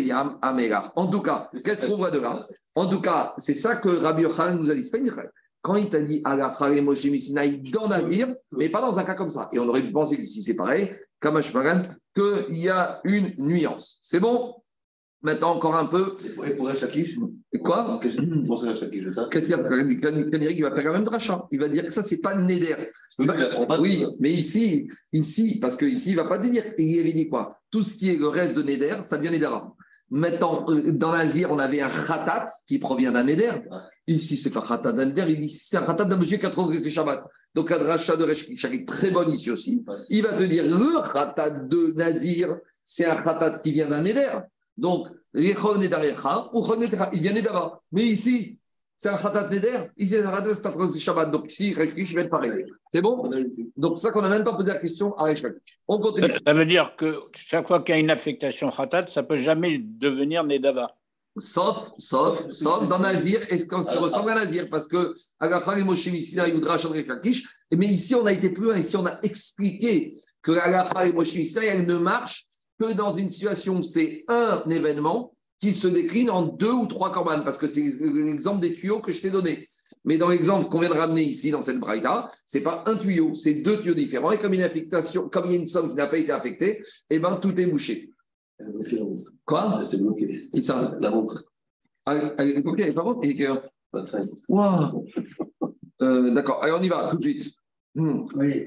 [0.07, 0.39] Yam
[0.95, 2.43] En tout cas, qu'est-ce qu'on voit de là?
[2.75, 4.91] En tout cas, c'est ça que Rabbi Yochanan nous a dit.
[5.61, 9.49] Quand il t'a dit dans l'avenir, mais pas dans un cas comme ça.
[9.53, 10.91] Et on aurait pu penser que si c'est pareil,
[12.15, 13.99] qu'il y a une nuance.
[14.03, 14.55] C'est bon?
[15.23, 16.17] Maintenant, encore un peu.
[16.45, 17.17] Et pour Hachakish
[17.63, 18.01] Quoi?
[18.03, 20.51] Qu'est-ce qu'il y a?
[20.51, 21.47] Il va faire quand même rachat.
[21.53, 22.91] Il va dire que ça, c'est pas Neder.
[23.79, 26.65] Oui, mais ici, ici, parce que ici, il ne va pas dire.
[26.77, 27.61] Il avait dit quoi?
[27.71, 29.77] Tout ce qui est le reste de Neder, ça devient Nedera.
[30.15, 33.63] Maintenant, euh, dans l'Azir, on avait un khatat qui provient d'un Neder.
[34.07, 35.27] Ici, c'est pas un khatat d'un.
[35.27, 37.27] Ici, c'est un khatat d'un monsieur qui a transgressé Shabbat.
[37.55, 39.83] Donc, un rachat de est très bon ici aussi.
[40.11, 44.35] Il va te dire le khatat de Nazir, c'est un khatat qui vient d'un Neder.
[44.77, 47.81] Donc, il vient d'Edava.
[47.91, 48.59] Mais ici,
[49.03, 49.87] c'est un khatat neder.
[49.97, 51.33] Ici, c'est un khatat c'est Shabbat.
[51.33, 52.53] Donc, ici, Rekish va être pareil.
[52.89, 53.29] C'est bon?
[53.77, 55.43] Donc, c'est ça qu'on n'a même pas posé la question à Rekish.
[55.89, 56.29] On continue.
[56.47, 59.39] Ça veut dire que chaque fois qu'il y a une affectation khatat, ça ne peut
[59.39, 60.95] jamais devenir Nedava.
[61.37, 65.83] Sauf, sauf, sauf dans Nazir, est-ce qu'on se ressemble à Nazir Parce que Agafa et
[65.83, 67.43] Moshe Missina, Yudra, Kakish.
[67.77, 68.77] Mais ici, on a été plus loin.
[68.77, 72.47] Ici, on a expliqué que Agafa et Moshe Missina, elle ne marche
[72.81, 75.32] que dans une situation où c'est un événement
[75.63, 79.13] qui se décline en deux ou trois corbanes, parce que c'est l'exemple des tuyaux que
[79.13, 79.69] je t'ai donné.
[80.05, 83.33] Mais dans l'exemple qu'on vient de ramener ici, dans cette braïta, c'est pas un tuyau,
[83.35, 84.33] c'est deux tuyaux différents.
[84.33, 86.09] Et comme il y a une affectation, comme il y a une somme qui n'a
[86.09, 88.11] pas été affectée, eh ben, tout est bouché.
[89.45, 89.83] Quoi?
[89.85, 90.49] C'est bloqué.
[90.53, 90.97] Qui ça?
[90.99, 91.45] La montre.
[92.07, 93.23] Ah, elle est bloquée, elle est pas bonne.
[93.23, 93.45] Et que...
[94.49, 95.07] Wow.
[96.03, 97.55] Euh, D'accord, allez, on y va tout de suite.
[97.95, 98.25] Hmm.
[98.37, 98.67] Oui.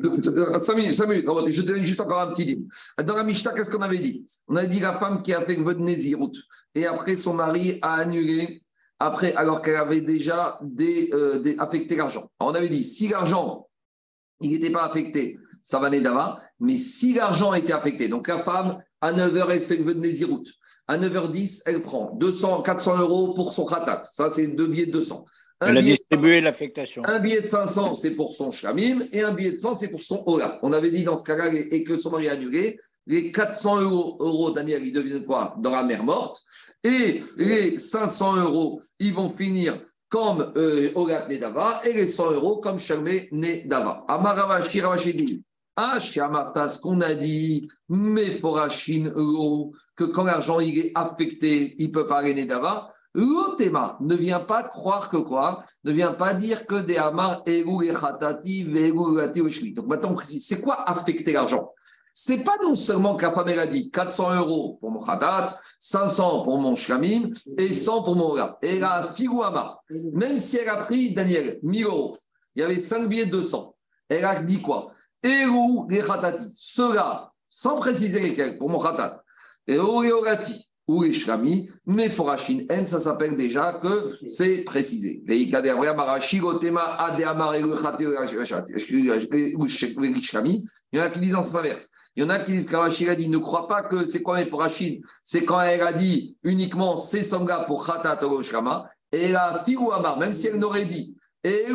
[0.59, 1.25] 5 minutes, 5 minutes.
[1.49, 2.67] Je te donne juste encore un petit dîme.
[3.03, 4.23] Dans la Mishnah, qu'est-ce qu'on avait dit?
[4.47, 6.31] On a dit la femme qui a fait votre Nézirut
[6.75, 8.61] et après son mari a annulé,
[8.99, 12.29] après, alors qu'elle avait déjà des, euh, des affecté l'argent.
[12.39, 13.67] On avait dit si l'argent,
[14.41, 18.79] il n'était pas affecté, ça va d'avant, mais si l'argent était affecté, donc la femme,
[19.01, 20.49] à 9h, elle fait le vœu de.
[20.87, 24.03] À 9h10, elle prend 200, 400 euros pour son khatat.
[24.03, 25.25] Ça, c'est deux billets de 200.
[25.61, 27.01] Un Elle a distribué l'affectation.
[27.05, 30.01] Un billet de 500, c'est pour son shlamim, et un billet de 100, c'est pour
[30.01, 30.59] son ola.
[30.63, 32.77] On avait dit dans ce cas-là, et que son mari a annulé,
[33.07, 35.55] les 400 euros, euros Daniel, ils deviennent quoi?
[35.59, 36.41] Dans la mer morte.
[36.83, 39.79] Et les 500 euros, ils vont finir
[40.09, 44.03] comme euh, Olat Nedava, et les 100 euros comme Shalmé Nedava.
[44.07, 45.43] Amarava Shiravashi
[45.77, 49.11] ah, chez Amarta, ce qu'on a dit, mais Forachin,
[49.97, 52.93] que quand l'argent il est affecté, il peut pas aller Nedava.
[53.15, 55.63] L'otema ne vient pas croire que quoi?
[55.85, 58.65] Ne vient pas dire que des amar ou et chatati
[59.73, 61.71] Donc maintenant on précise, c'est quoi affecter l'argent?
[62.11, 65.57] C'est pas non seulement que la femme elle a dit 400 euros pour mon khatat,
[65.79, 68.57] 500 pour mon shlamim et 100 pour mon gars.
[68.61, 72.17] Et la figou amar, même si elle a pris, Daniel, 1000 euros,
[72.55, 73.75] il y avait 5 billets de 200.
[74.09, 74.91] Elle a dit quoi?
[75.23, 79.23] Eru les khatati, ceux-là, sans préciser lesquels, pour mon khatat,
[79.67, 85.23] et orati, ou les shlami, mais forachin en, ça s'appelle déjà que c'est précisé.
[85.27, 85.55] Il y
[90.99, 91.89] en a qui disent en sens inverse.
[92.15, 94.43] Il y en a qui disent qu'Arachid a dit ne crois pas que c'est quoi
[94.45, 99.91] Forachin, c'est quand elle a dit uniquement c'est Songa pour Khatat Shkama, et la Figou
[99.91, 101.65] Amar, même si elle n'aurait dit, et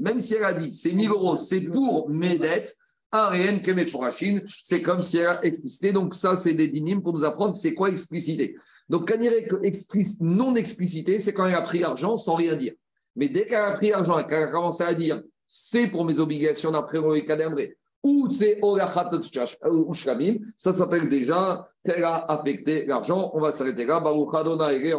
[0.00, 2.76] même si elle a dit c'est 1000 euros, c'est pour mes dettes,
[3.12, 5.92] rien que Mephorachine, c'est comme si elle a explicité.
[5.92, 8.56] Donc, ça, c'est des dynimes pour nous apprendre c'est quoi explicité.
[8.88, 12.74] Donc, quand il est non explicité, c'est quand elle a pris l'argent sans rien dire.
[13.16, 16.18] Mais dès qu'elle a pris l'argent et qu'elle a commencé à dire c'est pour mes
[16.18, 17.56] obligations d'après le cadavre,
[18.02, 23.30] ou c'est ou Shlamim, ça s'appelle déjà qu'elle a affecté l'argent.
[23.34, 24.00] On va s'arrêter là.
[24.00, 24.92] Baruch Adonai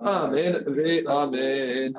[0.00, 0.64] Amen.
[1.06, 1.92] Amen.